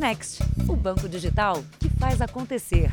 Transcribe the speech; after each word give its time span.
Next, 0.00 0.42
o 0.66 0.74
banco 0.74 1.06
digital 1.06 1.62
que 1.78 1.90
faz 1.90 2.22
acontecer. 2.22 2.90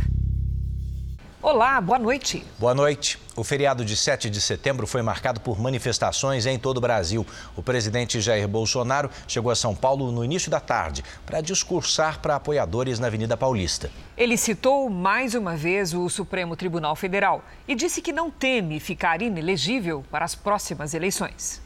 Olá, 1.41 1.79
boa 1.79 1.97
noite. 1.97 2.45
Boa 2.59 2.75
noite. 2.75 3.17
O 3.33 3.45
feriado 3.45 3.85
de 3.85 3.95
7 3.95 4.29
de 4.29 4.41
setembro 4.41 4.85
foi 4.85 5.01
marcado 5.01 5.39
por 5.39 5.57
manifestações 5.57 6.45
em 6.45 6.59
todo 6.59 6.79
o 6.79 6.81
Brasil. 6.81 7.25
O 7.55 7.63
presidente 7.63 8.19
Jair 8.19 8.45
Bolsonaro 8.45 9.09
chegou 9.25 9.49
a 9.49 9.55
São 9.55 9.73
Paulo 9.73 10.11
no 10.11 10.21
início 10.21 10.51
da 10.51 10.59
tarde 10.59 11.01
para 11.25 11.39
discursar 11.39 12.19
para 12.19 12.35
apoiadores 12.35 12.99
na 12.99 13.07
Avenida 13.07 13.37
Paulista. 13.37 13.89
Ele 14.17 14.35
citou 14.35 14.89
mais 14.89 15.33
uma 15.33 15.55
vez 15.55 15.93
o 15.93 16.09
Supremo 16.09 16.57
Tribunal 16.57 16.93
Federal 16.97 17.41
e 17.65 17.73
disse 17.73 18.01
que 18.01 18.11
não 18.11 18.29
teme 18.29 18.81
ficar 18.81 19.21
inelegível 19.21 20.03
para 20.11 20.25
as 20.25 20.35
próximas 20.35 20.93
eleições. 20.93 21.65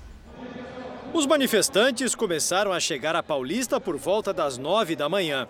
Os 1.14 1.26
manifestantes 1.26 2.16
começaram 2.16 2.72
a 2.72 2.80
chegar 2.80 3.18
à 3.18 3.22
Paulista 3.22 3.82
por 3.82 3.98
volta 3.98 4.32
das 4.32 4.58
nove 4.58 4.96
da 4.96 5.10
manhã. 5.10 5.46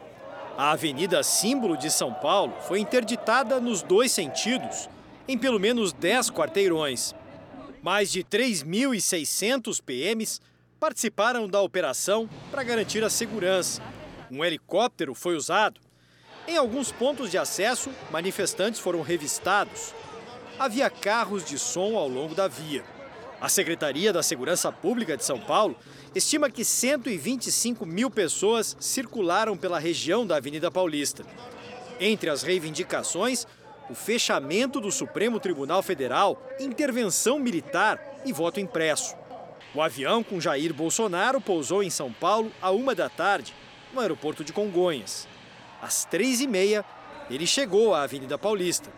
A 0.57 0.71
avenida 0.71 1.21
símbolo 1.21 1.77
de 1.77 1.91
São 1.91 2.11
Paulo 2.11 2.53
foi 2.67 2.79
interditada 2.79 3.59
nos 3.59 3.83
dois 3.83 4.11
sentidos, 4.11 4.89
em 5.27 5.37
pelo 5.37 5.59
menos 5.59 5.93
10 5.93 6.31
quarteirões. 6.31 7.13
Mais 7.83 8.11
de 8.11 8.23
3.600 8.23 9.79
PMs 9.83 10.41
participaram 10.79 11.47
da 11.47 11.61
operação 11.61 12.27
para 12.49 12.63
garantir 12.63 13.03
a 13.03 13.09
segurança. 13.09 13.83
Um 14.31 14.43
helicóptero 14.43 15.13
foi 15.13 15.35
usado. 15.35 15.79
Em 16.47 16.57
alguns 16.57 16.91
pontos 16.91 17.29
de 17.29 17.37
acesso, 17.37 17.91
manifestantes 18.09 18.79
foram 18.79 19.03
revistados. 19.03 19.93
Havia 20.57 20.89
carros 20.89 21.45
de 21.45 21.59
som 21.59 21.95
ao 21.95 22.07
longo 22.07 22.33
da 22.33 22.47
via. 22.47 22.83
A 23.41 23.49
Secretaria 23.49 24.13
da 24.13 24.21
Segurança 24.21 24.71
Pública 24.71 25.17
de 25.17 25.25
São 25.25 25.39
Paulo 25.39 25.75
estima 26.13 26.47
que 26.47 26.63
125 26.63 27.87
mil 27.87 28.11
pessoas 28.11 28.77
circularam 28.79 29.57
pela 29.57 29.79
região 29.79 30.27
da 30.27 30.35
Avenida 30.35 30.69
Paulista. 30.69 31.25
Entre 31.99 32.29
as 32.29 32.43
reivindicações, 32.43 33.47
o 33.89 33.95
fechamento 33.95 34.79
do 34.79 34.91
Supremo 34.91 35.39
Tribunal 35.39 35.81
Federal, 35.81 36.39
intervenção 36.59 37.39
militar 37.39 37.99
e 38.23 38.31
voto 38.31 38.59
impresso. 38.59 39.15
O 39.73 39.81
avião 39.81 40.23
com 40.23 40.39
Jair 40.39 40.71
Bolsonaro 40.71 41.41
pousou 41.41 41.81
em 41.81 41.89
São 41.89 42.13
Paulo 42.13 42.51
à 42.61 42.69
uma 42.69 42.93
da 42.93 43.09
tarde, 43.09 43.55
no 43.91 44.01
aeroporto 44.01 44.43
de 44.43 44.53
Congonhas. 44.53 45.27
Às 45.81 46.05
três 46.05 46.41
e 46.41 46.47
meia, 46.47 46.85
ele 47.27 47.47
chegou 47.47 47.95
à 47.95 48.03
Avenida 48.03 48.37
Paulista. 48.37 48.91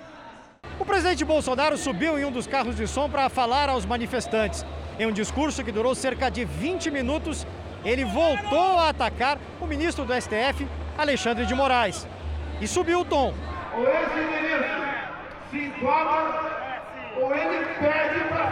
O 0.79 0.85
presidente 0.85 1.23
Bolsonaro 1.23 1.77
subiu 1.77 2.17
em 2.17 2.25
um 2.25 2.31
dos 2.31 2.47
carros 2.47 2.75
de 2.75 2.87
som 2.87 3.09
para 3.09 3.29
falar 3.29 3.69
aos 3.69 3.85
manifestantes. 3.85 4.65
Em 4.99 5.05
um 5.05 5.11
discurso 5.11 5.63
que 5.63 5.71
durou 5.71 5.93
cerca 5.95 6.29
de 6.29 6.45
20 6.45 6.89
minutos, 6.91 7.45
ele 7.85 8.05
voltou 8.05 8.77
a 8.79 8.89
atacar 8.89 9.37
o 9.61 9.65
ministro 9.65 10.05
do 10.05 10.13
STF, 10.13 10.67
Alexandre 10.97 11.45
de 11.45 11.53
Moraes. 11.53 12.07
E 12.59 12.67
subiu 12.67 13.01
o 13.01 13.05
tom. 13.05 13.33
Ministro 13.75 14.83
se 15.51 15.71
ou 17.21 17.33
ele 17.35 17.65
pede 17.79 18.19
para 18.29 18.42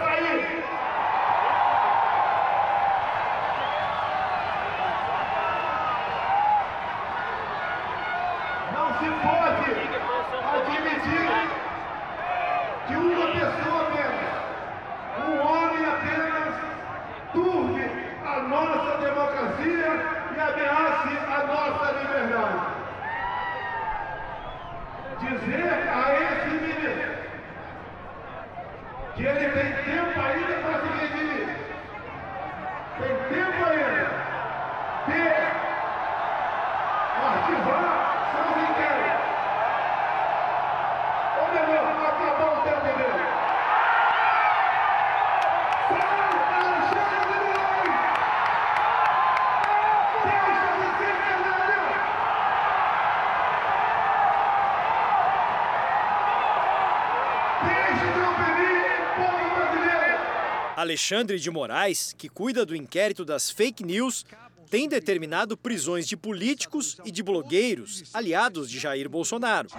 Alexandre 60.81 61.39
de 61.39 61.49
Moraes, 61.51 62.13
que 62.17 62.27
cuida 62.27 62.65
do 62.65 62.75
inquérito 62.75 63.23
das 63.23 63.49
fake 63.49 63.83
news, 63.83 64.25
tem 64.69 64.87
determinado 64.87 65.55
prisões 65.55 66.07
de 66.07 66.17
políticos 66.17 66.97
e 67.05 67.11
de 67.11 67.21
blogueiros 67.21 68.03
aliados 68.13 68.69
de 68.69 68.79
Jair 68.79 69.07
Bolsonaro. 69.09 69.69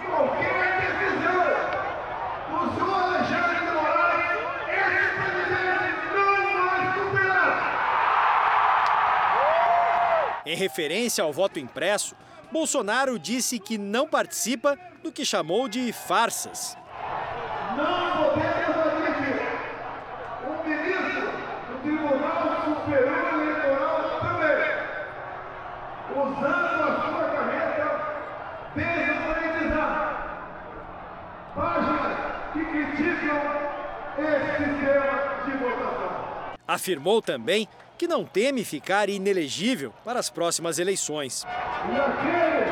Em 10.45 10.55
referência 10.55 11.23
ao 11.23 11.33
voto 11.33 11.57
impresso, 11.57 12.15
Bolsonaro 12.51 13.17
disse 13.17 13.57
que 13.59 13.77
não 13.77 14.07
participa 14.07 14.77
do 15.01 15.11
que 15.11 15.25
chamou 15.25 15.67
de 15.67 15.91
farsas. 15.91 16.77
Não 17.75 18.27
podemos 18.31 18.77
admitir 18.77 19.41
um 20.45 20.63
ministro 20.67 21.31
do 21.67 21.75
Tribunal 21.81 22.43
Superior 22.65 23.23
Eleitoral 23.33 24.19
também, 24.19 24.61
usando 26.11 26.83
a 26.83 26.91
sua 27.01 27.25
carreira, 27.33 27.87
desmonetizar 28.75 29.91
páginas 31.55 32.15
que 32.53 32.61
criticam 32.91 33.41
sistema 34.57 35.43
de 35.45 35.51
votação. 35.57 36.53
Afirmou 36.67 37.21
também 37.21 37.67
que 37.97 38.07
não 38.07 38.25
teme 38.25 38.63
ficar 38.63 39.09
inelegível 39.09 39.93
para 40.03 40.19
as 40.19 40.29
próximas 40.29 40.79
eleições. 40.79 41.43
E 41.43 42.07
que 42.21 42.63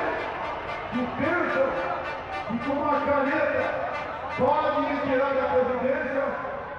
que 2.52 2.58
com 2.66 2.74
uma 2.74 3.00
caneta 3.00 3.92
pode 4.38 4.82
me 4.82 5.02
tirar 5.02 5.34
da 5.34 5.46
presidência, 5.54 6.26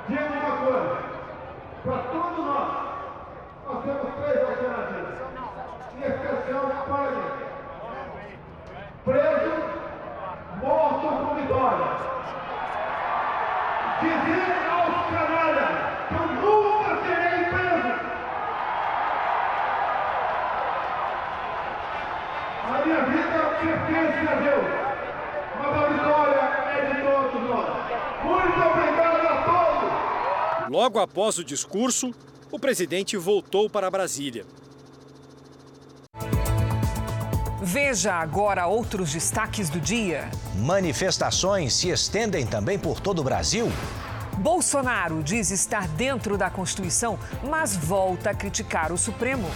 diga 0.09 0.25
uma 0.25 0.57
coisa. 0.59 0.99
Para 1.83 1.99
todos 2.13 2.45
nós, 2.45 2.69
nós 3.67 3.85
temos 3.85 4.15
três 4.21 4.49
alternativas. 4.49 5.19
Em 5.97 6.01
especial 6.01 6.65
para 6.87 7.11
mim. 7.11 7.33
Preso, 9.05 9.55
morto 10.61 11.07
com 11.09 11.35
vitória. 11.37 11.91
Dizer 14.01 14.53
aos 14.71 15.07
canalhas 15.11 15.73
que 16.09 16.15
eu 16.15 16.27
nunca 16.27 16.91
serei 17.07 17.45
preso. 17.47 17.93
A 22.69 22.85
minha 22.85 23.01
vida 23.05 23.43
mas 25.59 25.77
a 25.77 25.89
vitória 25.89 26.41
é 26.71 26.95
de 26.95 27.03
todos 27.03 27.49
nós. 27.49 28.25
Muito 28.25 28.61
obrigado 28.69 29.27
a 29.27 29.43
todos! 29.45 30.71
Logo 30.71 30.99
após 30.99 31.39
o 31.39 31.45
discurso, 31.45 32.15
o 32.51 32.59
presidente 32.59 33.17
voltou 33.17 33.69
para 33.69 33.91
Brasília. 33.91 34.45
Veja 37.65 38.15
agora 38.15 38.67
outros 38.67 39.13
destaques 39.13 39.71
do 39.71 39.81
dia. 39.81 40.29
Manifestações 40.57 41.73
se 41.73 41.91
estendem 41.91 42.45
também 42.45 42.79
por 42.79 42.99
todo 42.99 43.21
o 43.21 43.25
Brasil. 43.25 43.71
Bolsonaro 44.39 45.23
diz 45.23 45.51
estar 45.51 45.87
dentro 45.89 46.37
da 46.37 46.51
Constituição, 46.51 47.19
mas 47.49 47.77
volta 47.77 48.31
a 48.31 48.35
criticar 48.35 48.91
o 48.91 48.99
Supremo. 48.99 49.49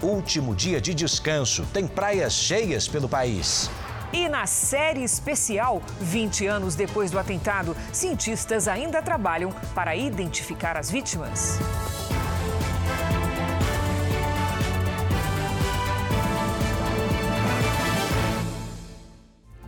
Último 0.00 0.54
dia 0.54 0.80
de 0.80 0.94
descanso, 0.94 1.66
tem 1.72 1.86
praias 1.86 2.32
cheias 2.32 2.86
pelo 2.86 3.08
país. 3.08 3.68
E 4.12 4.28
na 4.28 4.46
série 4.46 5.02
especial, 5.02 5.80
20 6.00 6.46
anos 6.46 6.74
depois 6.74 7.10
do 7.10 7.18
atentado, 7.18 7.74
cientistas 7.92 8.68
ainda 8.68 9.00
trabalham 9.00 9.50
para 9.74 9.96
identificar 9.96 10.76
as 10.76 10.90
vítimas. 10.90 11.58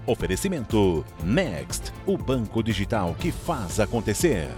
Oferecimento 0.06 1.02
Next, 1.22 1.90
o 2.04 2.18
banco 2.18 2.62
digital 2.62 3.16
que 3.18 3.32
faz 3.32 3.80
acontecer. 3.80 4.50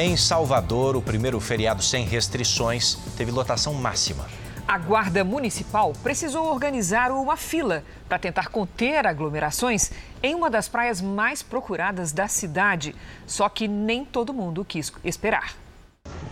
Em 0.00 0.16
Salvador, 0.16 0.94
o 0.94 1.02
primeiro 1.02 1.40
feriado 1.40 1.82
sem 1.82 2.04
restrições 2.04 2.94
teve 3.16 3.32
lotação 3.32 3.74
máxima. 3.74 4.28
A 4.64 4.78
Guarda 4.78 5.24
Municipal 5.24 5.92
precisou 6.04 6.52
organizar 6.52 7.10
uma 7.10 7.36
fila 7.36 7.82
para 8.08 8.16
tentar 8.16 8.46
conter 8.46 9.04
aglomerações 9.08 9.90
em 10.22 10.36
uma 10.36 10.48
das 10.48 10.68
praias 10.68 11.00
mais 11.00 11.42
procuradas 11.42 12.12
da 12.12 12.28
cidade. 12.28 12.94
Só 13.26 13.48
que 13.48 13.66
nem 13.66 14.04
todo 14.04 14.32
mundo 14.32 14.64
quis 14.64 14.92
esperar. 15.02 15.56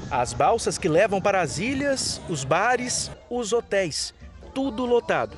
As 0.09 0.33
balsas 0.33 0.79
que 0.79 0.89
levam 0.89 1.21
para 1.21 1.41
as 1.41 1.59
ilhas, 1.59 2.21
os 2.29 2.45
bares, 2.45 3.11
os 3.29 3.53
hotéis, 3.53 4.15
tudo 4.55 4.87
lotado. 4.87 5.37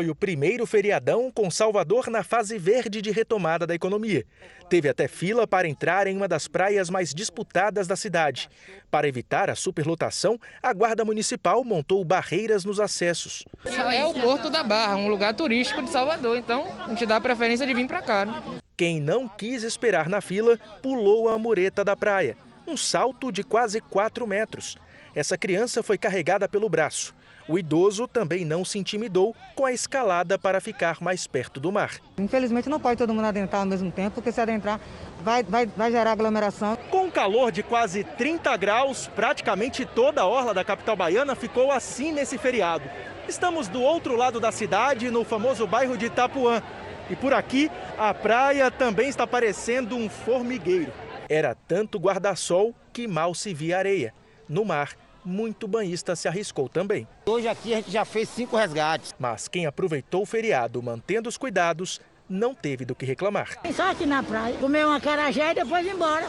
Foi 0.00 0.08
o 0.08 0.14
primeiro 0.14 0.64
feriadão 0.64 1.30
com 1.30 1.50
Salvador 1.50 2.08
na 2.08 2.24
fase 2.24 2.56
verde 2.56 3.02
de 3.02 3.10
retomada 3.10 3.66
da 3.66 3.74
economia. 3.74 4.24
Teve 4.70 4.88
até 4.88 5.06
fila 5.06 5.46
para 5.46 5.68
entrar 5.68 6.06
em 6.06 6.16
uma 6.16 6.26
das 6.26 6.48
praias 6.48 6.88
mais 6.88 7.12
disputadas 7.12 7.86
da 7.86 7.94
cidade. 7.96 8.48
Para 8.90 9.06
evitar 9.06 9.50
a 9.50 9.54
superlotação, 9.54 10.40
a 10.62 10.72
Guarda 10.72 11.04
Municipal 11.04 11.62
montou 11.64 12.02
barreiras 12.02 12.64
nos 12.64 12.80
acessos. 12.80 13.44
É 13.92 14.02
o 14.06 14.14
Porto 14.14 14.48
da 14.48 14.62
Barra, 14.62 14.96
um 14.96 15.08
lugar 15.08 15.34
turístico 15.34 15.82
de 15.82 15.90
Salvador, 15.90 16.38
então 16.38 16.64
a 16.82 16.88
gente 16.88 17.04
dá 17.04 17.16
a 17.16 17.20
preferência 17.20 17.66
de 17.66 17.74
vir 17.74 17.86
para 17.86 18.00
cá. 18.00 18.24
Né? 18.24 18.42
Quem 18.78 19.02
não 19.02 19.28
quis 19.28 19.64
esperar 19.64 20.08
na 20.08 20.22
fila 20.22 20.58
pulou 20.80 21.28
a 21.28 21.38
mureta 21.38 21.84
da 21.84 21.94
praia, 21.94 22.38
um 22.66 22.74
salto 22.74 23.30
de 23.30 23.44
quase 23.44 23.82
4 23.82 24.26
metros. 24.26 24.78
Essa 25.14 25.36
criança 25.36 25.82
foi 25.82 25.98
carregada 25.98 26.48
pelo 26.48 26.70
braço. 26.70 27.14
O 27.50 27.58
idoso 27.58 28.06
também 28.06 28.44
não 28.44 28.64
se 28.64 28.78
intimidou 28.78 29.34
com 29.56 29.66
a 29.66 29.72
escalada 29.72 30.38
para 30.38 30.60
ficar 30.60 30.98
mais 31.00 31.26
perto 31.26 31.58
do 31.58 31.72
mar. 31.72 31.96
Infelizmente 32.16 32.68
não 32.68 32.78
pode 32.78 32.96
todo 32.96 33.12
mundo 33.12 33.24
adentrar 33.24 33.62
ao 33.62 33.66
mesmo 33.66 33.90
tempo, 33.90 34.14
porque 34.14 34.30
se 34.30 34.40
adentrar 34.40 34.80
vai, 35.24 35.42
vai, 35.42 35.66
vai 35.66 35.90
gerar 35.90 36.12
aglomeração. 36.12 36.78
Com 36.92 37.10
calor 37.10 37.50
de 37.50 37.64
quase 37.64 38.04
30 38.04 38.56
graus, 38.56 39.10
praticamente 39.16 39.84
toda 39.84 40.20
a 40.20 40.28
orla 40.28 40.54
da 40.54 40.62
capital 40.62 40.94
baiana 40.94 41.34
ficou 41.34 41.72
assim 41.72 42.12
nesse 42.12 42.38
feriado. 42.38 42.88
Estamos 43.28 43.66
do 43.66 43.82
outro 43.82 44.14
lado 44.14 44.38
da 44.38 44.52
cidade, 44.52 45.10
no 45.10 45.24
famoso 45.24 45.66
bairro 45.66 45.96
de 45.96 46.06
Itapuã. 46.06 46.62
E 47.10 47.16
por 47.16 47.34
aqui, 47.34 47.68
a 47.98 48.14
praia 48.14 48.70
também 48.70 49.08
está 49.08 49.26
parecendo 49.26 49.96
um 49.96 50.08
formigueiro. 50.08 50.92
Era 51.28 51.56
tanto 51.56 51.98
guarda-sol 51.98 52.72
que 52.92 53.08
mal 53.08 53.34
se 53.34 53.52
via 53.52 53.76
areia. 53.76 54.14
No 54.48 54.64
mar, 54.64 54.90
muito 55.30 55.68
banhista 55.68 56.16
se 56.16 56.26
arriscou 56.26 56.68
também. 56.68 57.06
Hoje 57.24 57.48
aqui 57.48 57.72
a 57.72 57.76
gente 57.76 57.90
já 57.90 58.04
fez 58.04 58.28
cinco 58.28 58.56
resgates. 58.56 59.14
Mas 59.18 59.48
quem 59.48 59.64
aproveitou 59.64 60.22
o 60.22 60.26
feriado 60.26 60.82
mantendo 60.82 61.28
os 61.28 61.36
cuidados 61.38 62.00
não 62.28 62.54
teve 62.54 62.84
do 62.84 62.94
que 62.94 63.06
reclamar. 63.06 63.58
Só 63.74 63.90
aqui 63.90 64.06
na 64.06 64.22
praia, 64.22 64.56
comer 64.58 64.86
uma 64.86 65.00
carajé 65.00 65.52
e 65.52 65.54
depois 65.54 65.86
ir 65.86 65.92
embora. 65.92 66.28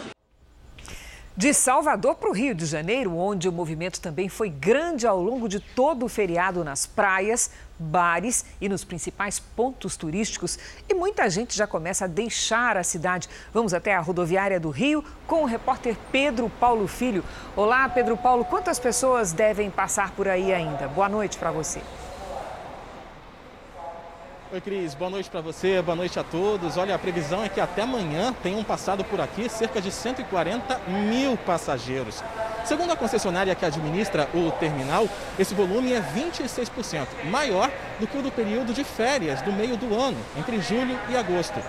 De 1.36 1.54
Salvador 1.54 2.16
para 2.16 2.30
o 2.30 2.33
Rio 2.33 2.54
de 2.54 2.66
Janeiro, 2.66 3.18
onde 3.18 3.48
o 3.48 3.54
movimento 3.54 4.01
também 4.01 4.28
foi 4.28 4.50
grande 4.50 5.07
ao 5.07 5.22
longo 5.22 5.48
de 5.48 5.62
todo 5.62 6.06
o 6.06 6.10
feriado 6.10 6.62
nas 6.62 6.86
praias, 6.86 7.50
bares 7.80 8.45
e 8.60 8.68
nos 8.68 8.83
principais 8.83 9.39
pontos 9.39 9.95
turísticos. 9.95 10.60
E 10.89 10.94
muita 10.94 11.30
gente 11.30 11.57
já 11.57 11.66
começa 11.66 12.04
a 12.04 12.07
deixar 12.07 12.75
a 12.75 12.83
cidade. 12.83 13.30
Vamos 13.54 13.74
até 13.74 13.95
a 13.95 14.01
rodoviária 14.01 14.60
do 14.60 14.69
Rio 14.69 15.06
com 15.25 15.44
o 15.44 15.45
repórter 15.45 15.95
Pedro 16.12 16.51
Paulo 16.60 16.86
Filho. 16.86 17.24
Olá, 17.56 17.88
Pedro 17.88 18.18
Paulo. 18.18 18.44
Quantas 18.44 18.77
pessoas 18.77 19.31
devem 19.31 19.72
passar 19.72 20.12
por 20.12 20.27
aí 20.27 20.54
ainda? 20.54 20.89
Boa 20.89 21.07
noite 21.07 21.38
para 21.38 21.50
você. 21.50 21.81
Oi, 24.53 24.59
Cris. 24.59 24.94
Boa 24.94 25.09
noite 25.09 25.30
para 25.30 25.39
você, 25.39 25.81
boa 25.81 25.95
noite 25.95 26.19
a 26.19 26.24
todos. 26.25 26.75
Olha, 26.75 26.94
a 26.94 27.00
previsão 27.00 27.42
é 27.42 27.48
que 27.48 27.62
até 27.62 27.83
amanhã 27.83 28.36
tenham 28.44 28.62
passado 28.65 29.01
por 29.01 29.21
aqui 29.21 29.48
cerca 29.48 29.80
de 29.80 29.89
140 29.89 30.77
mil 30.89 31.38
passageiros. 31.38 32.21
Segundo 32.65 32.92
a 32.92 32.98
concessionária 32.98 33.56
que 33.56 33.63
administra 33.63 34.27
o 34.33 34.51
terminal, 34.51 35.07
esse 35.39 35.53
volume 35.56 35.94
é 35.94 36.01
26%, 36.01 37.07
maior 37.30 37.71
do 37.98 38.06
que 38.06 38.18
o 38.18 38.21
do 38.21 38.30
período 38.30 38.74
de 38.74 38.83
férias 38.83 39.42
do 39.42 39.53
meio 39.53 39.77
do 39.77 39.95
ano, 39.98 40.18
entre 40.38 40.59
julho 40.59 41.00
e 41.07 41.15
agosto. 41.15 41.62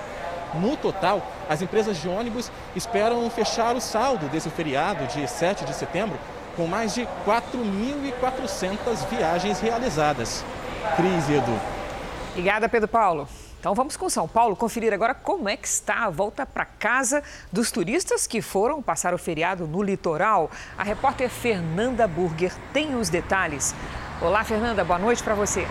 No 0.55 0.77
total, 0.77 1.25
as 1.49 1.63
empresas 1.63 1.97
de 1.99 2.09
ônibus 2.09 2.51
esperam 2.75 3.31
fechar 3.31 3.77
o 3.77 3.81
saldo 3.81 4.27
desse 4.27 4.51
feriado 4.51 5.07
de 5.07 5.29
7 5.29 5.65
de 5.65 5.73
setembro 5.73 6.19
com 6.57 6.67
mais 6.67 6.93
de 6.93 7.07
4.400 7.25 9.09
viagens 9.09 9.61
realizadas. 9.61 10.45
Cris 10.97 11.31
Edu. 11.31 11.82
Obrigada, 12.33 12.67
Pedro 12.67 12.89
Paulo. 12.89 13.29
Então 13.61 13.75
vamos 13.75 13.95
com 13.95 14.09
São 14.09 14.27
Paulo 14.27 14.57
conferir 14.57 14.93
agora 14.93 15.15
como 15.15 15.51
é 15.51 15.57
que 15.57 15.69
está 15.69 16.07
a 16.07 16.11
volta 16.11 16.47
para 16.47 16.65
casa 16.65 17.23
dos 17.53 17.71
turistas 17.71 18.27
que 18.27 18.41
foram 18.41 18.83
passar 18.83 19.13
o 19.13 19.19
feriado 19.19 19.67
no 19.67 19.83
litoral. 19.83 20.51
A 20.77 20.83
repórter 20.83 21.29
Fernanda 21.29 22.09
Burger 22.09 22.53
tem 22.73 22.97
os 22.97 23.11
detalhes. 23.11 23.75
Olá, 24.21 24.43
Fernanda, 24.45 24.83
boa 24.83 24.99
noite 24.99 25.23
para 25.23 25.35
você. 25.35 25.67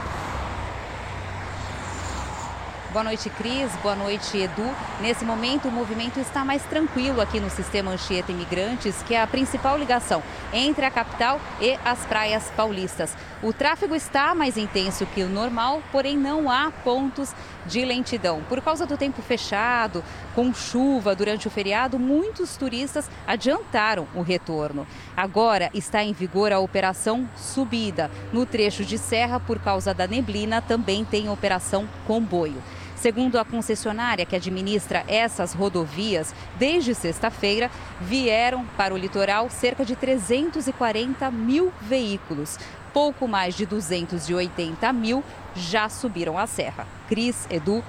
Boa 2.93 3.05
noite, 3.05 3.29
Cris. 3.29 3.71
Boa 3.81 3.95
noite, 3.95 4.37
Edu. 4.37 4.69
Nesse 4.99 5.23
momento, 5.23 5.69
o 5.69 5.71
movimento 5.71 6.19
está 6.19 6.43
mais 6.43 6.61
tranquilo 6.63 7.21
aqui 7.21 7.39
no 7.39 7.49
sistema 7.49 7.91
Anchieta 7.91 8.33
Imigrantes, 8.33 9.01
que 9.03 9.15
é 9.15 9.21
a 9.21 9.27
principal 9.27 9.77
ligação 9.77 10.21
entre 10.51 10.83
a 10.83 10.91
capital 10.91 11.39
e 11.61 11.79
as 11.85 12.05
praias 12.05 12.43
paulistas. 12.55 13.15
O 13.43 13.51
tráfego 13.51 13.95
está 13.95 14.35
mais 14.35 14.55
intenso 14.55 15.03
que 15.07 15.23
o 15.23 15.29
normal, 15.29 15.81
porém 15.91 16.15
não 16.15 16.47
há 16.47 16.71
pontos 16.83 17.33
de 17.65 17.83
lentidão. 17.83 18.43
Por 18.47 18.61
causa 18.61 18.85
do 18.85 18.95
tempo 18.95 19.19
fechado, 19.23 20.03
com 20.35 20.53
chuva 20.53 21.15
durante 21.15 21.47
o 21.47 21.51
feriado, 21.51 21.97
muitos 21.97 22.55
turistas 22.55 23.09
adiantaram 23.25 24.07
o 24.13 24.21
retorno. 24.21 24.85
Agora 25.17 25.71
está 25.73 26.03
em 26.03 26.13
vigor 26.13 26.51
a 26.51 26.59
operação 26.59 27.27
Subida. 27.35 28.11
No 28.31 28.45
trecho 28.45 28.85
de 28.85 28.99
serra, 28.99 29.39
por 29.39 29.57
causa 29.57 29.91
da 29.91 30.05
neblina, 30.05 30.61
também 30.61 31.03
tem 31.03 31.27
operação 31.27 31.89
Comboio. 32.05 32.61
Segundo 32.95 33.39
a 33.39 33.44
concessionária 33.44 34.27
que 34.27 34.35
administra 34.35 35.03
essas 35.07 35.55
rodovias, 35.55 36.35
desde 36.59 36.94
sexta-feira 36.94 37.71
vieram 37.99 38.63
para 38.77 38.94
o 38.94 38.97
litoral 38.97 39.49
cerca 39.49 39.83
de 39.83 39.95
340 39.95 41.31
mil 41.31 41.73
veículos. 41.81 42.59
Pouco 42.93 43.27
mais 43.27 43.55
de 43.55 43.65
280 43.65 44.91
mil 44.93 45.23
já 45.55 45.88
subiram 45.88 46.38
a 46.38 46.45
serra. 46.45 46.88
Cris, 47.07 47.47
Edu. 47.49 47.83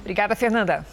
Obrigada, 0.00 0.34
Fernanda. 0.34 0.86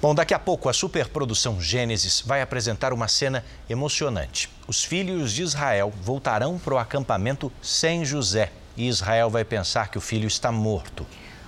Bom, 0.00 0.14
daqui 0.14 0.34
a 0.34 0.38
pouco 0.38 0.68
a 0.68 0.72
superprodução 0.72 1.60
Gênesis 1.60 2.20
vai 2.26 2.42
apresentar 2.42 2.92
uma 2.92 3.06
cena 3.06 3.44
emocionante. 3.70 4.50
Os 4.66 4.82
filhos 4.82 5.32
de 5.32 5.42
Israel 5.42 5.92
voltarão 6.02 6.58
para 6.58 6.74
o 6.74 6.78
acampamento 6.78 7.52
sem 7.62 8.04
José 8.04 8.50
e 8.76 8.88
Israel 8.88 9.30
vai 9.30 9.44
pensar 9.44 9.88
que 9.88 9.98
o 9.98 10.00
filho 10.00 10.26
está 10.26 10.50
morto. 10.50 11.06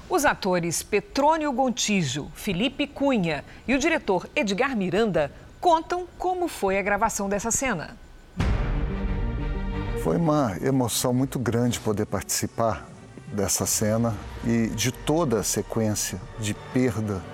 Os 0.08 0.24
atores 0.24 0.82
Petrônio 0.84 1.50
Gontijo, 1.50 2.30
Felipe 2.34 2.86
Cunha 2.86 3.44
e 3.66 3.74
o 3.74 3.78
diretor 3.78 4.28
Edgar 4.36 4.76
Miranda 4.76 5.32
contam 5.60 6.06
como 6.16 6.46
foi 6.46 6.78
a 6.78 6.82
gravação 6.82 7.28
dessa 7.28 7.50
cena. 7.50 7.96
Foi 10.04 10.18
uma 10.18 10.54
emoção 10.60 11.14
muito 11.14 11.38
grande 11.38 11.80
poder 11.80 12.04
participar 12.04 12.86
dessa 13.28 13.64
cena 13.64 14.14
e 14.44 14.66
de 14.66 14.92
toda 14.92 15.40
a 15.40 15.42
sequência 15.42 16.20
de 16.38 16.52
perda 16.52 17.24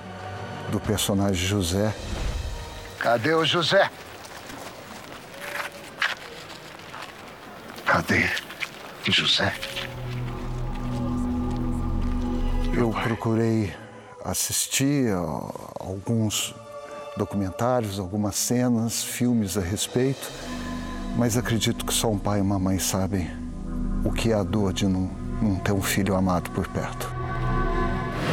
do 0.70 0.78
personagem 0.78 1.44
José. 1.44 1.92
Cadê 3.00 3.34
o 3.34 3.44
José? 3.44 3.90
Cadê 7.84 8.30
José? 9.02 9.52
Eu 12.72 12.90
procurei 12.90 13.74
assistir 14.24 15.12
a 15.12 15.18
alguns 15.80 16.54
documentários, 17.16 17.98
algumas 17.98 18.36
cenas, 18.36 19.02
filmes 19.02 19.58
a 19.58 19.60
respeito, 19.60 20.30
mas 21.16 21.36
acredito 21.36 21.84
que 21.84 21.92
só 21.92 22.10
um 22.10 22.18
pai 22.18 22.38
e 22.38 22.42
uma 22.42 22.58
mãe 22.58 22.78
sabem 22.78 23.30
o 24.04 24.12
que 24.12 24.32
é 24.32 24.34
a 24.34 24.42
dor 24.42 24.72
de 24.72 24.86
não, 24.86 25.10
não 25.42 25.56
ter 25.56 25.72
um 25.72 25.82
filho 25.82 26.14
amado 26.14 26.50
por 26.50 26.66
perto. 26.68 27.12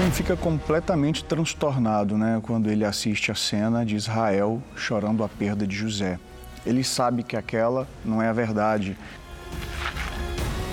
Ele 0.01 0.12
fica 0.12 0.38
completamente 0.38 1.24
transtornado 1.24 2.17
né, 2.17 2.39
quando 2.43 2.69
ele 2.69 2.86
assiste 2.86 3.31
a 3.31 3.36
cena 3.36 3.86
de 3.86 3.96
Israel 3.96 4.62
chorando 4.75 5.24
a 5.24 5.27
perda 5.27 5.65
de 5.65 5.75
José. 5.75 6.19
Ele 6.65 6.84
sabe 6.84 7.24
que 7.24 7.36
aquela 7.36 7.88
não 8.05 8.22
é 8.22 8.27
a 8.27 8.34
verdade. 8.34 8.96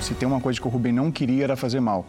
Se 0.02 0.12
tem 0.14 0.28
uma 0.28 0.40
coisa 0.40 0.60
que 0.60 0.66
o 0.66 0.70
Rubem 0.70 0.92
não 0.92 1.10
queria 1.10 1.44
era 1.44 1.56
fazer 1.56 1.80
mal 1.80 2.04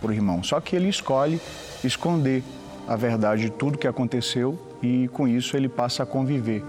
para 0.00 0.10
o 0.10 0.12
irmão. 0.12 0.42
Só 0.42 0.58
que 0.60 0.74
ele 0.74 0.88
escolhe 0.88 1.40
esconder 1.84 2.42
a 2.88 2.96
verdade 2.96 3.42
de 3.42 3.50
tudo 3.50 3.76
que 3.76 3.86
aconteceu 3.86 4.58
e 4.82 5.08
com 5.08 5.28
isso 5.28 5.56
ele 5.56 5.68
passa 5.68 6.02
a 6.02 6.06
conviver 6.06 6.64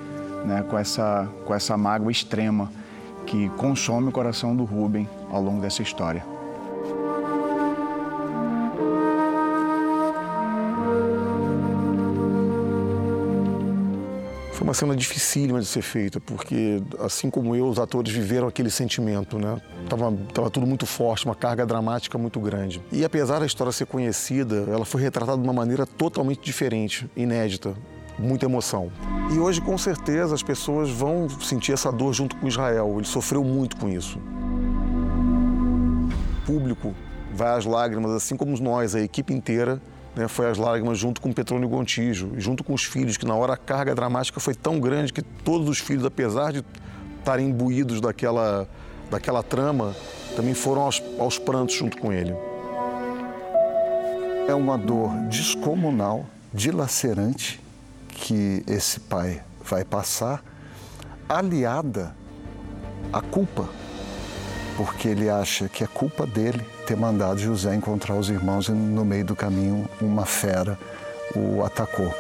né, 0.46 0.64
com, 0.70 0.78
essa, 0.78 1.28
com 1.46 1.54
essa 1.54 1.76
mágoa 1.78 2.12
extrema 2.12 2.72
que 3.26 3.50
consome 3.58 4.10
o 4.10 4.12
coração 4.12 4.56
do 4.56 4.64
Rubem 4.64 5.10
ao 5.30 5.42
longo 5.42 5.62
dessa 5.62 5.82
história. 5.82 6.36
cena 14.76 14.96
dificílima 14.96 15.60
de 15.60 15.66
ser 15.66 15.82
feita, 15.82 16.20
porque, 16.20 16.84
assim 17.00 17.30
como 17.30 17.56
eu, 17.56 17.68
os 17.68 17.80
atores 17.80 18.14
viveram 18.14 18.48
aquele 18.48 18.70
sentimento, 18.70 19.40
né? 19.40 19.60
Tava, 19.90 20.12
tava 20.34 20.52
tudo 20.52 20.68
muito 20.68 20.86
forte, 20.86 21.26
uma 21.26 21.34
carga 21.34 21.66
dramática 21.66 22.18
muito 22.18 22.40
grande. 22.40 22.82
E 22.92 23.04
apesar 23.04 23.40
da 23.40 23.46
história 23.46 23.72
ser 23.72 23.86
conhecida, 23.86 24.66
ela 24.68 24.86
foi 24.86 25.02
retratada 25.02 25.38
de 25.38 25.44
uma 25.44 25.54
maneira 25.54 25.86
totalmente 25.86 26.42
diferente, 26.42 27.10
inédita, 27.16 27.74
muita 28.18 28.46
emoção. 28.46 28.92
E 29.34 29.40
hoje, 29.40 29.62
com 29.62 29.78
certeza, 29.78 30.34
as 30.34 30.44
pessoas 30.44 30.90
vão 30.90 31.30
sentir 31.30 31.74
essa 31.74 31.92
dor 31.92 32.14
junto 32.14 32.36
com 32.36 32.48
Israel. 32.48 32.94
Ele 32.98 33.06
sofreu 33.06 33.44
muito 33.44 33.76
com 33.78 33.90
isso. 33.90 34.20
O 36.38 36.46
público 36.46 36.94
vai 37.34 37.58
às 37.58 37.66
lágrimas, 37.66 38.12
assim 38.12 38.36
como 38.36 38.58
nós, 38.60 38.96
a 38.96 39.02
equipe 39.02 39.34
inteira, 39.34 39.82
né, 40.16 40.28
foi 40.28 40.50
às 40.50 40.58
lágrimas 40.58 40.98
junto 40.98 41.20
com 41.20 41.34
Petrônio 41.34 41.68
Gontijo, 41.68 42.32
junto 42.38 42.64
com 42.64 42.74
os 42.74 42.84
filhos, 42.84 43.18
que 43.18 43.26
na 43.26 43.36
hora 43.36 43.54
a 43.54 43.58
carga 43.58 43.94
dramática 43.94 44.40
foi 44.40 44.56
tão 44.56 44.80
grande 44.80 45.12
que 45.12 45.22
todos 45.22 45.68
os 45.68 45.80
filhos, 45.80 46.06
apesar 46.06 46.54
de 46.54 46.64
estarem 47.20 47.50
imbuídos 47.50 48.00
daquela, 48.00 48.68
daquela 49.10 49.44
trama, 49.44 49.94
também 50.36 50.54
foram 50.54 50.84
aos, 50.84 51.04
aos 51.20 51.38
prantos 51.38 51.76
junto 51.76 51.98
com 51.98 52.14
ele. 52.14 52.34
É 54.48 54.54
uma 54.54 54.78
dor 54.78 55.10
descomunal, 55.28 56.26
dilacerante, 56.54 57.60
que 58.16 58.64
esse 58.66 59.00
pai 59.00 59.44
vai 59.64 59.84
passar, 59.84 60.44
aliada 61.28 62.16
à 63.12 63.22
culpa, 63.22 63.70
porque 64.78 65.10
ele 65.10 65.30
acha 65.30 65.70
que 65.70 65.84
é 65.84 65.88
culpa 65.88 66.26
dele 66.26 66.66
ter 66.88 66.96
mandado 66.96 67.40
José 67.40 67.76
encontrar 67.76 68.16
os 68.16 68.30
irmãos 68.30 68.68
e 68.68 68.72
no 68.72 69.04
meio 69.06 69.26
do 69.26 69.36
caminho 69.36 69.88
uma 70.02 70.26
fera 70.26 70.80
o 71.36 71.64
atacou. 71.64 72.14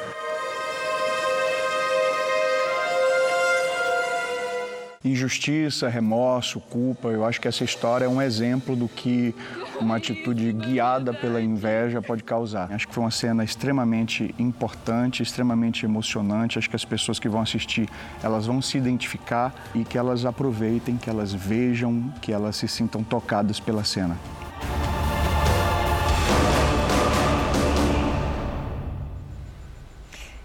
Injustiça, 5.05 5.87
remorso, 5.87 6.59
culpa, 6.59 7.09
eu 7.09 7.23
acho 7.23 7.39
que 7.39 7.47
essa 7.47 7.63
história 7.63 8.05
é 8.05 8.09
um 8.09 8.19
exemplo 8.19 8.75
do 8.75 8.87
que 8.87 9.35
uma 9.79 9.97
atitude 9.97 10.51
guiada 10.51 11.13
pela 11.13 11.39
inveja 11.39 12.01
pode 12.01 12.23
causar. 12.23 12.73
Acho 12.73 12.87
que 12.87 12.93
foi 12.95 13.03
uma 13.03 13.11
cena 13.11 13.43
extremamente 13.43 14.33
importante, 14.39 15.21
extremamente 15.21 15.85
emocionante. 15.85 16.57
Acho 16.57 16.67
que 16.67 16.75
as 16.75 16.83
pessoas 16.83 17.19
que 17.19 17.29
vão 17.29 17.39
assistir, 17.39 17.87
elas 18.23 18.47
vão 18.47 18.63
se 18.63 18.79
identificar 18.79 19.53
e 19.75 19.83
que 19.83 19.95
elas 19.95 20.25
aproveitem, 20.25 20.97
que 20.97 21.07
elas 21.07 21.31
vejam, 21.31 22.11
que 22.19 22.33
elas 22.33 22.55
se 22.55 22.67
sintam 22.67 23.03
tocadas 23.03 23.59
pela 23.59 23.83
cena. 23.83 24.17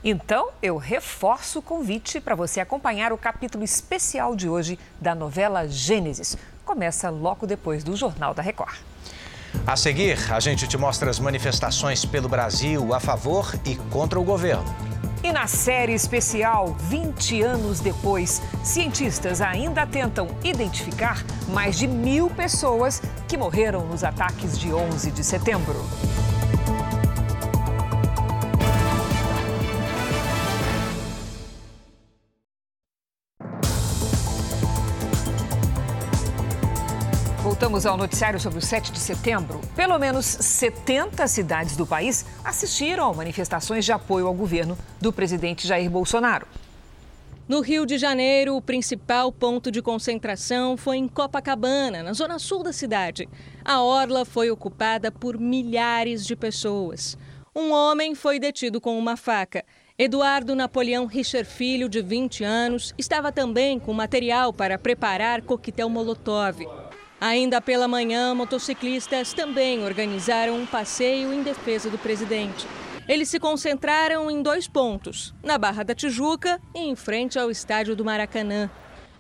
Então, 0.03 0.49
eu 0.63 0.79
reforço 0.79 1.59
o 1.59 1.63
convite 1.63 2.21
para 2.21 2.35
você 2.35 2.59
acompanhar 2.59 3.13
o 3.13 3.19
capítulo 3.19 3.63
especial 3.63 4.35
de 4.35 4.49
hoje 4.49 4.79
da 4.99 5.15
novela 5.15 5.69
Gênesis. 5.69 6.39
Começa 6.65 7.11
logo 7.11 7.47
depois 7.47 7.85
do 7.85 7.95
Jornal 7.95 8.33
da 8.33 8.41
Record. 8.41 8.79
A 9.67 9.77
seguir, 9.77 10.17
a 10.33 10.41
gente 10.41 10.67
te 10.67 10.79
mostra 10.79 11.11
as 11.11 11.19
manifestações 11.19 12.07
pelo 12.07 12.31
Brasil 12.31 12.95
a 12.95 13.01
favor 13.01 13.55
e 13.67 13.77
contra 13.91 14.19
o 14.19 14.25
governo. 14.25 14.65
E 15.23 15.31
na 15.33 15.47
série 15.47 15.93
especial, 15.93 16.75
20 16.89 17.43
anos 17.43 17.81
depois, 17.81 18.41
cientistas 18.65 19.43
ainda 19.43 19.87
tentam 19.87 20.29
identificar 20.43 21.23
mais 21.49 21.77
de 21.77 21.87
mil 21.87 22.31
pessoas 22.31 23.03
que 23.29 23.37
morreram 23.37 23.85
nos 23.85 24.03
ataques 24.03 24.59
de 24.59 24.73
11 24.73 25.11
de 25.11 25.23
setembro. 25.23 25.85
Voltamos 37.71 37.87
ao 37.87 37.97
noticiário 37.97 38.41
sobre 38.41 38.59
o 38.59 38.63
7 38.63 38.91
de 38.91 38.99
setembro. 38.99 39.61
Pelo 39.77 39.97
menos 39.97 40.27
70 40.27 41.25
cidades 41.29 41.77
do 41.77 41.87
país 41.87 42.27
assistiram 42.45 43.09
a 43.09 43.15
manifestações 43.15 43.85
de 43.85 43.93
apoio 43.93 44.27
ao 44.27 44.35
governo 44.35 44.77
do 45.01 45.13
presidente 45.13 45.69
Jair 45.69 45.89
Bolsonaro. 45.89 46.49
No 47.47 47.61
Rio 47.61 47.87
de 47.87 47.97
Janeiro, 47.97 48.57
o 48.57 48.61
principal 48.61 49.31
ponto 49.31 49.71
de 49.71 49.81
concentração 49.81 50.77
foi 50.77 50.97
em 50.97 51.07
Copacabana, 51.07 52.03
na 52.03 52.13
zona 52.13 52.41
sul 52.41 52.65
da 52.65 52.73
cidade. 52.73 53.29
A 53.65 53.81
orla 53.81 54.25
foi 54.25 54.51
ocupada 54.51 55.13
por 55.13 55.39
milhares 55.39 56.27
de 56.27 56.35
pessoas. 56.35 57.17
Um 57.55 57.71
homem 57.71 58.17
foi 58.17 58.41
detido 58.41 58.81
com 58.81 58.99
uma 58.99 59.17
faca. 59.17 59.65
Eduardo 59.97 60.57
Napoleão 60.57 61.07
Richer 61.07 61.47
Filho, 61.47 61.89
de 61.89 62.03
20 62.03 62.43
anos, 62.43 62.93
estava 62.99 63.31
também 63.31 63.79
com 63.79 63.93
material 63.93 64.53
para 64.53 64.77
preparar 64.77 65.43
coquetel 65.43 65.89
Molotov. 65.89 66.90
Ainda 67.21 67.61
pela 67.61 67.87
manhã, 67.87 68.35
motociclistas 68.35 69.35
também 69.35 69.85
organizaram 69.85 70.57
um 70.57 70.65
passeio 70.65 71.35
em 71.35 71.43
defesa 71.43 71.91
do 71.91 71.99
presidente. 71.99 72.67
Eles 73.07 73.29
se 73.29 73.39
concentraram 73.39 74.31
em 74.31 74.41
dois 74.41 74.67
pontos: 74.67 75.35
na 75.43 75.59
Barra 75.59 75.83
da 75.83 75.95
Tijuca 75.95 76.59
e 76.75 76.79
em 76.79 76.97
frente 76.97 77.39
ao 77.39 77.51
estádio 77.51 77.95
do 77.95 78.05
Maracanã. 78.05 78.71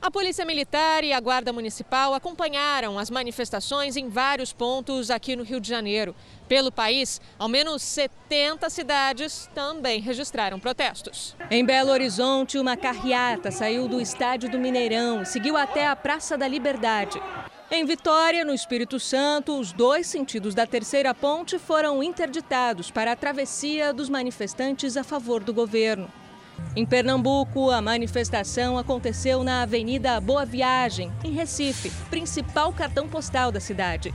A 0.00 0.10
Polícia 0.10 0.46
Militar 0.46 1.04
e 1.04 1.12
a 1.12 1.20
Guarda 1.20 1.52
Municipal 1.52 2.14
acompanharam 2.14 2.98
as 2.98 3.10
manifestações 3.10 3.98
em 3.98 4.08
vários 4.08 4.50
pontos 4.50 5.10
aqui 5.10 5.36
no 5.36 5.42
Rio 5.42 5.60
de 5.60 5.68
Janeiro. 5.68 6.16
Pelo 6.48 6.72
país, 6.72 7.20
ao 7.38 7.50
menos 7.50 7.82
70 7.82 8.70
cidades 8.70 9.46
também 9.54 10.00
registraram 10.00 10.58
protestos. 10.58 11.36
Em 11.50 11.62
Belo 11.62 11.90
Horizonte, 11.90 12.58
uma 12.58 12.78
carreata 12.78 13.50
saiu 13.50 13.86
do 13.86 14.00
estádio 14.00 14.50
do 14.50 14.58
Mineirão 14.58 15.20
e 15.20 15.26
seguiu 15.26 15.54
até 15.54 15.86
a 15.86 15.94
Praça 15.94 16.38
da 16.38 16.48
Liberdade. 16.48 17.20
Em 17.72 17.84
Vitória, 17.84 18.44
no 18.44 18.52
Espírito 18.52 18.98
Santo, 18.98 19.56
os 19.56 19.70
dois 19.70 20.08
sentidos 20.08 20.56
da 20.56 20.66
terceira 20.66 21.14
ponte 21.14 21.56
foram 21.56 22.02
interditados 22.02 22.90
para 22.90 23.12
a 23.12 23.16
travessia 23.16 23.92
dos 23.92 24.08
manifestantes 24.08 24.96
a 24.96 25.04
favor 25.04 25.44
do 25.44 25.54
governo. 25.54 26.10
Em 26.74 26.84
Pernambuco, 26.84 27.70
a 27.70 27.80
manifestação 27.80 28.76
aconteceu 28.76 29.44
na 29.44 29.62
Avenida 29.62 30.20
Boa 30.20 30.44
Viagem, 30.44 31.12
em 31.24 31.30
Recife, 31.30 31.92
principal 32.10 32.72
cartão 32.72 33.08
postal 33.08 33.52
da 33.52 33.60
cidade. 33.60 34.12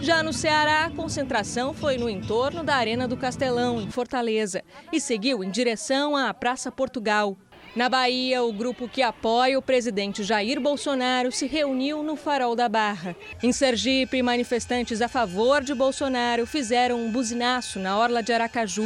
Já 0.00 0.22
no 0.22 0.32
Ceará, 0.32 0.84
a 0.84 0.90
concentração 0.90 1.74
foi 1.74 1.98
no 1.98 2.08
entorno 2.08 2.62
da 2.62 2.76
Arena 2.76 3.08
do 3.08 3.16
Castelão, 3.16 3.80
em 3.80 3.90
Fortaleza, 3.90 4.62
e 4.92 5.00
seguiu 5.00 5.42
em 5.42 5.50
direção 5.50 6.16
à 6.16 6.32
Praça 6.32 6.70
Portugal. 6.70 7.36
Na 7.74 7.88
Bahia, 7.88 8.42
o 8.42 8.52
grupo 8.52 8.86
que 8.86 9.00
apoia 9.00 9.58
o 9.58 9.62
presidente 9.62 10.22
Jair 10.22 10.60
Bolsonaro 10.60 11.32
se 11.32 11.46
reuniu 11.46 12.02
no 12.02 12.16
Farol 12.16 12.54
da 12.54 12.68
Barra. 12.68 13.16
Em 13.42 13.50
Sergipe, 13.50 14.22
manifestantes 14.22 15.00
a 15.00 15.08
favor 15.08 15.64
de 15.64 15.74
Bolsonaro 15.74 16.46
fizeram 16.46 17.00
um 17.00 17.10
buzinaço 17.10 17.78
na 17.78 17.96
orla 17.96 18.22
de 18.22 18.30
Aracaju. 18.30 18.84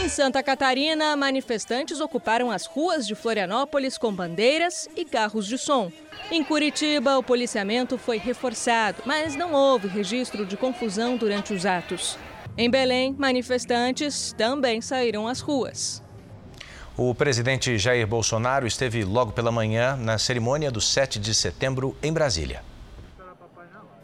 Em 0.00 0.08
Santa 0.08 0.44
Catarina, 0.44 1.16
manifestantes 1.16 2.00
ocuparam 2.00 2.52
as 2.52 2.66
ruas 2.66 3.04
de 3.04 3.16
Florianópolis 3.16 3.98
com 3.98 4.12
bandeiras 4.12 4.88
e 4.96 5.04
carros 5.04 5.44
de 5.44 5.58
som. 5.58 5.90
Em 6.30 6.44
Curitiba, 6.44 7.18
o 7.18 7.22
policiamento 7.22 7.98
foi 7.98 8.16
reforçado, 8.16 9.02
mas 9.04 9.34
não 9.34 9.52
houve 9.52 9.88
registro 9.88 10.46
de 10.46 10.56
confusão 10.56 11.16
durante 11.16 11.52
os 11.52 11.66
atos. 11.66 12.16
Em 12.60 12.68
Belém, 12.68 13.16
manifestantes 13.18 14.34
também 14.36 14.82
saíram 14.82 15.26
às 15.26 15.40
ruas. 15.40 16.02
O 16.94 17.14
presidente 17.14 17.78
Jair 17.78 18.06
Bolsonaro 18.06 18.66
esteve 18.66 19.02
logo 19.02 19.32
pela 19.32 19.50
manhã 19.50 19.96
na 19.96 20.18
cerimônia 20.18 20.70
do 20.70 20.78
7 20.78 21.18
de 21.18 21.34
setembro 21.34 21.96
em 22.02 22.12
Brasília. 22.12 22.62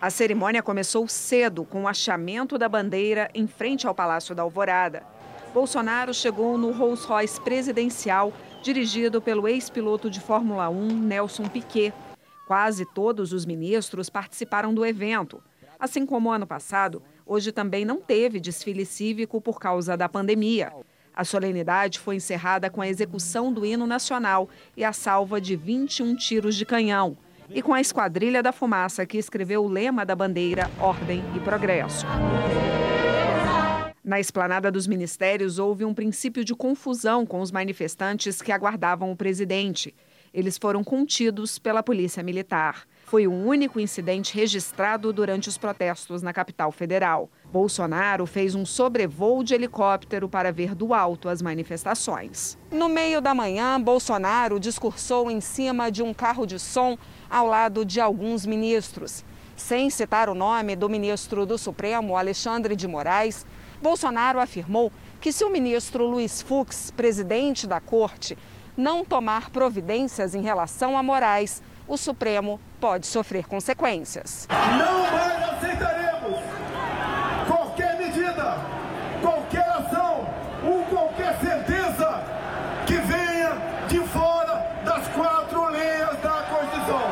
A 0.01 0.09
cerimônia 0.09 0.63
começou 0.63 1.07
cedo 1.07 1.67
com 1.67 1.83
o 1.83 1.87
achamento 1.87 2.57
da 2.57 2.67
bandeira 2.67 3.31
em 3.35 3.47
frente 3.47 3.87
ao 3.87 3.95
Palácio 3.95 4.35
da 4.35 4.43
Alvorada. 4.43 5.03
Bolsonaro 5.53 6.15
chegou 6.15 6.57
no 6.57 6.73
Rolls 6.73 7.07
Royce 7.07 7.39
presidencial, 7.39 8.33
dirigido 8.63 9.21
pelo 9.21 9.47
ex-piloto 9.47 10.09
de 10.09 10.19
Fórmula 10.19 10.71
1, 10.71 10.89
Nelson 10.97 11.47
Piquet. 11.47 11.93
Quase 12.47 12.87
todos 12.95 13.35
os 13.35 13.45
ministros 13.45 14.09
participaram 14.09 14.73
do 14.73 14.87
evento. 14.87 15.43
Assim 15.79 16.07
como 16.07 16.31
ano 16.31 16.47
passado, 16.47 17.03
hoje 17.27 17.51
também 17.51 17.85
não 17.85 18.01
teve 18.01 18.39
desfile 18.39 18.87
cívico 18.87 19.41
por 19.41 19.59
causa 19.59 19.97
da 19.97 20.09
pandemia. 20.09 20.73
A 21.13 21.25
solenidade 21.25 21.99
foi 21.99 22.17
encerrada 22.17 22.71
com 22.71 22.81
a 22.81 22.89
execução 22.89 23.53
do 23.53 23.67
hino 23.67 23.87
nacional 23.87 24.49
e 24.77 24.85
a 24.85 24.93
salva 24.93 25.41
de 25.41 25.57
21 25.57 26.15
tiros 26.15 26.55
de 26.55 26.65
canhão, 26.65 27.17
e 27.51 27.63
com 27.63 27.75
a 27.75 27.81
Esquadrilha 27.81 28.43
da 28.43 28.53
Fumaça, 28.53 29.07
que 29.07 29.19
escreveu 29.19 29.65
o 29.65 29.69
lema 29.69 30.05
da 30.05 30.15
bandeira 30.15 30.71
Ordem 30.79 31.23
e 31.35 31.41
Progresso. 31.41 32.07
Na 34.05 34.21
esplanada 34.21 34.71
dos 34.71 34.87
ministérios, 34.87 35.59
houve 35.59 35.85
um 35.85 35.93
princípio 35.93 36.45
de 36.45 36.55
confusão 36.55 37.27
com 37.27 37.41
os 37.41 37.51
manifestantes 37.51 38.41
que 38.41 38.53
aguardavam 38.53 39.11
o 39.11 39.17
presidente. 39.17 39.93
Eles 40.33 40.57
foram 40.57 40.85
contidos 40.85 41.59
pela 41.59 41.83
Polícia 41.83 42.23
Militar. 42.23 42.87
Foi 43.07 43.25
o 43.25 43.33
único 43.33 43.79
incidente 43.79 44.35
registrado 44.35 45.13
durante 45.13 45.49
os 45.49 45.57
protestos 45.57 46.23
na 46.23 46.33
capital 46.33 46.73
federal. 46.73 47.31
Bolsonaro 47.53 48.27
fez 48.27 48.57
um 48.57 48.67
sobrevoo 48.67 49.45
de 49.45 49.55
helicóptero 49.55 50.29
para 50.29 50.51
ver 50.51 50.75
do 50.75 50.93
alto 50.93 51.29
as 51.29 51.41
manifestações. 51.41 52.59
No 52.69 52.89
meio 52.89 53.21
da 53.21 53.33
manhã, 53.33 53.81
Bolsonaro 53.81 54.59
discursou 54.59 55.31
em 55.31 55.41
cima 55.41 55.89
de 55.89 56.03
um 56.03 56.13
carro 56.13 56.45
de 56.45 56.59
som 56.59 56.99
ao 57.31 57.47
lado 57.47 57.85
de 57.85 58.01
alguns 58.01 58.45
ministros. 58.45 59.25
Sem 59.55 59.89
citar 59.89 60.29
o 60.29 60.35
nome 60.35 60.75
do 60.75 60.89
ministro 60.89 61.47
do 61.47 61.57
Supremo, 61.57 62.17
Alexandre 62.17 62.75
de 62.75 62.89
Moraes, 62.89 63.47
Bolsonaro 63.81 64.41
afirmou 64.41 64.91
que 65.21 65.31
se 65.31 65.45
o 65.45 65.51
ministro 65.51 66.05
Luiz 66.05 66.43
Fux, 66.43 66.91
presidente 66.91 67.69
da 67.69 67.81
corte, 67.81 68.37
não 68.77 69.05
tomar 69.05 69.51
providências 69.51 70.35
em 70.35 70.43
relação 70.43 70.99
a 70.99 71.05
Moraes, 71.05 71.63
o 71.89 71.97
Supremo 71.97 72.61
pode 72.87 73.09
sofrer 73.09 73.45
consequências. 73.49 74.47
Não 74.79 75.11
mais 75.11 75.37
qualquer 77.49 77.99
medida, 77.99 78.59
qualquer 79.21 79.69
ação 79.71 80.29
ou 80.65 80.85
qualquer 80.85 81.37
sentença 81.41 82.23
que 82.87 82.95
venha 82.95 83.55
de 83.89 83.99
fora 84.07 84.65
das 84.85 85.09
quatro 85.09 85.69
linhas 85.71 86.17
da 86.23 86.45
Constituição. 86.49 87.03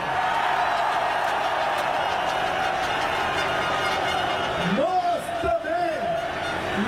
Nós 4.79 5.23
também 5.43 5.91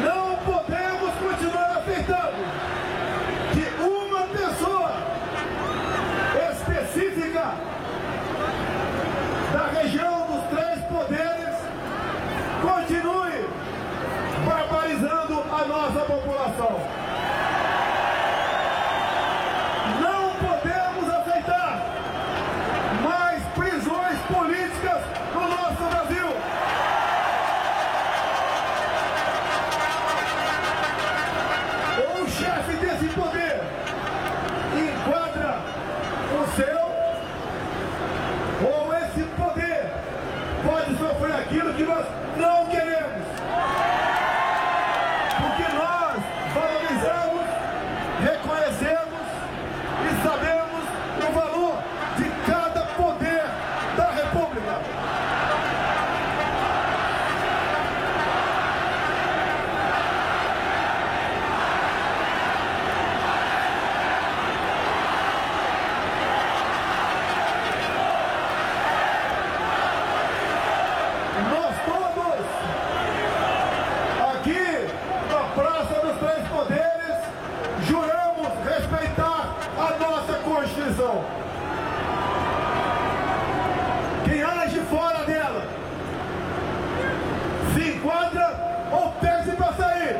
não 0.05 0.37
podemos 0.45 1.12
continuar 1.16 1.78
aceitando 1.78 2.37
que 3.52 3.64
uma 3.83 4.23
pessoa 4.28 4.93
específica 6.52 7.47
da 9.52 9.66
região 9.81 10.26
dos 10.26 10.43
três 10.50 10.81
poderes 10.87 11.57
continue 12.61 13.49
barbarizando 14.45 15.45
a 15.50 15.64
nossa 15.64 16.00
população. 16.00 16.81
Não 20.02 20.35
podemos 20.47 21.14
aceitar 21.14 21.81
mais 23.02 23.43
prisões 23.55 24.19
políticas 24.28 25.00
no 25.33 25.49
nosso 25.49 25.85
Brasil. 25.90 26.28
Ou 32.09 32.25
o 32.25 32.28
chefe 32.28 32.73
desse 32.76 33.07
poder 33.14 33.61
enquadra 34.75 35.61
o 36.33 36.47
seu, 36.57 36.87
ou 38.69 38.95
esse 38.97 39.23
poder 39.37 39.93
pode 40.64 40.99
sofrer 40.99 41.35
aquilo 41.37 41.75
que 41.75 41.85
nós 41.85 42.07
não 42.37 42.66
queremos. 42.66 43.26
Porque 45.38 45.62
nós 45.75 46.19
valorizamos, 46.55 47.47
reconhecemos 48.21 49.26
e 50.02 50.09
sabemos 50.26 50.85
o 51.29 51.33
valor 51.33 51.75
de 52.16 52.25
cada 52.50 52.81
poder 52.97 53.45
da 53.97 54.11
República. 54.11 54.81
Nós 71.52 71.75
todos, 71.85 72.47
aqui 74.31 74.66
na 75.31 75.40
Praça 75.55 75.95
dos 76.00 76.16
Três 76.19 76.49
Poderes, 76.49 77.19
juramos 77.87 78.49
respeitar 78.64 79.55
a 79.79 79.90
nossa 79.99 80.35
Constituição. 80.42 81.25
Quem 84.25 84.42
age 84.42 84.81
fora 84.90 85.25
dela 85.25 85.62
se 87.75 87.83
enquadra 87.90 88.49
ou 88.92 89.12
perde 89.20 89.53
para 89.53 89.72
sair. 89.75 90.16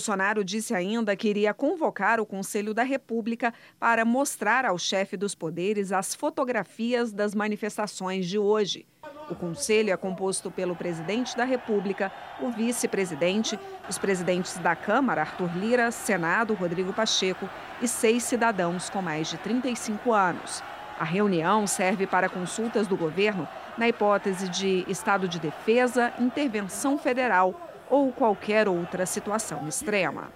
Bolsonaro 0.00 0.42
disse 0.42 0.74
ainda 0.74 1.14
que 1.14 1.28
iria 1.28 1.52
convocar 1.52 2.20
o 2.20 2.24
Conselho 2.24 2.72
da 2.72 2.82
República 2.82 3.52
para 3.78 4.02
mostrar 4.02 4.64
ao 4.64 4.78
chefe 4.78 5.14
dos 5.14 5.34
poderes 5.34 5.92
as 5.92 6.14
fotografias 6.14 7.12
das 7.12 7.34
manifestações 7.34 8.26
de 8.26 8.38
hoje. 8.38 8.86
O 9.28 9.34
conselho 9.34 9.92
é 9.92 9.96
composto 9.98 10.50
pelo 10.50 10.74
presidente 10.74 11.36
da 11.36 11.44
República, 11.44 12.10
o 12.40 12.50
vice-presidente, 12.50 13.60
os 13.90 13.98
presidentes 13.98 14.56
da 14.56 14.74
Câmara, 14.74 15.20
Arthur 15.20 15.54
Lira, 15.54 15.90
Senado, 15.90 16.54
Rodrigo 16.54 16.94
Pacheco, 16.94 17.46
e 17.82 17.86
seis 17.86 18.22
cidadãos 18.22 18.88
com 18.88 19.02
mais 19.02 19.28
de 19.28 19.36
35 19.36 20.14
anos. 20.14 20.62
A 20.98 21.04
reunião 21.04 21.66
serve 21.66 22.06
para 22.06 22.30
consultas 22.30 22.86
do 22.86 22.96
governo 22.96 23.46
na 23.76 23.86
hipótese 23.86 24.48
de 24.48 24.82
estado 24.88 25.28
de 25.28 25.38
defesa, 25.38 26.10
intervenção 26.18 26.96
federal 26.96 27.66
ou 27.90 28.12
qualquer 28.12 28.68
outra 28.68 29.04
situação 29.04 29.68
extrema. 29.68 30.28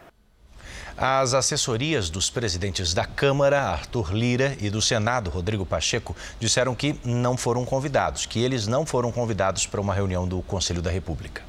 As 0.96 1.34
assessorias 1.34 2.08
dos 2.08 2.30
presidentes 2.30 2.94
da 2.94 3.04
Câmara, 3.04 3.62
Arthur 3.62 4.12
Lira, 4.12 4.56
e 4.60 4.70
do 4.70 4.80
Senado, 4.80 5.28
Rodrigo 5.28 5.66
Pacheco, 5.66 6.14
disseram 6.38 6.74
que 6.74 6.98
não 7.04 7.36
foram 7.36 7.64
convidados, 7.64 8.26
que 8.26 8.40
eles 8.40 8.66
não 8.66 8.86
foram 8.86 9.10
convidados 9.10 9.66
para 9.66 9.80
uma 9.80 9.92
reunião 9.92 10.26
do 10.26 10.40
Conselho 10.42 10.80
da 10.80 10.90
República. 10.90 11.42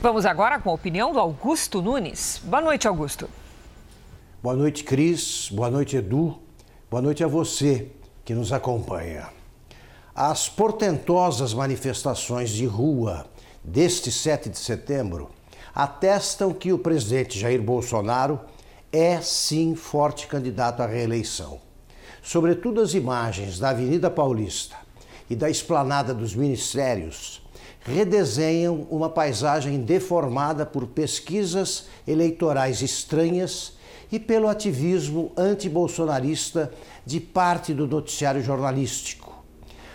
Vamos 0.00 0.26
agora 0.26 0.58
com 0.58 0.70
a 0.70 0.74
opinião 0.74 1.12
do 1.12 1.18
Augusto 1.18 1.80
Nunes. 1.80 2.40
Boa 2.44 2.60
noite, 2.60 2.86
Augusto. 2.86 3.28
Boa 4.42 4.54
noite, 4.54 4.84
Cris. 4.84 5.48
Boa 5.50 5.70
noite, 5.70 5.96
Edu. 5.96 6.38
Boa 6.90 7.00
noite 7.02 7.24
a 7.24 7.26
você 7.26 7.90
que 8.22 8.34
nos 8.34 8.52
acompanha. 8.52 9.28
As 10.14 10.48
portentosas 10.48 11.54
manifestações 11.54 12.50
de 12.50 12.66
rua 12.66 13.26
deste 13.66 14.12
7 14.12 14.48
de 14.48 14.58
setembro 14.58 15.28
atestam 15.74 16.52
que 16.52 16.72
o 16.72 16.78
presidente 16.78 17.38
Jair 17.38 17.60
Bolsonaro 17.60 18.38
é 18.92 19.20
sim 19.20 19.74
forte 19.74 20.28
candidato 20.28 20.80
à 20.80 20.86
reeleição. 20.86 21.60
Sobretudo 22.22 22.80
as 22.80 22.94
imagens 22.94 23.58
da 23.58 23.70
Avenida 23.70 24.08
Paulista 24.08 24.76
e 25.28 25.34
da 25.34 25.50
esplanada 25.50 26.14
dos 26.14 26.34
ministérios 26.34 27.42
redesenham 27.80 28.86
uma 28.88 29.10
paisagem 29.10 29.80
deformada 29.80 30.64
por 30.64 30.86
pesquisas 30.86 31.86
eleitorais 32.06 32.82
estranhas 32.82 33.74
e 34.10 34.20
pelo 34.20 34.48
ativismo 34.48 35.32
antibolsonarista 35.36 36.72
de 37.04 37.20
parte 37.20 37.74
do 37.74 37.86
noticiário 37.86 38.42
jornalístico. 38.42 39.44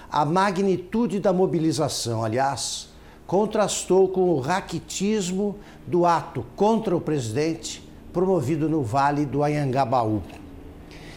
A 0.10 0.26
magnitude 0.26 1.20
da 1.20 1.32
mobilização, 1.32 2.24
aliás, 2.24 2.91
contrastou 3.32 4.10
com 4.10 4.32
o 4.32 4.42
raquitismo 4.42 5.56
do 5.88 6.06
ato 6.06 6.46
contra 6.54 6.94
o 6.94 7.00
presidente 7.00 7.82
promovido 8.12 8.68
no 8.68 8.84
Vale 8.84 9.26
do 9.26 9.42
Anhangabaú. 9.42 10.22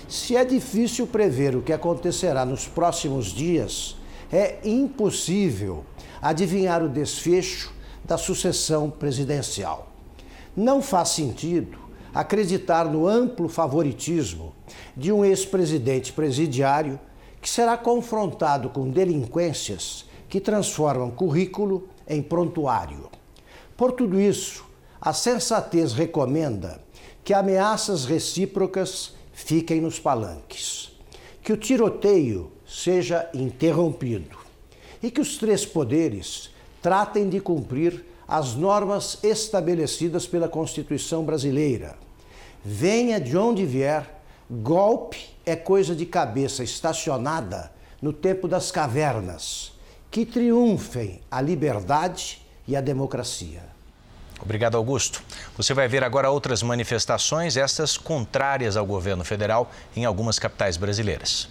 Se 0.09 0.37
é 0.37 0.45
difícil 0.45 1.09
prever 1.09 1.57
o 1.57 1.61
que 1.63 1.73
acontecerá 1.73 2.45
nos 2.45 2.69
próximos 2.69 3.33
dias, 3.33 3.97
é 4.33 4.61
impossível 4.63 5.85
adivinhar 6.23 6.85
o 6.85 6.89
desfecho 6.89 7.75
da 8.05 8.17
sucessão 8.17 8.89
presidencial. 8.89 9.89
Não 10.57 10.81
faz 10.81 11.09
sentido 11.09 11.77
acreditar 12.15 12.85
no 12.85 13.09
amplo 13.09 13.49
favoritismo 13.49 14.55
de 14.97 15.11
um 15.11 15.25
ex-presidente 15.25 16.13
presidiário 16.13 17.01
que 17.43 17.51
será 17.51 17.77
confrontado 17.77 18.69
com 18.69 18.89
delinquências 18.89 20.05
que 20.29 20.39
transformam 20.39 21.11
currículo 21.11 21.89
em 22.09 22.23
prontuário. 22.23 23.11
Por 23.77 23.93
tudo 23.93 24.21
isso, 24.21 24.65
a 25.01 25.13
sensatez 25.13 25.93
recomenda 25.93 26.81
que 27.23 27.35
ameaças 27.35 28.05
recíprocas 28.05 29.15
fiquem 29.33 29.81
nos 29.81 29.99
palanques, 29.99 30.93
que 31.43 31.53
o 31.53 31.57
tiroteio 31.57 32.53
seja 32.67 33.29
interrompido 33.35 34.39
e 35.03 35.11
que 35.11 35.21
os 35.21 35.37
três 35.37 35.67
poderes 35.67 36.51
tratem 36.81 37.29
de 37.29 37.41
cumprir 37.41 38.05
as 38.27 38.55
normas 38.55 39.19
estabelecidas 39.23 40.27
pela 40.27 40.49
Constituição 40.49 41.25
brasileira. 41.25 41.97
Venha 42.65 43.21
de 43.21 43.37
onde 43.37 43.67
vier, 43.67 44.23
golpe 44.51 45.19
é 45.45 45.55
coisa 45.55 45.95
de 45.95 46.07
cabeça 46.07 46.65
estacionada 46.65 47.71
no 48.01 48.13
tempo 48.13 48.49
das 48.49 48.71
cavernas. 48.71 49.74
Que 50.15 50.25
triunfem 50.25 51.21
a 51.29 51.41
liberdade 51.41 52.41
e 52.69 52.77
a 52.77 52.81
democracia. 52.81 53.63
Obrigado, 54.41 54.77
Augusto. 54.77 55.21
Você 55.57 55.75
vai 55.75 55.89
ver 55.89 56.05
agora 56.05 56.31
outras 56.31 56.63
manifestações, 56.63 57.57
estas 57.57 57.99
contrárias 57.99 58.77
ao 58.77 58.87
governo 58.87 59.25
federal, 59.25 59.73
em 59.97 60.05
algumas 60.05 60.39
capitais 60.39 60.77
brasileiras. 60.77 61.49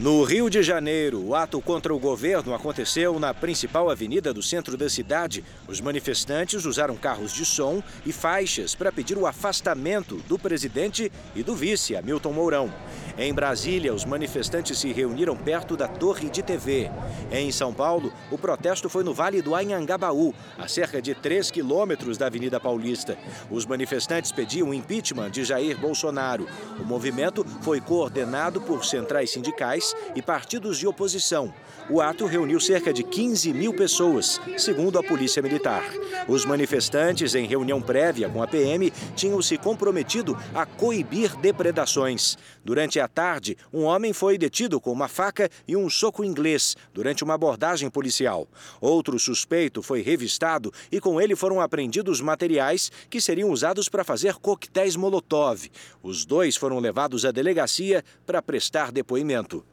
No 0.00 0.24
Rio 0.24 0.50
de 0.50 0.60
Janeiro, 0.60 1.24
o 1.24 1.36
ato 1.36 1.60
contra 1.60 1.94
o 1.94 2.00
governo 2.00 2.52
aconteceu 2.52 3.16
na 3.20 3.32
principal 3.32 3.88
avenida 3.88 4.34
do 4.34 4.42
centro 4.42 4.76
da 4.76 4.90
cidade. 4.90 5.44
Os 5.68 5.80
manifestantes 5.80 6.64
usaram 6.64 6.96
carros 6.96 7.32
de 7.32 7.44
som 7.44 7.80
e 8.04 8.10
faixas 8.10 8.74
para 8.74 8.90
pedir 8.90 9.16
o 9.16 9.24
afastamento 9.24 10.16
do 10.26 10.36
presidente 10.36 11.12
e 11.32 11.44
do 11.44 11.54
vice, 11.54 11.94
Hamilton 11.94 12.32
Mourão. 12.32 12.74
Em 13.16 13.32
Brasília, 13.32 13.94
os 13.94 14.04
manifestantes 14.04 14.78
se 14.78 14.92
reuniram 14.92 15.36
perto 15.36 15.76
da 15.76 15.86
Torre 15.86 16.28
de 16.28 16.42
TV. 16.42 16.90
Em 17.30 17.52
São 17.52 17.72
Paulo, 17.72 18.12
o 18.32 18.36
protesto 18.36 18.88
foi 18.88 19.04
no 19.04 19.14
Vale 19.14 19.40
do 19.40 19.54
Anhangabaú, 19.54 20.34
a 20.58 20.66
cerca 20.66 21.00
de 21.00 21.14
3 21.14 21.52
quilômetros 21.52 22.18
da 22.18 22.26
Avenida 22.26 22.58
Paulista. 22.58 23.16
Os 23.48 23.64
manifestantes 23.64 24.32
pediam 24.32 24.70
o 24.70 24.74
impeachment 24.74 25.30
de 25.30 25.44
Jair 25.44 25.78
Bolsonaro. 25.78 26.48
O 26.80 26.84
movimento 26.84 27.46
foi 27.62 27.80
coordenado 27.80 28.60
por 28.60 28.84
centrais 28.84 29.30
sindicais 29.30 29.83
e 30.14 30.22
partidos 30.22 30.78
de 30.78 30.86
oposição. 30.86 31.52
O 31.90 32.00
ato 32.00 32.24
reuniu 32.24 32.58
cerca 32.58 32.94
de 32.94 33.02
15 33.02 33.52
mil 33.52 33.74
pessoas, 33.74 34.40
segundo 34.56 34.98
a 34.98 35.02
Polícia 35.02 35.42
Militar. 35.42 35.84
Os 36.26 36.46
manifestantes, 36.46 37.34
em 37.34 37.46
reunião 37.46 37.82
prévia 37.82 38.28
com 38.28 38.42
a 38.42 38.46
PM, 38.46 38.90
tinham 39.14 39.42
se 39.42 39.58
comprometido 39.58 40.38
a 40.54 40.64
coibir 40.64 41.36
depredações. 41.36 42.38
Durante 42.64 42.98
a 42.98 43.06
tarde, 43.06 43.58
um 43.70 43.82
homem 43.82 44.14
foi 44.14 44.38
detido 44.38 44.80
com 44.80 44.90
uma 44.90 45.08
faca 45.08 45.50
e 45.68 45.76
um 45.76 45.90
soco 45.90 46.24
inglês 46.24 46.74
durante 46.94 47.22
uma 47.22 47.34
abordagem 47.34 47.90
policial. 47.90 48.48
Outro 48.80 49.18
suspeito 49.18 49.82
foi 49.82 50.00
revistado 50.00 50.72
e 50.90 51.00
com 51.00 51.20
ele 51.20 51.36
foram 51.36 51.60
apreendidos 51.60 52.20
materiais 52.22 52.90
que 53.10 53.20
seriam 53.20 53.50
usados 53.50 53.90
para 53.90 54.04
fazer 54.04 54.36
coquetéis 54.36 54.96
Molotov. 54.96 55.70
Os 56.02 56.24
dois 56.24 56.56
foram 56.56 56.78
levados 56.78 57.26
à 57.26 57.30
delegacia 57.30 58.02
para 58.24 58.40
prestar 58.40 58.90
depoimento. 58.90 59.64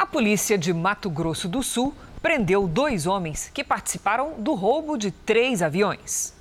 A 0.00 0.06
polícia 0.06 0.56
de 0.56 0.72
Mato 0.72 1.10
Grosso 1.10 1.46
do 1.46 1.62
Sul 1.62 1.94
prendeu 2.22 2.66
dois 2.66 3.06
homens 3.06 3.50
que 3.52 3.62
participaram 3.62 4.32
do 4.38 4.54
roubo 4.54 4.96
de 4.96 5.10
três 5.10 5.60
aviões. 5.60 6.32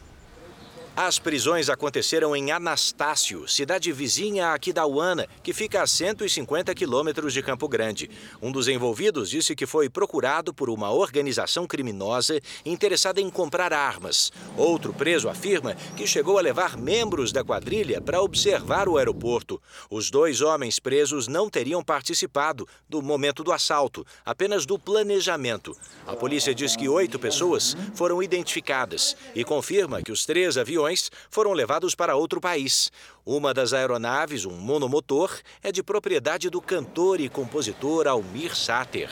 As 1.02 1.18
prisões 1.18 1.70
aconteceram 1.70 2.36
em 2.36 2.52
Anastácio, 2.52 3.48
cidade 3.48 3.90
vizinha 3.90 4.48
a 4.48 4.54
Aquidauana, 4.56 5.30
que 5.42 5.54
fica 5.54 5.82
a 5.82 5.88
150 5.88 6.76
quilômetros 6.76 7.32
de 7.32 7.42
Campo 7.42 7.70
Grande. 7.70 8.12
Um 8.42 8.52
dos 8.52 8.68
envolvidos 8.68 9.30
disse 9.30 9.56
que 9.56 9.66
foi 9.66 9.90
procurado 9.90 10.54
por 10.54 10.70
uma 10.70 10.92
organização 10.92 11.66
criminosa 11.66 12.42
interessada 12.66 13.22
em 13.22 13.30
comprar 13.30 13.72
armas. 13.72 14.30
Outro 14.58 14.94
preso 14.94 15.30
afirma 15.30 15.74
que 15.96 16.06
chegou 16.06 16.38
a 16.38 16.42
levar 16.42 16.76
membros 16.76 17.32
da 17.32 17.46
quadrilha 17.46 18.02
para 18.02 18.22
observar 18.22 18.90
o 18.90 18.98
aeroporto. 18.98 19.62
Os 19.90 20.12
dois 20.12 20.42
homens 20.42 20.80
presos 20.80 21.30
não 21.30 21.50
teriam 21.50 21.82
participado 21.82 22.68
do 22.90 23.02
momento 23.02 23.42
do 23.42 23.54
assalto, 23.54 24.06
apenas 24.26 24.66
do 24.66 24.78
planejamento. 24.78 25.74
A 26.06 26.14
polícia 26.14 26.54
diz 26.54 26.76
que 26.76 26.90
oito 26.90 27.18
pessoas 27.18 27.74
foram 27.96 28.22
identificadas 28.22 29.16
e 29.34 29.46
confirma 29.46 30.02
que 30.02 30.12
os 30.12 30.26
três 30.26 30.58
aviões 30.58 30.89
foram 31.30 31.54
levados 31.54 31.94
para 31.94 32.16
outro 32.16 32.42
país. 32.42 32.92
Uma 33.26 33.54
das 33.54 33.74
aeronaves, 33.74 34.46
um 34.46 34.56
monomotor, 34.56 35.38
é 35.62 35.72
de 35.72 35.84
propriedade 35.84 36.50
do 36.50 36.62
cantor 36.62 37.20
e 37.20 37.30
compositor 37.30 38.08
Almir 38.08 38.56
Sater. 38.56 39.10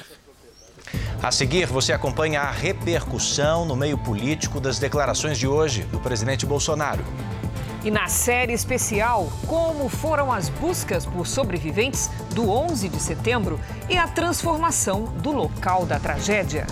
A 1.22 1.32
seguir, 1.32 1.68
você 1.68 1.92
acompanha 1.92 2.42
a 2.42 2.52
repercussão 2.52 3.66
no 3.66 3.76
meio 3.76 3.98
político 3.98 4.60
das 4.60 4.80
declarações 4.80 5.38
de 5.38 5.48
hoje 5.48 5.84
do 5.84 6.00
presidente 6.00 6.46
Bolsonaro. 6.46 7.04
E 7.84 7.92
na 7.92 8.08
série 8.08 8.54
especial, 8.54 9.32
como 9.48 9.88
foram 9.88 10.32
as 10.32 10.50
buscas 10.50 11.06
por 11.06 11.26
sobreviventes 11.26 12.10
do 12.34 12.50
11 12.50 12.90
de 12.90 13.00
setembro 13.00 13.60
e 13.90 13.98
a 13.98 14.08
transformação 14.08 15.06
do 15.06 15.32
local 15.32 15.86
da 15.86 16.00
tragédia. 16.00 16.66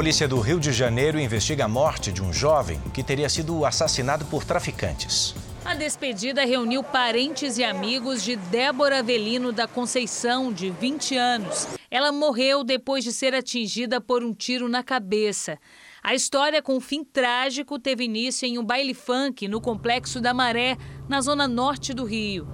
Polícia 0.00 0.26
do 0.26 0.40
Rio 0.40 0.58
de 0.58 0.72
Janeiro 0.72 1.20
investiga 1.20 1.66
a 1.66 1.68
morte 1.68 2.10
de 2.10 2.22
um 2.22 2.32
jovem 2.32 2.80
que 2.94 3.02
teria 3.02 3.28
sido 3.28 3.66
assassinado 3.66 4.24
por 4.24 4.42
traficantes. 4.44 5.34
A 5.62 5.74
despedida 5.74 6.42
reuniu 6.42 6.82
parentes 6.82 7.58
e 7.58 7.64
amigos 7.64 8.24
de 8.24 8.34
Débora 8.34 9.00
Avelino 9.00 9.52
da 9.52 9.68
Conceição, 9.68 10.50
de 10.50 10.70
20 10.70 11.18
anos. 11.18 11.68
Ela 11.90 12.10
morreu 12.12 12.64
depois 12.64 13.04
de 13.04 13.12
ser 13.12 13.34
atingida 13.34 14.00
por 14.00 14.24
um 14.24 14.32
tiro 14.32 14.70
na 14.70 14.82
cabeça. 14.82 15.58
A 16.02 16.14
história 16.14 16.62
com 16.62 16.76
um 16.76 16.80
fim 16.80 17.04
trágico 17.04 17.78
teve 17.78 18.04
início 18.04 18.46
em 18.46 18.58
um 18.58 18.64
baile 18.64 18.94
funk 18.94 19.46
no 19.48 19.60
Complexo 19.60 20.18
da 20.18 20.32
Maré, 20.32 20.78
na 21.10 21.20
zona 21.20 21.46
norte 21.46 21.92
do 21.92 22.04
Rio. 22.04 22.48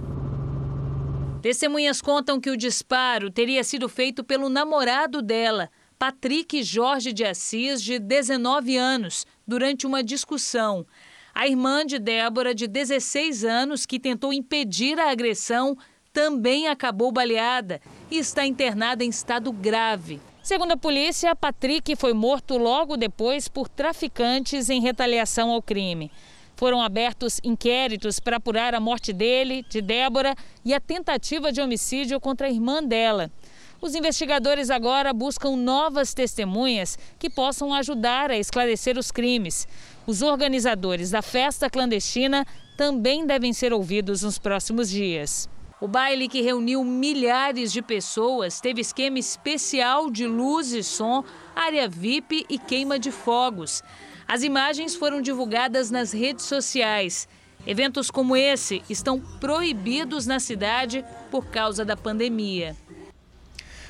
Testemunhas 1.41 2.01
contam 2.01 2.41
que 2.41 2.49
o 2.49 2.57
disparo 2.57 3.31
teria 3.31 3.63
sido 3.63 3.87
feito 3.87 4.21
pelo 4.21 4.49
namorado 4.49 5.21
dela, 5.21 5.69
Patrick 5.99 6.61
Jorge 6.61 7.11
de 7.11 7.25
Assis, 7.25 7.81
de 7.81 7.97
19 7.97 8.77
anos, 8.77 9.25
durante 9.47 9.87
uma 9.87 10.03
discussão. 10.03 10.85
A 11.33 11.47
irmã 11.47 11.83
de 11.83 11.97
Débora, 11.97 12.53
de 12.53 12.67
16 12.67 13.43
anos, 13.43 13.85
que 13.85 13.99
tentou 13.99 14.31
impedir 14.31 14.99
a 14.99 15.09
agressão, 15.09 15.75
também 16.13 16.67
acabou 16.67 17.11
baleada 17.11 17.81
e 18.11 18.19
está 18.19 18.45
internada 18.45 19.03
em 19.03 19.09
estado 19.09 19.51
grave. 19.51 20.19
Segundo 20.43 20.73
a 20.73 20.77
polícia, 20.77 21.35
Patrick 21.35 21.95
foi 21.95 22.13
morto 22.13 22.57
logo 22.57 22.95
depois 22.95 23.47
por 23.47 23.67
traficantes 23.67 24.69
em 24.69 24.79
retaliação 24.79 25.49
ao 25.49 25.63
crime. 25.63 26.11
Foram 26.55 26.79
abertos 26.81 27.39
inquéritos 27.43 28.19
para 28.19 28.37
apurar 28.37 28.73
a 28.73 28.79
morte 28.79 29.11
dele, 29.11 29.65
de 29.67 29.81
Débora, 29.81 30.35
e 30.63 30.73
a 30.73 30.79
tentativa 30.79 31.51
de 31.51 31.59
homicídio 31.59 32.19
contra 32.19 32.47
a 32.47 32.51
irmã 32.51 32.83
dela. 32.83 33.31
Os 33.79 33.93
investigadores 33.93 34.71
agora 34.71 35.13
buscam 35.13 35.55
novas 35.55 36.13
testemunhas 36.13 36.97
que 37.19 37.29
possam 37.29 37.73
ajudar 37.73 38.31
a 38.31 38.37
esclarecer 38.37 38.97
os 38.97 39.11
crimes. 39.11 39.67
Os 40.07 40.23
organizadores 40.23 41.11
da 41.11 41.21
festa 41.21 41.69
clandestina 41.69 42.45
também 42.75 43.25
devem 43.25 43.53
ser 43.53 43.71
ouvidos 43.71 44.23
nos 44.23 44.39
próximos 44.39 44.89
dias. 44.89 45.47
O 45.79 45.87
baile 45.87 46.27
que 46.27 46.41
reuniu 46.41 46.83
milhares 46.83 47.71
de 47.71 47.83
pessoas 47.83 48.59
teve 48.59 48.81
esquema 48.81 49.19
especial 49.19 50.09
de 50.09 50.25
luz 50.25 50.71
e 50.73 50.81
som, 50.81 51.23
área 51.55 51.87
VIP 51.87 52.47
e 52.49 52.57
queima 52.57 52.97
de 52.97 53.11
fogos. 53.11 53.83
As 54.27 54.41
imagens 54.41 54.95
foram 54.95 55.21
divulgadas 55.21 55.91
nas 55.91 56.11
redes 56.11 56.45
sociais. 56.45 57.29
Eventos 57.65 58.09
como 58.09 58.35
esse 58.35 58.81
estão 58.89 59.19
proibidos 59.39 60.25
na 60.25 60.39
cidade 60.39 61.05
por 61.29 61.45
causa 61.45 61.85
da 61.85 61.95
pandemia. 61.95 62.75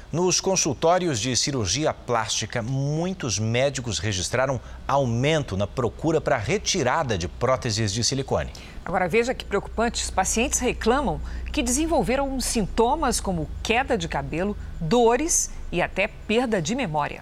Nos 0.09 0.39
consultórios 0.39 1.19
de 1.19 1.35
cirurgia 1.35 1.93
plástica, 1.93 2.61
muitos 2.61 3.37
médicos 3.37 3.99
registraram 3.99 4.57
aumento 4.87 5.57
na 5.57 5.67
procura 5.67 6.21
para 6.21 6.37
retirada 6.37 7.17
de 7.17 7.27
próteses 7.27 7.91
de 7.91 8.01
silicone. 8.05 8.53
Agora 8.85 9.09
veja 9.09 9.33
que 9.33 9.43
preocupante, 9.43 10.01
os 10.01 10.09
pacientes 10.09 10.59
reclamam 10.59 11.19
que 11.51 11.61
desenvolveram 11.61 12.39
sintomas 12.39 13.19
como 13.19 13.49
queda 13.61 13.97
de 13.97 14.07
cabelo, 14.07 14.55
dores 14.79 15.51
e 15.73 15.81
até 15.81 16.07
perda 16.07 16.61
de 16.61 16.73
memória. 16.73 17.21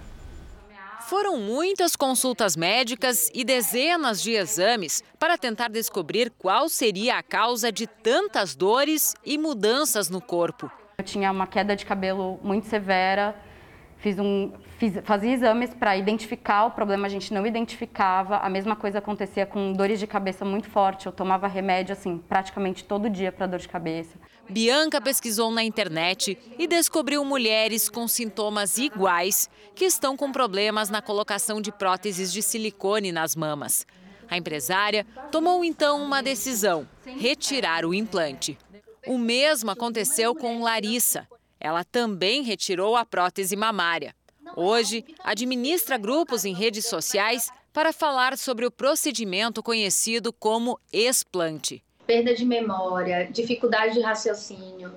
Foram 1.08 1.38
muitas 1.38 1.96
consultas 1.96 2.54
médicas 2.54 3.28
e 3.34 3.44
dezenas 3.44 4.22
de 4.22 4.32
exames 4.32 5.02
para 5.18 5.36
tentar 5.36 5.70
descobrir 5.70 6.32
qual 6.38 6.68
seria 6.68 7.18
a 7.18 7.22
causa 7.22 7.72
de 7.72 7.88
tantas 7.88 8.54
dores 8.54 9.12
e 9.24 9.36
mudanças 9.36 10.08
no 10.08 10.20
corpo. 10.20 10.70
Eu 10.98 11.04
tinha 11.04 11.30
uma 11.30 11.46
queda 11.46 11.76
de 11.76 11.84
cabelo 11.84 12.40
muito 12.42 12.66
severa, 12.68 13.36
fiz 13.98 14.18
um, 14.18 14.50
fiz, 14.78 14.94
fazia 15.04 15.30
exames 15.30 15.74
para 15.74 15.94
identificar 15.94 16.64
o 16.64 16.70
problema, 16.70 17.06
a 17.06 17.10
gente 17.10 17.34
não 17.34 17.46
identificava. 17.46 18.38
A 18.38 18.48
mesma 18.48 18.74
coisa 18.74 18.96
acontecia 18.96 19.44
com 19.44 19.74
dores 19.74 20.00
de 20.00 20.06
cabeça 20.06 20.42
muito 20.42 20.70
forte. 20.70 21.04
Eu 21.04 21.12
tomava 21.12 21.46
remédio 21.46 21.92
assim 21.92 22.16
praticamente 22.16 22.82
todo 22.82 23.10
dia 23.10 23.30
para 23.30 23.46
dor 23.46 23.58
de 23.58 23.68
cabeça. 23.68 24.16
Bianca 24.48 24.98
pesquisou 24.98 25.50
na 25.50 25.62
internet 25.62 26.38
e 26.58 26.66
descobriu 26.66 27.22
mulheres 27.26 27.90
com 27.90 28.08
sintomas 28.08 28.78
iguais 28.78 29.50
que 29.74 29.84
estão 29.84 30.16
com 30.16 30.32
problemas 30.32 30.88
na 30.88 31.02
colocação 31.02 31.60
de 31.60 31.70
próteses 31.70 32.32
de 32.32 32.40
silicone 32.40 33.12
nas 33.12 33.36
mamas. 33.36 33.86
A 34.30 34.36
empresária 34.36 35.06
tomou 35.30 35.64
então 35.64 36.02
uma 36.02 36.22
decisão: 36.22 36.88
retirar 37.04 37.84
o 37.84 37.94
implante. 37.94 38.58
O 39.06 39.18
mesmo 39.18 39.70
aconteceu 39.70 40.34
com 40.34 40.62
Larissa. 40.62 41.28
Ela 41.60 41.84
também 41.84 42.42
retirou 42.42 42.96
a 42.96 43.04
prótese 43.04 43.56
mamária. 43.56 44.14
Hoje, 44.56 45.04
administra 45.22 45.96
grupos 45.96 46.44
em 46.44 46.54
redes 46.54 46.86
sociais 46.86 47.50
para 47.72 47.92
falar 47.92 48.36
sobre 48.36 48.64
o 48.66 48.70
procedimento 48.70 49.62
conhecido 49.62 50.32
como 50.32 50.78
explante. 50.92 51.82
Perda 52.06 52.34
de 52.34 52.44
memória, 52.44 53.28
dificuldade 53.30 53.94
de 53.94 54.00
raciocínio, 54.00 54.92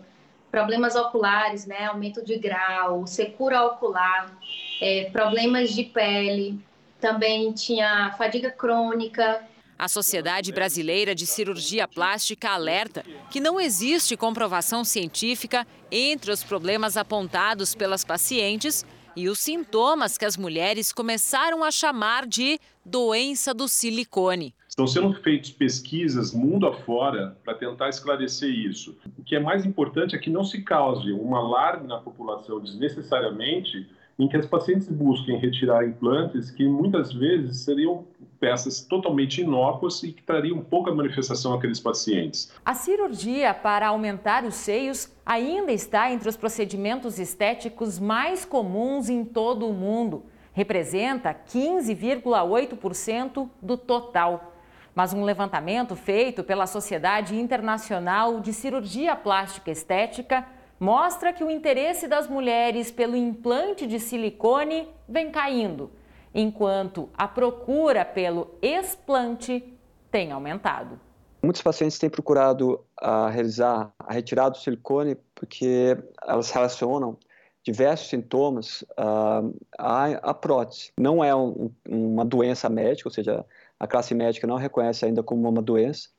problemas 0.51 0.95
oculares, 0.95 1.65
né, 1.65 1.85
aumento 1.85 2.23
de 2.23 2.37
grau, 2.37 3.05
secura 3.05 3.65
ocular, 3.65 4.37
é, 4.81 5.09
problemas 5.11 5.71
de 5.71 5.83
pele, 5.83 6.59
também 6.99 7.51
tinha 7.53 8.13
fadiga 8.17 8.51
crônica. 8.51 9.43
A 9.79 9.87
Sociedade 9.87 10.51
Brasileira 10.51 11.15
de 11.15 11.25
Cirurgia 11.25 11.87
Plástica 11.87 12.49
alerta 12.49 13.01
que 13.31 13.39
não 13.39 13.57
existe 13.57 14.17
comprovação 14.17 14.83
científica 14.83 15.65
entre 15.89 16.33
os 16.33 16.43
problemas 16.43 16.97
apontados 16.97 17.73
pelas 17.73 18.03
pacientes 18.03 18.85
e 19.15 19.29
os 19.29 19.39
sintomas 19.39 20.17
que 20.17 20.25
as 20.25 20.35
mulheres 20.35 20.91
começaram 20.91 21.63
a 21.63 21.71
chamar 21.71 22.27
de 22.27 22.59
doença 22.85 23.53
do 23.53 23.69
silicone. 23.69 24.53
Estão 24.67 24.85
sendo 24.85 25.13
feitas 25.13 25.49
pesquisas 25.49 26.33
mundo 26.33 26.67
afora 26.67 27.37
para 27.45 27.53
tentar 27.53 27.87
esclarecer 27.87 28.49
isso. 28.49 28.97
O 29.17 29.23
que 29.23 29.33
é 29.33 29.39
mais 29.39 29.65
importante 29.65 30.13
é 30.13 30.19
que 30.19 30.29
não 30.29 30.43
se 30.43 30.61
cause 30.61 31.13
um 31.13 31.33
alarme 31.37 31.87
na 31.87 31.99
população 31.99 32.59
desnecessariamente 32.59 33.87
em 34.19 34.27
que 34.27 34.35
as 34.35 34.45
pacientes 34.45 34.89
busquem 34.89 35.37
retirar 35.37 35.87
implantes 35.87 36.51
que 36.51 36.67
muitas 36.67 37.13
vezes 37.13 37.61
seriam 37.61 38.03
peças 38.37 38.81
totalmente 38.81 39.39
inócuas 39.41 40.03
e 40.03 40.11
que 40.11 40.21
trariam 40.21 40.59
pouca 40.59 40.93
manifestação 40.93 41.53
àqueles 41.53 41.79
pacientes. 41.79 42.51
A 42.65 42.73
cirurgia 42.73 43.53
para 43.53 43.87
aumentar 43.87 44.43
os 44.43 44.55
seios 44.55 45.09
ainda 45.25 45.71
está 45.71 46.11
entre 46.11 46.27
os 46.27 46.35
procedimentos 46.35 47.17
estéticos 47.17 47.97
mais 47.97 48.43
comuns 48.43 49.07
em 49.09 49.23
todo 49.23 49.65
o 49.67 49.73
mundo. 49.73 50.25
Representa 50.51 51.33
15,8% 51.33 53.49
do 53.61 53.77
total. 53.77 54.53
Mas 54.93 55.13
um 55.13 55.23
levantamento 55.23 55.95
feito 55.95 56.43
pela 56.43 56.67
Sociedade 56.67 57.39
Internacional 57.39 58.41
de 58.41 58.51
Cirurgia 58.51 59.15
Plástica 59.15 59.71
Estética 59.71 60.45
mostra 60.79 61.33
que 61.33 61.43
o 61.43 61.51
interesse 61.51 62.07
das 62.07 62.27
mulheres 62.27 62.89
pelo 62.89 63.15
implante 63.15 63.85
de 63.85 63.99
silicone 63.99 64.87
vem 65.07 65.29
caindo, 65.29 65.91
enquanto 66.33 67.09
a 67.13 67.27
procura 67.27 68.05
pelo 68.05 68.55
explante 68.61 69.77
tem 70.09 70.31
aumentado. 70.31 70.99
Muitos 71.41 71.61
pacientes 71.61 71.97
têm 71.97 72.09
procurado 72.09 72.85
uh, 73.01 73.27
realizar 73.31 73.93
a 73.99 74.13
retirada 74.13 74.51
do 74.51 74.57
silicone 74.57 75.15
porque 75.35 75.97
elas 76.25 76.49
relacionam 76.51 77.17
diversos 77.63 78.09
sintomas 78.09 78.81
uh, 78.97 79.55
à, 79.77 80.05
à, 80.05 80.33
prótese. 80.33 80.91
Não 80.97 81.23
é 81.23 81.33
um, 81.35 81.71
uma 81.87 82.25
doença 82.25 82.69
médica, 82.69 83.07
ou 83.07 83.13
seja, 83.13 83.45
a 83.79 83.87
classe 83.87 84.13
médica 84.13 84.47
não 84.47 84.57
reconhece 84.57 85.05
ainda 85.05 85.23
como 85.23 85.47
uma 85.47 85.61
doença, 85.61 86.09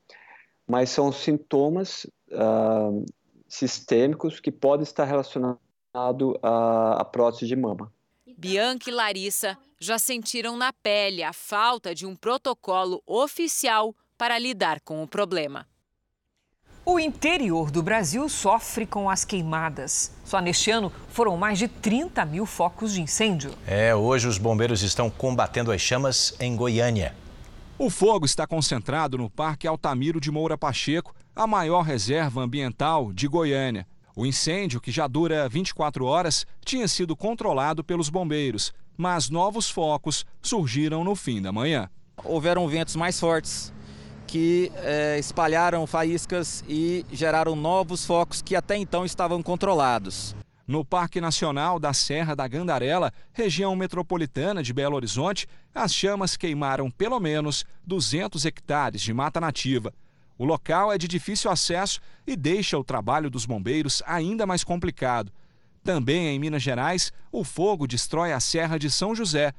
mas 0.67 0.89
são 0.89 1.11
sintomas 1.11 2.05
uh, 2.31 3.05
sistêmicos 3.51 4.39
que 4.39 4.49
podem 4.49 4.83
estar 4.83 5.03
relacionados 5.03 5.59
à, 6.41 7.01
à 7.01 7.05
prótese 7.05 7.45
de 7.45 7.55
mama. 7.55 7.91
Bianca 8.37 8.89
e 8.89 8.93
Larissa 8.93 9.57
já 9.77 9.99
sentiram 9.99 10.55
na 10.55 10.71
pele 10.71 11.21
a 11.21 11.33
falta 11.33 11.93
de 11.93 12.05
um 12.05 12.15
protocolo 12.15 13.03
oficial 13.05 13.93
para 14.17 14.39
lidar 14.39 14.79
com 14.79 15.03
o 15.03 15.07
problema. 15.07 15.67
O 16.83 16.99
interior 16.99 17.69
do 17.69 17.83
Brasil 17.83 18.27
sofre 18.29 18.87
com 18.87 19.09
as 19.09 19.23
queimadas. 19.25 20.11
Só 20.23 20.39
neste 20.39 20.71
ano 20.71 20.91
foram 21.09 21.37
mais 21.37 21.59
de 21.59 21.67
30 21.67 22.25
mil 22.25 22.45
focos 22.45 22.93
de 22.93 23.01
incêndio. 23.01 23.51
É, 23.67 23.93
hoje 23.93 24.27
os 24.27 24.37
bombeiros 24.37 24.81
estão 24.81 25.09
combatendo 25.09 25.71
as 25.71 25.81
chamas 25.81 26.33
em 26.39 26.55
Goiânia. 26.55 27.15
O 27.77 27.89
fogo 27.89 28.25
está 28.25 28.47
concentrado 28.47 29.17
no 29.17 29.29
Parque 29.29 29.67
Altamiro 29.67 30.19
de 30.19 30.31
Moura 30.31 30.57
Pacheco, 30.57 31.13
a 31.35 31.47
maior 31.47 31.81
reserva 31.81 32.41
ambiental 32.41 33.11
de 33.13 33.27
Goiânia. 33.27 33.87
O 34.15 34.25
incêndio, 34.25 34.81
que 34.81 34.91
já 34.91 35.07
dura 35.07 35.47
24 35.47 36.05
horas, 36.05 36.45
tinha 36.63 36.87
sido 36.87 37.15
controlado 37.15 37.83
pelos 37.83 38.09
bombeiros, 38.09 38.73
mas 38.97 39.29
novos 39.29 39.69
focos 39.69 40.25
surgiram 40.41 41.03
no 41.03 41.15
fim 41.15 41.41
da 41.41 41.51
manhã. 41.51 41.89
Houveram 42.23 42.67
ventos 42.67 42.95
mais 42.95 43.19
fortes 43.19 43.73
que 44.27 44.71
é, 44.77 45.19
espalharam 45.19 45.85
faíscas 45.85 46.63
e 46.65 47.05
geraram 47.11 47.53
novos 47.53 48.05
focos 48.05 48.41
que 48.41 48.55
até 48.55 48.77
então 48.77 49.03
estavam 49.03 49.43
controlados. 49.43 50.33
No 50.65 50.85
Parque 50.85 51.19
Nacional 51.19 51.77
da 51.77 51.91
Serra 51.91 52.33
da 52.33 52.47
Gandarela, 52.47 53.11
região 53.33 53.75
metropolitana 53.75 54.63
de 54.63 54.71
Belo 54.71 54.95
Horizonte, 54.95 55.49
as 55.75 55.93
chamas 55.93 56.37
queimaram 56.37 56.89
pelo 56.89 57.19
menos 57.19 57.65
200 57.85 58.45
hectares 58.45 59.01
de 59.01 59.13
mata 59.13 59.41
nativa. 59.41 59.93
O 60.41 60.43
local 60.43 60.91
é 60.91 60.97
de 60.97 61.07
difícil 61.07 61.51
acesso 61.51 62.01
e 62.25 62.35
deixa 62.35 62.75
o 62.75 62.83
trabalho 62.83 63.29
dos 63.29 63.45
bombeiros 63.45 64.01
ainda 64.07 64.43
mais 64.43 64.63
complicado. 64.63 65.31
Também 65.83 66.29
em 66.29 66.39
Minas 66.39 66.63
Gerais, 66.63 67.13
o 67.31 67.43
fogo 67.43 67.85
destrói 67.85 68.33
a 68.33 68.39
Serra 68.39 68.79
de 68.79 68.89
São 68.89 69.13
José. 69.13 69.53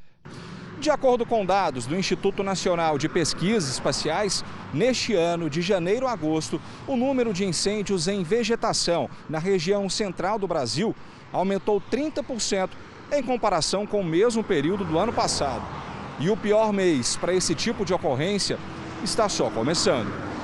De 0.80 0.90
acordo 0.90 1.24
com 1.24 1.46
dados 1.46 1.86
do 1.86 1.94
Instituto 1.94 2.42
Nacional 2.42 2.98
de 2.98 3.08
Pesquisas 3.08 3.70
Espaciais, 3.70 4.44
neste 4.74 5.14
ano, 5.14 5.48
de 5.48 5.62
janeiro 5.62 6.08
a 6.08 6.10
agosto, 6.10 6.60
o 6.88 6.96
número 6.96 7.32
de 7.32 7.44
incêndios 7.44 8.08
em 8.08 8.24
vegetação 8.24 9.08
na 9.30 9.38
região 9.38 9.88
central 9.88 10.36
do 10.36 10.48
Brasil 10.48 10.96
aumentou 11.32 11.80
30% 11.80 12.70
em 13.12 13.22
comparação 13.22 13.86
com 13.86 14.00
o 14.00 14.04
mesmo 14.04 14.42
período 14.42 14.84
do 14.84 14.98
ano 14.98 15.12
passado. 15.12 15.62
E 16.18 16.28
o 16.28 16.36
pior 16.36 16.72
mês 16.72 17.14
para 17.14 17.32
esse 17.32 17.54
tipo 17.54 17.84
de 17.84 17.94
ocorrência 17.94 18.58
está 19.04 19.28
só 19.28 19.48
começando. 19.48 20.41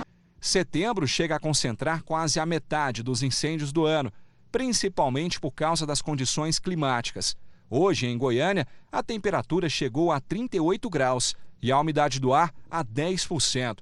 Setembro 0.49 1.07
chega 1.07 1.37
a 1.37 1.39
concentrar 1.39 2.03
quase 2.03 2.41
a 2.41 2.47
metade 2.47 3.03
dos 3.03 3.23
incêndios 3.23 3.71
do 3.71 3.85
ano, 3.85 4.11
principalmente 4.51 5.39
por 5.39 5.51
causa 5.51 5.85
das 5.85 6.01
condições 6.01 6.59
climáticas. 6.59 7.37
Hoje, 7.69 8.07
em 8.07 8.17
Goiânia, 8.17 8.67
a 8.91 9.03
temperatura 9.03 9.69
chegou 9.69 10.11
a 10.11 10.21
38 10.21 10.89
graus 10.89 11.37
e 11.61 11.71
a 11.71 11.79
umidade 11.79 12.19
do 12.19 12.33
ar 12.33 12.51
a 12.71 12.83
10%. 12.83 13.81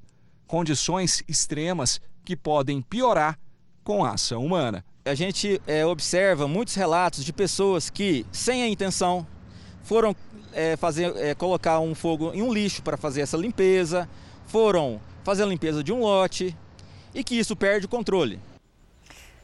Condições 0.48 1.22
extremas 1.28 2.00
que 2.24 2.34
podem 2.34 2.82
piorar 2.82 3.38
com 3.84 4.04
a 4.04 4.14
ação 4.14 4.44
humana. 4.44 4.84
A 5.04 5.14
gente 5.14 5.62
é, 5.68 5.86
observa 5.86 6.48
muitos 6.48 6.74
relatos 6.74 7.24
de 7.24 7.32
pessoas 7.32 7.88
que, 7.88 8.26
sem 8.32 8.64
a 8.64 8.68
intenção, 8.68 9.24
foram 9.84 10.16
é, 10.52 10.76
fazer, 10.76 11.16
é, 11.16 11.32
colocar 11.32 11.78
um 11.78 11.94
fogo 11.94 12.32
em 12.34 12.42
um 12.42 12.52
lixo 12.52 12.82
para 12.82 12.96
fazer 12.96 13.20
essa 13.20 13.36
limpeza, 13.36 14.08
foram 14.48 15.00
fazer 15.26 15.42
a 15.42 15.46
limpeza 15.46 15.82
de 15.82 15.92
um 15.92 16.02
lote 16.02 16.56
e 17.12 17.24
que 17.24 17.36
isso 17.36 17.56
perde 17.56 17.86
o 17.86 17.88
controle. 17.88 18.38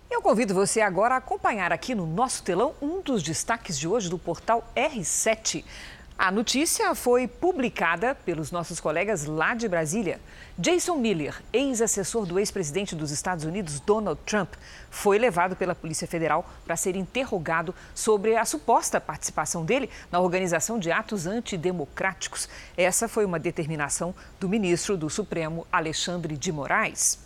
Eu 0.08 0.22
convido 0.22 0.54
você 0.54 0.80
agora 0.80 1.16
a 1.16 1.18
acompanhar 1.18 1.72
aqui 1.72 1.92
no 1.92 2.06
nosso 2.06 2.44
telão 2.44 2.72
um 2.80 3.00
dos 3.00 3.20
destaques 3.20 3.76
de 3.76 3.88
hoje 3.88 4.08
do 4.08 4.16
portal 4.16 4.70
R7. 4.76 5.64
A 6.24 6.30
notícia 6.30 6.94
foi 6.94 7.26
publicada 7.26 8.14
pelos 8.14 8.52
nossos 8.52 8.78
colegas 8.78 9.24
lá 9.24 9.54
de 9.54 9.66
Brasília. 9.66 10.20
Jason 10.56 10.94
Miller, 10.94 11.42
ex-assessor 11.52 12.26
do 12.26 12.38
ex-presidente 12.38 12.94
dos 12.94 13.10
Estados 13.10 13.44
Unidos, 13.44 13.80
Donald 13.80 14.20
Trump, 14.24 14.54
foi 14.88 15.18
levado 15.18 15.56
pela 15.56 15.74
Polícia 15.74 16.06
Federal 16.06 16.48
para 16.64 16.76
ser 16.76 16.94
interrogado 16.94 17.74
sobre 17.92 18.36
a 18.36 18.44
suposta 18.44 19.00
participação 19.00 19.64
dele 19.64 19.90
na 20.12 20.20
organização 20.20 20.78
de 20.78 20.92
atos 20.92 21.26
antidemocráticos. 21.26 22.48
Essa 22.76 23.08
foi 23.08 23.24
uma 23.24 23.40
determinação 23.40 24.14
do 24.38 24.48
ministro 24.48 24.96
do 24.96 25.10
Supremo, 25.10 25.66
Alexandre 25.72 26.36
de 26.36 26.52
Moraes. 26.52 27.18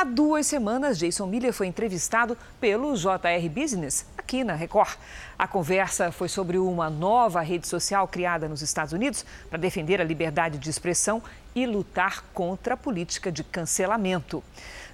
Há 0.00 0.04
duas 0.04 0.46
semanas, 0.46 0.96
Jason 0.96 1.26
Miller 1.26 1.52
foi 1.52 1.66
entrevistado 1.66 2.38
pelo 2.60 2.94
JR 2.94 3.48
Business 3.52 4.06
aqui 4.16 4.44
na 4.44 4.54
Record. 4.54 4.96
A 5.36 5.48
conversa 5.48 6.12
foi 6.12 6.28
sobre 6.28 6.56
uma 6.56 6.88
nova 6.88 7.40
rede 7.40 7.66
social 7.66 8.06
criada 8.06 8.48
nos 8.48 8.62
Estados 8.62 8.92
Unidos 8.92 9.26
para 9.50 9.58
defender 9.58 10.00
a 10.00 10.04
liberdade 10.04 10.56
de 10.56 10.70
expressão 10.70 11.20
e 11.52 11.66
lutar 11.66 12.22
contra 12.32 12.74
a 12.74 12.76
política 12.76 13.32
de 13.32 13.42
cancelamento. 13.42 14.40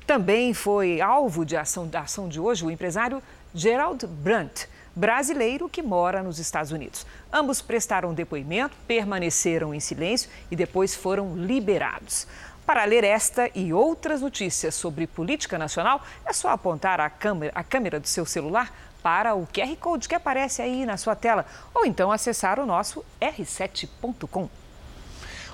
Também 0.07 0.55
foi 0.55 1.03
alvo 1.03 1.45
de 1.45 1.55
ação, 1.55 1.87
da 1.87 2.01
ação 2.01 2.27
de 2.27 2.41
hoje 2.41 2.65
o 2.65 2.71
empresário 2.71 3.23
Gerald 3.55 4.07
Brandt, 4.07 4.67
brasileiro 4.97 5.69
que 5.69 5.83
mora 5.83 6.23
nos 6.23 6.39
Estados 6.39 6.73
Unidos. 6.73 7.07
Ambos 7.31 7.61
prestaram 7.61 8.15
depoimento, 8.15 8.75
permaneceram 8.87 9.75
em 9.75 9.81
silêncio 9.81 10.31
e 10.51 10.57
depois 10.57 10.95
foram 10.95 11.37
liberados. 11.37 12.27
Para 12.67 12.85
ler 12.85 13.05
esta 13.05 13.51
e 13.55 13.75
outras 13.75 14.23
notícias 14.23 14.75
sobre 14.75 15.07
política 15.07 15.59
nacional, 15.59 16.03
é 16.25 16.33
só 16.33 16.49
apontar 16.49 16.99
a 16.99 17.11
câmera, 17.11 17.53
a 17.55 17.63
câmera 17.63 18.01
do 18.01 18.09
seu 18.09 18.25
celular 18.25 18.73
para 19.03 19.35
o 19.35 19.47
QR 19.47 19.77
Code 19.77 20.09
que 20.09 20.15
aparece 20.15 20.63
aí 20.63 20.87
na 20.87 20.97
sua 20.97 21.15
tela 21.15 21.45
ou 21.75 21.85
então 21.85 22.11
acessar 22.11 22.59
o 22.59 22.65
nosso 22.65 23.05
r7.com. 23.21 24.49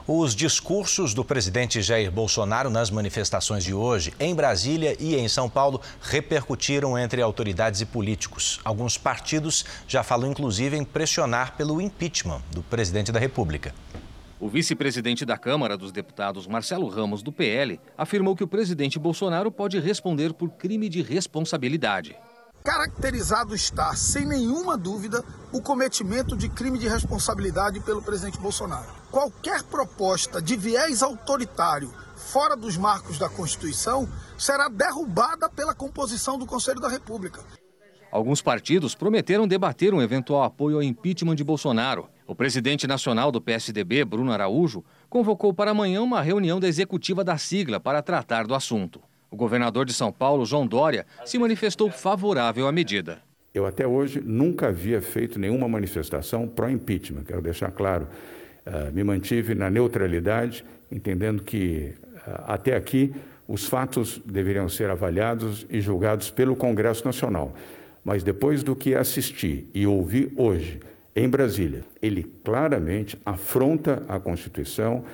Os 0.07 0.35
discursos 0.35 1.13
do 1.13 1.25
presidente 1.25 1.83
Jair 1.83 2.11
Bolsonaro 2.11 2.71
nas 2.71 2.91
manifestações 2.91 3.65
de 3.65 3.75
hoje, 3.75 4.15
em 4.19 4.35
Brasília 4.35 4.97
e 4.99 5.17
em 5.17 5.29
São 5.29 5.49
Paulo, 5.49 5.81
repercutiram 6.01 6.99
entre 6.99 7.21
autoridades 7.21 7.81
e 7.81 7.87
políticos. 7.87 8.61
Alguns 8.65 8.97
partidos 8.97 9.65
já 9.87 10.03
falam, 10.03 10.31
inclusive, 10.31 10.77
em 10.77 10.85
pressionar 10.85 11.57
pelo 11.57 11.81
impeachment 11.81 12.41
do 12.51 12.63
presidente 12.63 13.13
da 13.13 13.21
República. 13.21 13.75
O 14.41 14.49
vice-presidente 14.49 15.27
da 15.27 15.37
Câmara 15.37 15.77
dos 15.77 15.93
Deputados, 15.93 16.47
Marcelo 16.47 16.89
Ramos, 16.89 17.23
do 17.23 17.31
PL, 17.31 17.79
afirmou 17.97 18.35
que 18.35 18.43
o 18.43 18.49
presidente 18.49 18.99
Bolsonaro 18.99 19.53
pode 19.53 19.79
responder 19.79 20.33
por 20.33 20.49
crime 20.53 20.89
de 20.89 21.03
responsabilidade. 21.03 22.17
caracterizado 22.65 23.55
está, 23.55 23.95
sem 23.95 24.27
nenhuma 24.27 24.79
dúvida, 24.79 25.23
o 25.53 25.61
cometimento 25.61 26.35
de 26.35 26.49
crime 26.49 26.79
de 26.79 26.89
responsabilidade 26.89 27.81
pelo 27.81 28.01
presidente 28.01 28.39
Bolsonaro. 28.39 28.89
Qualquer 29.11 29.63
proposta 29.65 30.41
de 30.41 30.57
viés 30.57 31.03
autoritário 31.03 31.93
fora 32.17 32.57
dos 32.57 32.79
marcos 32.79 33.19
da 33.19 33.29
Constituição 33.29 34.09
será 34.39 34.69
derrubada 34.69 35.51
pela 35.51 35.75
composição 35.75 36.39
do 36.39 36.47
Conselho 36.47 36.81
da 36.81 36.89
República. 36.89 37.45
Alguns 38.11 38.43
partidos 38.43 38.95
prometeram 38.95 39.47
debater 39.47 39.95
um 39.95 40.03
eventual 40.03 40.43
apoio 40.43 40.77
ao 40.77 40.83
impeachment 40.83 41.37
de 41.37 41.45
Bolsonaro. 41.45 42.09
O 42.31 42.35
presidente 42.37 42.87
nacional 42.87 43.33
do 43.33 43.41
PSDB, 43.41 44.05
Bruno 44.05 44.31
Araújo, 44.31 44.85
convocou 45.09 45.53
para 45.53 45.73
amanhã 45.73 46.01
uma 46.01 46.23
reunião 46.23 46.61
da 46.61 46.69
executiva 46.69 47.25
da 47.25 47.37
sigla 47.37 47.81
para 47.81 48.01
tratar 48.01 48.47
do 48.47 48.55
assunto. 48.55 49.01
O 49.29 49.35
governador 49.35 49.85
de 49.85 49.93
São 49.93 50.13
Paulo, 50.13 50.47
João 50.47 50.65
Dória, 50.65 51.05
se 51.25 51.41
manifestou 51.41 51.91
favorável 51.91 52.69
à 52.69 52.73
medida. 52.73 53.19
Eu 53.53 53.67
até 53.67 53.85
hoje 53.85 54.23
nunca 54.25 54.69
havia 54.69 55.03
feito 55.03 55.41
nenhuma 55.41 55.67
manifestação 55.67 56.47
pró-impeachment, 56.47 57.25
quero 57.25 57.43
deixar 57.43 57.73
claro. 57.73 58.07
Uh, 58.65 58.95
me 58.95 59.03
mantive 59.03 59.57
na 59.57 59.69
neutralidade, 59.69 60.65
entendendo 60.89 61.43
que 61.43 61.95
uh, 62.15 62.45
até 62.47 62.77
aqui 62.77 63.13
os 63.49 63.67
fatos 63.67 64.23
deveriam 64.25 64.69
ser 64.69 64.89
avaliados 64.89 65.67
e 65.69 65.81
julgados 65.81 66.31
pelo 66.31 66.55
Congresso 66.55 67.05
Nacional. 67.05 67.53
Mas 68.05 68.23
depois 68.23 68.63
do 68.63 68.77
que 68.77 68.95
assisti 68.95 69.67
e 69.75 69.85
ouvi 69.85 70.33
hoje 70.37 70.79
em 71.15 71.29
Brasília, 71.29 71.85
ele 72.01 72.23
claramente 72.45 73.19
afronta 73.25 74.03
a 74.09 74.21
Constituição, 74.21 75.05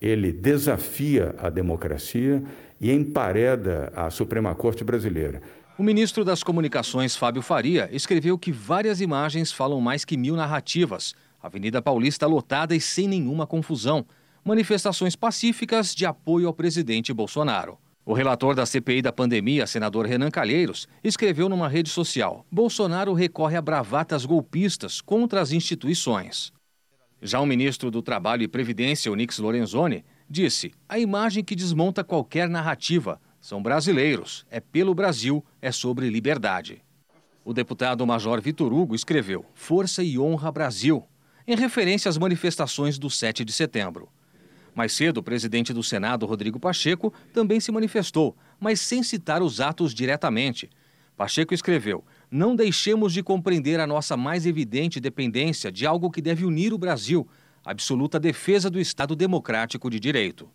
ele 0.00 0.30
desafia 0.30 1.34
a 1.38 1.48
democracia 1.48 2.42
e 2.80 2.92
empareda 2.92 3.90
a 3.96 4.10
Suprema 4.10 4.54
Corte 4.54 4.84
brasileira. 4.84 5.40
O 5.78 5.82
ministro 5.82 6.24
das 6.24 6.42
Comunicações, 6.42 7.16
Fábio 7.16 7.42
Faria, 7.42 7.88
escreveu 7.92 8.38
que 8.38 8.52
várias 8.52 9.00
imagens 9.00 9.50
falam 9.52 9.80
mais 9.80 10.04
que 10.04 10.16
mil 10.16 10.36
narrativas. 10.36 11.14
Avenida 11.42 11.80
Paulista 11.80 12.26
lotada 12.26 12.74
e 12.74 12.80
sem 12.80 13.08
nenhuma 13.08 13.46
confusão. 13.46 14.04
Manifestações 14.44 15.16
pacíficas 15.16 15.94
de 15.94 16.06
apoio 16.06 16.46
ao 16.46 16.54
presidente 16.54 17.12
Bolsonaro. 17.12 17.78
O 18.08 18.14
relator 18.14 18.54
da 18.54 18.64
CPI 18.64 19.02
da 19.02 19.12
pandemia, 19.12 19.66
senador 19.66 20.06
Renan 20.06 20.30
Calheiros, 20.30 20.86
escreveu 21.02 21.48
numa 21.48 21.66
rede 21.66 21.90
social: 21.90 22.46
Bolsonaro 22.48 23.12
recorre 23.12 23.56
a 23.56 23.60
bravatas 23.60 24.24
golpistas 24.24 25.00
contra 25.00 25.40
as 25.40 25.50
instituições. 25.50 26.52
Já 27.20 27.40
o 27.40 27.46
ministro 27.46 27.90
do 27.90 28.00
Trabalho 28.00 28.44
e 28.44 28.48
Previdência, 28.48 29.10
Onix 29.10 29.40
Lorenzoni, 29.40 30.04
disse: 30.30 30.72
a 30.88 31.00
imagem 31.00 31.42
que 31.42 31.56
desmonta 31.56 32.04
qualquer 32.04 32.48
narrativa. 32.48 33.20
São 33.40 33.60
brasileiros, 33.60 34.46
é 34.48 34.60
pelo 34.60 34.94
Brasil, 34.94 35.44
é 35.60 35.72
sobre 35.72 36.08
liberdade. 36.08 36.84
O 37.44 37.52
deputado 37.52 38.06
Major 38.06 38.40
Vitor 38.40 38.72
Hugo 38.72 38.94
escreveu: 38.94 39.44
Força 39.52 40.04
e 40.04 40.16
honra 40.16 40.52
Brasil, 40.52 41.02
em 41.44 41.56
referência 41.56 42.08
às 42.08 42.16
manifestações 42.16 43.00
do 43.00 43.10
7 43.10 43.44
de 43.44 43.52
setembro. 43.52 44.08
Mais 44.76 44.92
cedo, 44.92 45.18
o 45.18 45.22
presidente 45.22 45.72
do 45.72 45.82
Senado, 45.82 46.26
Rodrigo 46.26 46.60
Pacheco, 46.60 47.10
também 47.32 47.58
se 47.60 47.72
manifestou, 47.72 48.36
mas 48.60 48.78
sem 48.78 49.02
citar 49.02 49.42
os 49.42 49.58
atos 49.58 49.94
diretamente. 49.94 50.68
Pacheco 51.16 51.54
escreveu: 51.54 52.04
Não 52.30 52.54
deixemos 52.54 53.14
de 53.14 53.22
compreender 53.22 53.80
a 53.80 53.86
nossa 53.86 54.18
mais 54.18 54.44
evidente 54.44 55.00
dependência 55.00 55.72
de 55.72 55.86
algo 55.86 56.10
que 56.10 56.20
deve 56.20 56.44
unir 56.44 56.74
o 56.74 56.78
Brasil, 56.78 57.26
absoluta 57.64 58.20
defesa 58.20 58.68
do 58.68 58.78
Estado 58.78 59.16
democrático 59.16 59.88
de 59.88 59.98
direito. 59.98 60.46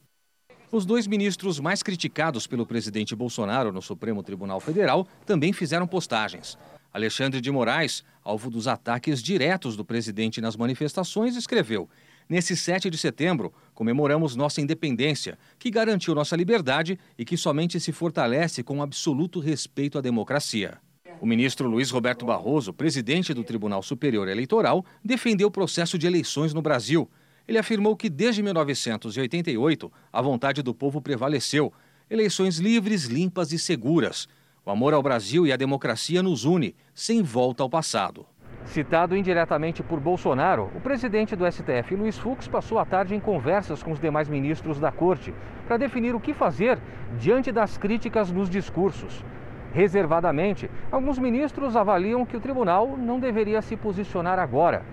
Os 0.72 0.86
dois 0.86 1.08
ministros 1.08 1.60
mais 1.60 1.82
criticados 1.82 2.46
pelo 2.46 2.64
presidente 2.64 3.16
Bolsonaro 3.16 3.74
no 3.74 3.82
Supremo 3.82 4.22
Tribunal 4.22 4.60
Federal 4.60 5.08
também 5.26 5.52
fizeram 5.52 5.88
postagens. 5.88 6.60
Alexandre 6.94 7.42
de 7.42 7.50
Moraes, 7.50 8.04
alvo 8.24 8.52
dos 8.52 8.68
ataques 8.68 9.24
diretos 9.24 9.76
do 9.76 9.84
presidente 9.84 10.40
nas 10.40 10.56
manifestações, 10.56 11.36
escreveu: 11.36 11.90
Nesse 12.32 12.56
7 12.56 12.90
de 12.90 12.98
setembro, 12.98 13.52
comemoramos 13.74 14.38
nossa 14.38 14.62
independência, 14.62 15.38
que 15.60 15.70
garantiu 15.70 16.16
nossa 16.16 16.34
liberdade 16.34 16.98
e 17.18 17.26
que 17.26 17.36
somente 17.36 17.78
se 17.78 17.92
fortalece 17.92 18.64
com 18.64 18.82
absoluto 18.82 19.42
respeito 19.42 19.98
à 19.98 20.02
democracia. 20.02 20.78
O 21.20 21.26
ministro 21.26 21.68
Luiz 21.68 21.92
Roberto 21.92 22.26
Barroso, 22.26 22.72
presidente 22.72 23.34
do 23.34 23.44
Tribunal 23.44 23.84
Superior 23.84 24.30
Eleitoral, 24.30 24.86
defendeu 25.04 25.50
o 25.50 25.52
processo 25.52 25.98
de 25.98 26.08
eleições 26.08 26.54
no 26.54 26.62
Brasil. 26.62 27.12
Ele 27.46 27.58
afirmou 27.58 27.98
que 27.98 28.10
desde 28.10 28.42
1988 28.42 29.92
a 30.10 30.22
vontade 30.22 30.62
do 30.62 30.74
povo 30.74 31.02
prevaleceu. 31.02 31.74
Eleições 32.10 32.60
livres, 32.60 33.08
limpas 33.08 33.52
e 33.52 33.60
seguras. 33.60 34.26
O 34.66 34.72
amor 34.72 34.94
ao 34.94 35.04
Brasil 35.04 35.46
e 35.46 35.52
à 35.52 35.58
democracia 35.58 36.24
nos 36.24 36.46
une, 36.46 36.78
sem 36.96 37.22
volta 37.22 37.62
ao 37.62 37.70
passado. 37.70 38.26
Citado 38.66 39.18
indiretamente 39.18 39.84
por 39.84 40.00
Bolsonaro, 40.00 40.70
o 40.76 40.80
presidente 40.80 41.36
do 41.36 41.50
STF, 41.52 41.96
Luiz 41.96 42.18
Fux, 42.18 42.48
passou 42.48 42.80
a 42.80 42.86
tarde 42.86 43.16
em 43.16 43.20
conversas 43.20 43.82
com 43.84 43.92
os 43.92 44.00
demais 44.00 44.30
ministros 44.30 44.80
da 44.80 44.92
corte 44.92 45.34
para 45.68 45.78
definir 45.78 46.16
o 46.16 46.20
que 46.20 46.34
fazer 46.34 46.78
diante 47.18 47.52
das 47.52 47.78
críticas 47.78 48.32
nos 48.32 48.50
discursos. 48.50 49.26
Reservadamente, 49.74 50.70
alguns 50.92 51.18
ministros 51.18 51.76
avaliam 51.76 52.26
que 52.26 52.38
o 52.38 52.42
tribunal 52.42 52.98
não 52.98 53.20
deveria 53.20 53.62
se 53.62 53.76
posicionar 53.76 54.38
agora. 54.38 54.84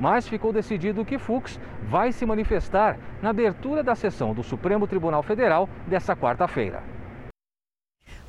Mas 0.00 0.26
ficou 0.26 0.52
decidido 0.52 1.04
que 1.04 1.18
Fux 1.18 1.60
vai 1.84 2.12
se 2.12 2.26
manifestar 2.26 2.98
na 3.22 3.30
abertura 3.30 3.82
da 3.82 3.94
sessão 3.94 4.34
do 4.34 4.42
Supremo 4.42 4.86
Tribunal 4.86 5.22
Federal 5.22 5.68
desta 5.86 6.16
quarta-feira. 6.16 6.82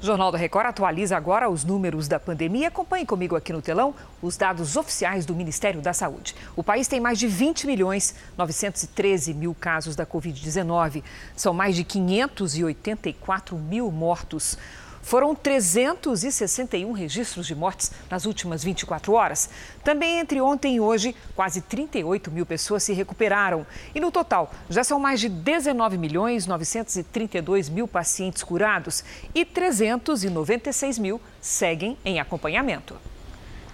O 0.04 0.06
Jornal 0.06 0.34
da 0.34 0.38
Record 0.38 0.66
atualiza 0.66 1.16
agora 1.16 1.50
os 1.50 1.64
números 1.64 2.10
da 2.10 2.20
pandemia. 2.20 2.68
Acompanhe 2.68 3.06
comigo 3.06 3.38
aqui 3.38 3.54
no 3.54 3.62
telão 3.62 3.96
os 4.22 4.36
dados 4.36 4.76
oficiais 4.76 5.26
do 5.26 5.34
Ministério 5.34 5.80
da 5.80 5.94
Saúde. 5.94 6.36
O 6.58 6.62
país 6.62 6.90
tem 6.90 7.00
mais 7.00 7.18
de 7.18 7.26
20 7.26 7.66
milhões 7.66 8.14
913 8.38 9.34
mil 9.34 9.56
casos 9.58 9.96
da 9.96 10.06
Covid-19. 10.06 11.02
São 11.38 11.54
mais 11.54 11.78
de 11.78 11.86
584 11.86 13.58
mil 13.58 13.90
mortos. 13.90 14.58
Foram 15.04 15.36
361 15.36 16.92
registros 16.94 17.46
de 17.46 17.54
mortes 17.54 17.92
nas 18.10 18.26
últimas 18.26 18.64
24 18.64 19.14
horas. 19.14 19.50
Também 19.84 20.20
entre 20.20 20.40
ontem 20.40 20.78
e 20.78 20.80
hoje, 20.80 21.14
quase 21.36 21.62
38 21.62 22.32
mil 22.32 22.46
pessoas 22.46 22.84
se 22.84 22.94
recuperaram. 22.94 23.68
E 23.94 24.00
no 24.00 24.12
total, 24.12 24.52
já 24.70 24.84
são 24.84 24.98
mais 24.98 25.20
de 25.20 25.28
19 25.28 25.98
milhões 25.98 26.48
932 26.48 27.68
mil 27.68 27.88
pacientes 27.88 28.44
curados 28.44 29.04
e 29.36 29.44
396 29.44 30.98
mil 30.98 31.22
seguem 31.42 31.98
em 32.06 32.20
acompanhamento. 32.20 32.96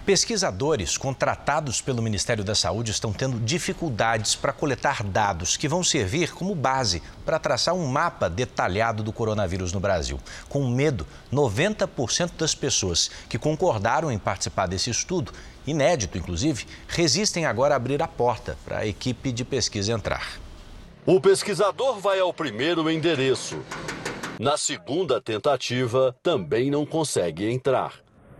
Pesquisadores 0.04 0.96
contratados 0.96 1.82
pelo 1.82 2.00
Ministério 2.02 2.42
da 2.42 2.54
Saúde 2.54 2.90
estão 2.90 3.12
tendo 3.12 3.38
dificuldades 3.38 4.34
para 4.34 4.52
coletar 4.52 5.04
dados 5.04 5.58
que 5.58 5.68
vão 5.68 5.84
servir 5.84 6.32
como 6.32 6.54
base 6.54 7.02
para 7.24 7.38
traçar 7.38 7.74
um 7.74 7.86
mapa 7.86 8.28
detalhado 8.28 9.02
do 9.02 9.12
coronavírus 9.12 9.74
no 9.74 9.78
Brasil. 9.78 10.18
Com 10.48 10.66
medo, 10.66 11.06
90% 11.30 12.32
das 12.38 12.54
pessoas 12.54 13.10
que 13.28 13.38
concordaram 13.38 14.10
em 14.10 14.18
participar 14.18 14.66
desse 14.66 14.88
estudo, 14.88 15.32
inédito 15.66 16.16
inclusive, 16.16 16.66
resistem 16.88 17.44
agora 17.44 17.74
a 17.74 17.76
abrir 17.76 18.02
a 18.02 18.08
porta 18.08 18.56
para 18.64 18.78
a 18.78 18.86
equipe 18.86 19.30
de 19.30 19.44
pesquisa 19.44 19.92
entrar. 19.92 20.40
O 21.04 21.20
pesquisador 21.20 22.00
vai 22.00 22.18
ao 22.18 22.32
primeiro 22.32 22.90
endereço. 22.90 23.58
Na 24.38 24.56
segunda 24.56 25.20
tentativa, 25.20 26.16
também 26.22 26.70
não 26.70 26.86
consegue 26.86 27.50
entrar. 27.50 27.92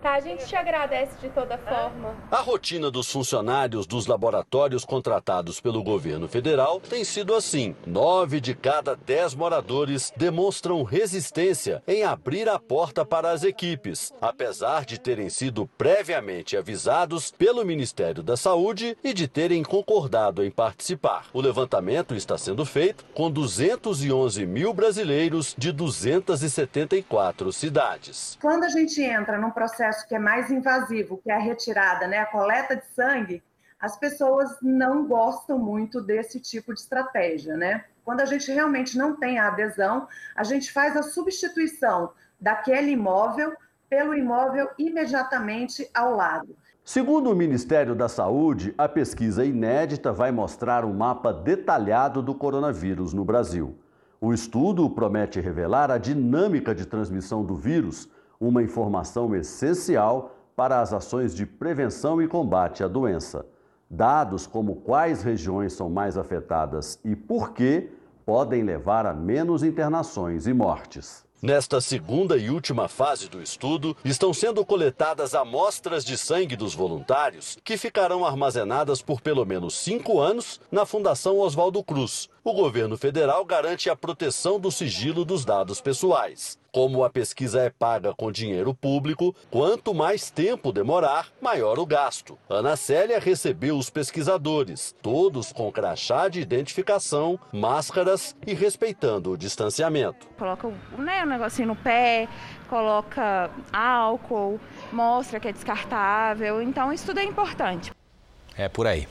Tá, 0.03 0.15
a 0.15 0.21
gente 0.21 0.47
te 0.47 0.57
agradece 0.57 1.13
de 1.21 1.29
toda 1.29 1.59
forma. 1.59 2.17
A 2.31 2.41
rotina 2.41 2.91
dos 2.91 3.13
funcionários 3.13 3.87
dos 3.87 4.07
laboratórios 4.07 4.83
contratados 4.83 5.61
pelo 5.61 5.83
governo 5.83 6.27
federal 6.27 6.81
tem 6.81 7.05
sido 7.05 7.35
assim. 7.35 7.77
Nove 7.87 8.41
de 8.41 8.55
cada 8.55 8.97
dez 8.97 9.35
moradores 9.35 10.11
demonstram 10.17 10.83
resistência 10.85 11.83
em 11.87 12.03
abrir 12.03 12.49
a 12.49 12.59
porta 12.59 13.05
para 13.05 13.31
as 13.31 13.45
equipes, 13.45 14.11
apesar 14.23 14.87
de 14.87 14.99
terem 14.99 15.29
sido 15.29 15.67
previamente 15.77 16.57
avisados 16.57 17.31
pelo 17.31 17.63
Ministério 17.63 18.23
da 18.23 18.39
Saúde 18.39 18.97
e 19.05 19.13
de 19.13 19.29
terem 19.29 19.63
concordado 19.63 20.43
em 20.43 20.51
participar. 20.51 21.27
O 21.31 21.43
levantamento 21.43 22.15
está 22.15 22.39
sendo 22.39 22.65
feito 22.65 23.05
com 23.13 23.31
211 23.31 24.47
mil 24.47 24.73
brasileiros 24.73 25.55
de 25.59 25.71
274 25.71 27.53
cidades. 27.53 28.39
Quando 28.41 28.65
a 28.65 28.71
gente 28.71 29.03
entra 29.03 29.37
num 29.37 29.51
processo 29.51 29.90
que 30.07 30.15
é 30.15 30.19
mais 30.19 30.51
invasivo, 30.51 31.19
que 31.19 31.31
é 31.31 31.35
a 31.35 31.39
retirada, 31.39 32.07
né, 32.07 32.19
a 32.19 32.27
coleta 32.27 32.77
de 32.77 32.87
sangue, 32.87 33.43
as 33.81 33.97
pessoas 33.99 34.57
não 34.61 35.07
gostam 35.07 35.59
muito 35.59 36.01
desse 36.03 36.39
tipo 36.39 36.75
de 36.75 36.81
estratégia, 36.81 37.57
né? 37.57 37.85
Quando 38.05 38.21
a 38.21 38.27
gente 38.27 38.53
realmente 38.53 38.99
não 38.99 39.17
tem 39.17 39.39
a 39.39 39.49
adesão, 39.49 40.07
a 40.37 40.45
gente 40.45 40.71
faz 40.71 40.97
a 40.97 41.03
substituição 41.03 42.13
daquele 42.39 42.91
imóvel 42.91 43.55
pelo 43.89 44.15
imóvel 44.15 44.69
imediatamente 44.79 45.89
ao 45.95 46.15
lado. 46.15 46.55
Segundo 46.85 47.31
o 47.31 47.37
Ministério 47.37 47.95
da 47.95 48.09
Saúde, 48.09 48.75
a 48.77 48.89
pesquisa 48.89 49.45
inédita 49.45 50.13
vai 50.13 50.31
mostrar 50.31 50.85
um 50.85 50.93
mapa 50.93 51.33
detalhado 51.33 52.23
do 52.23 52.35
coronavírus 52.35 53.13
no 53.13 53.25
Brasil. 53.25 53.79
O 54.21 54.35
estudo 54.35 54.89
promete 54.91 55.41
revelar 55.41 55.91
a 55.91 55.99
dinâmica 55.99 56.75
de 56.75 56.85
transmissão 56.87 57.45
do 57.45 57.55
vírus, 57.55 58.09
uma 58.41 58.63
informação 58.63 59.37
essencial 59.37 60.35
para 60.57 60.81
as 60.81 60.95
ações 60.95 61.35
de 61.35 61.45
prevenção 61.45 62.23
e 62.23 62.27
combate 62.27 62.83
à 62.83 62.89
doença. 62.89 63.45
Dados 63.89 64.47
como 64.47 64.77
quais 64.77 65.23
regiões 65.23 65.75
são 65.75 65.91
mais 65.91 66.17
afetadas 66.17 66.99
e 67.05 67.15
por 67.15 67.53
que 67.53 67.91
podem 68.25 68.63
levar 68.63 69.05
a 69.05 69.13
menos 69.13 69.63
internações 69.63 70.47
e 70.47 70.55
mortes. 70.55 71.29
Nesta 71.43 71.81
segunda 71.81 72.37
e 72.37 72.51
última 72.51 72.87
fase 72.87 73.27
do 73.27 73.43
estudo, 73.43 73.97
estão 74.05 74.33
sendo 74.35 74.63
coletadas 74.63 75.35
amostras 75.35 76.05
de 76.05 76.19
sangue 76.19 76.55
dos 76.55 76.75
voluntários, 76.75 77.57
que 77.65 77.79
ficarão 77.79 78.27
armazenadas 78.27 79.01
por 79.01 79.23
pelo 79.23 79.47
menos 79.47 79.75
cinco 79.75 80.21
anos 80.21 80.61
na 80.71 80.85
Fundação 80.85 81.39
Oswaldo 81.39 81.83
Cruz. 81.83 82.29
O 82.51 82.53
governo 82.53 82.99
federal 82.99 83.45
garante 83.45 83.89
a 83.89 83.95
proteção 83.95 84.59
do 84.59 84.73
sigilo 84.73 85.25
dos 85.25 85.45
dados 85.45 85.81
pessoais. 85.81 86.59
Como 86.73 87.05
a 87.05 87.09
pesquisa 87.09 87.61
é 87.61 87.71
paga 87.71 88.13
com 88.13 88.33
dinheiro 88.33 88.75
público, 88.75 89.33
quanto 89.49 89.95
mais 89.95 90.33
tempo 90.33 90.73
demorar, 90.73 91.29
maior 91.41 91.79
o 91.79 91.87
gasto. 91.87 92.37
Ana 92.49 92.75
Célia 92.75 93.21
recebeu 93.21 93.79
os 93.79 93.89
pesquisadores, 93.89 94.97
todos 95.01 95.53
com 95.53 95.71
crachá 95.71 96.27
de 96.27 96.41
identificação, 96.41 97.39
máscaras 97.53 98.35
e 98.45 98.53
respeitando 98.53 99.31
o 99.31 99.39
distanciamento. 99.39 100.27
Coloca 100.37 100.73
né, 100.99 101.23
um 101.23 101.29
negocinho 101.29 101.69
no 101.69 101.77
pé, 101.77 102.27
coloca 102.69 103.49
álcool, 103.73 104.59
mostra 104.93 105.39
que 105.39 105.47
é 105.47 105.53
descartável. 105.53 106.61
Então, 106.61 106.93
isso 106.93 107.07
tudo 107.07 107.21
é 107.21 107.25
importante. 107.25 107.93
É 108.57 108.69
por 108.69 108.89
aí. 108.89 109.07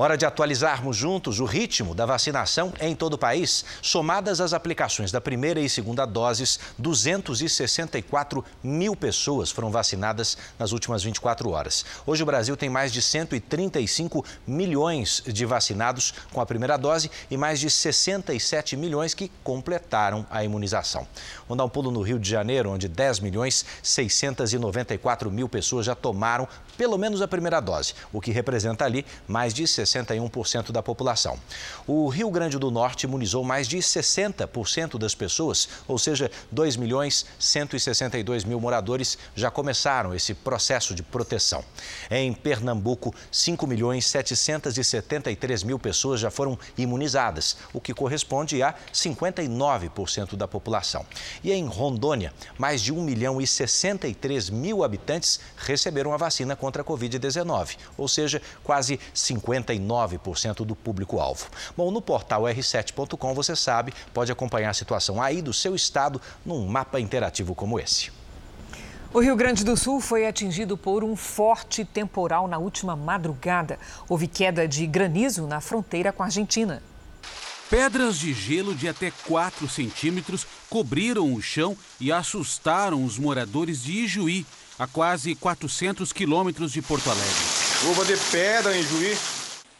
Hora 0.00 0.16
de 0.16 0.24
atualizarmos 0.24 0.96
juntos 0.96 1.40
o 1.40 1.44
ritmo 1.44 1.94
da 1.94 2.06
vacinação 2.06 2.72
em 2.80 2.96
todo 2.96 3.12
o 3.12 3.18
país. 3.18 3.66
Somadas 3.82 4.40
as 4.40 4.54
aplicações 4.54 5.12
da 5.12 5.20
primeira 5.20 5.60
e 5.60 5.68
segunda 5.68 6.06
doses, 6.06 6.58
264 6.78 8.42
mil 8.64 8.96
pessoas 8.96 9.50
foram 9.50 9.70
vacinadas 9.70 10.38
nas 10.58 10.72
últimas 10.72 11.02
24 11.02 11.50
horas. 11.50 11.84
Hoje 12.06 12.22
o 12.22 12.24
Brasil 12.24 12.56
tem 12.56 12.70
mais 12.70 12.94
de 12.94 13.02
135 13.02 14.24
milhões 14.46 15.22
de 15.26 15.44
vacinados 15.44 16.14
com 16.32 16.40
a 16.40 16.46
primeira 16.46 16.78
dose 16.78 17.10
e 17.30 17.36
mais 17.36 17.60
de 17.60 17.68
67 17.68 18.78
milhões 18.78 19.12
que 19.12 19.30
completaram 19.44 20.24
a 20.30 20.42
imunização. 20.42 21.06
Vamos 21.46 21.58
dar 21.58 21.66
um 21.66 21.68
pulo 21.68 21.90
no 21.90 22.00
Rio 22.00 22.18
de 22.18 22.30
Janeiro, 22.30 22.70
onde 22.70 22.88
10 22.88 23.20
milhões 23.20 23.66
694 23.82 25.30
mil 25.30 25.46
pessoas 25.46 25.84
já 25.84 25.94
tomaram 25.94 26.48
pelo 26.78 26.96
menos 26.96 27.20
a 27.20 27.28
primeira 27.28 27.60
dose, 27.60 27.92
o 28.10 28.22
que 28.22 28.30
representa 28.30 28.86
ali 28.86 29.04
mais 29.28 29.52
de 29.52 29.66
61% 29.90 30.70
da 30.70 30.82
população. 30.82 31.38
O 31.86 32.08
Rio 32.08 32.30
Grande 32.30 32.58
do 32.58 32.70
Norte 32.70 33.04
imunizou 33.04 33.42
mais 33.44 33.66
de 33.66 33.78
60% 33.78 34.98
das 34.98 35.14
pessoas, 35.14 35.68
ou 35.88 35.98
seja, 35.98 36.30
2 36.50 36.76
milhões 36.76 37.26
162 37.38 38.44
mil 38.44 38.60
moradores 38.60 39.18
já 39.34 39.50
começaram 39.50 40.14
esse 40.14 40.34
processo 40.34 40.94
de 40.94 41.02
proteção. 41.02 41.64
Em 42.10 42.32
Pernambuco, 42.32 43.14
5 43.30 43.66
milhões 43.66 44.06
773 44.06 45.62
mil 45.62 45.78
pessoas 45.78 46.20
já 46.20 46.30
foram 46.30 46.58
imunizadas, 46.76 47.56
o 47.72 47.80
que 47.80 47.94
corresponde 47.94 48.62
a 48.62 48.74
59% 48.92 50.36
da 50.36 50.46
população. 50.46 51.04
E 51.42 51.52
em 51.52 51.66
Rondônia, 51.66 52.32
mais 52.58 52.82
de 52.82 52.92
1 52.92 53.02
milhão 53.02 53.40
e 53.40 53.46
63 53.46 54.50
mil 54.50 54.84
habitantes 54.84 55.40
receberam 55.56 56.12
a 56.12 56.16
vacina 56.16 56.54
contra 56.54 56.82
a 56.82 56.84
Covid-19, 56.84 57.76
ou 57.96 58.08
seja, 58.08 58.40
quase 58.62 58.98
59% 59.78 60.64
do 60.64 60.74
público-alvo. 60.74 61.46
Bom, 61.76 61.90
no 61.90 62.02
portal 62.02 62.42
r7.com 62.42 63.34
você 63.34 63.54
sabe, 63.54 63.92
pode 64.12 64.32
acompanhar 64.32 64.70
a 64.70 64.74
situação 64.74 65.22
aí 65.22 65.40
do 65.42 65.52
seu 65.52 65.74
estado 65.74 66.20
num 66.44 66.66
mapa 66.66 67.00
interativo 67.00 67.54
como 67.54 67.78
esse. 67.78 68.10
O 69.12 69.18
Rio 69.18 69.34
Grande 69.34 69.64
do 69.64 69.76
Sul 69.76 70.00
foi 70.00 70.24
atingido 70.24 70.76
por 70.76 71.02
um 71.02 71.16
forte 71.16 71.84
temporal 71.84 72.46
na 72.46 72.58
última 72.58 72.94
madrugada. 72.94 73.76
Houve 74.08 74.28
queda 74.28 74.68
de 74.68 74.86
granizo 74.86 75.48
na 75.48 75.60
fronteira 75.60 76.12
com 76.12 76.22
a 76.22 76.26
Argentina. 76.26 76.80
Pedras 77.68 78.18
de 78.18 78.32
gelo 78.32 78.74
de 78.74 78.88
até 78.88 79.12
4 79.26 79.68
centímetros 79.68 80.46
cobriram 80.68 81.32
o 81.34 81.42
chão 81.42 81.76
e 82.00 82.10
assustaram 82.12 83.04
os 83.04 83.18
moradores 83.18 83.82
de 83.82 83.92
Ijuí, 84.04 84.46
a 84.78 84.86
quase 84.86 85.34
400 85.34 86.12
quilômetros 86.12 86.72
de 86.72 86.80
Porto 86.80 87.10
Alegre. 87.10 87.34
Luva 87.84 88.04
de 88.04 88.16
pedra 88.16 88.76
em 88.76 88.82
Juí. 88.82 89.16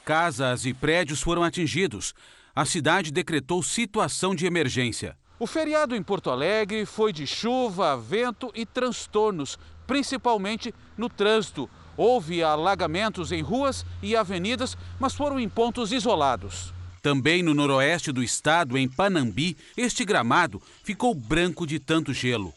Casas 0.05 0.65
e 0.65 0.75
prédios 0.75 1.21
foram 1.21 1.43
atingidos. 1.43 2.15
A 2.55 2.65
cidade 2.65 3.11
decretou 3.11 3.63
situação 3.63 4.35
de 4.35 4.47
emergência. 4.47 5.17
O 5.39 5.47
feriado 5.47 5.97
em 5.97 6.03
Porto 6.03 6.31
Alegre 6.31 6.85
foi 6.85 7.13
de 7.13 7.27
chuva, 7.27 7.97
vento 7.97 8.51
e 8.55 8.67
transtornos, 8.67 9.59
principalmente 9.87 10.75
no 10.99 11.09
trânsito. 11.09 11.71
Houve 11.97 12.43
alagamentos 12.43 13.33
em 13.33 13.41
ruas 13.41 13.85
e 14.03 14.15
avenidas, 14.15 14.77
mas 14.99 15.15
foram 15.15 15.41
em 15.41 15.49
pontos 15.49 15.93
isolados. 15.93 16.75
Também 17.03 17.43
no 17.43 17.55
noroeste 17.55 18.13
do 18.13 18.23
estado, 18.23 18.77
em 18.77 18.87
Panambi, 18.87 19.57
este 19.77 20.05
gramado 20.05 20.61
ficou 20.85 21.15
branco 21.15 21.67
de 21.67 21.79
tanto 21.79 22.13
gelo. 22.13 22.53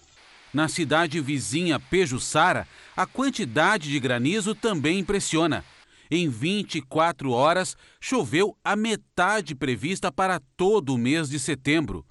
Na 0.54 0.68
cidade 0.68 1.20
vizinha 1.22 1.80
Pejuçara, 1.80 2.68
a 2.96 3.06
quantidade 3.06 3.90
de 3.90 4.00
granizo 4.00 4.54
também 4.54 5.00
impressiona. 5.00 5.64
Em 6.16 6.30
24 6.30 7.32
horas, 7.32 7.76
choveu 8.00 8.56
a 8.64 8.76
metade 8.76 9.56
prevista 9.56 10.12
para 10.12 10.40
todo 10.56 10.94
o 10.94 10.98
mês 10.98 11.28
de 11.28 11.40
setembro. 11.40 12.06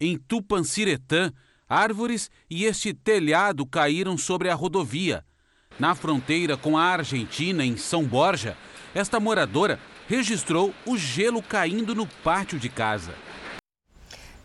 Em 0.00 0.18
Tupanciretã, 0.18 1.30
árvores 1.68 2.28
e 2.50 2.64
este 2.64 2.92
telhado 2.92 3.64
caíram 3.64 4.18
sobre 4.18 4.50
a 4.50 4.54
rodovia. 4.56 5.24
Na 5.78 5.94
fronteira 5.94 6.56
com 6.56 6.76
a 6.76 6.82
Argentina, 6.82 7.64
em 7.64 7.76
São 7.76 8.02
Borja, 8.02 8.58
esta 8.92 9.20
moradora 9.20 9.78
registrou 10.08 10.74
o 10.84 10.98
gelo 10.98 11.40
caindo 11.40 11.94
no 11.94 12.04
pátio 12.24 12.58
de 12.58 12.68
casa. 12.68 13.14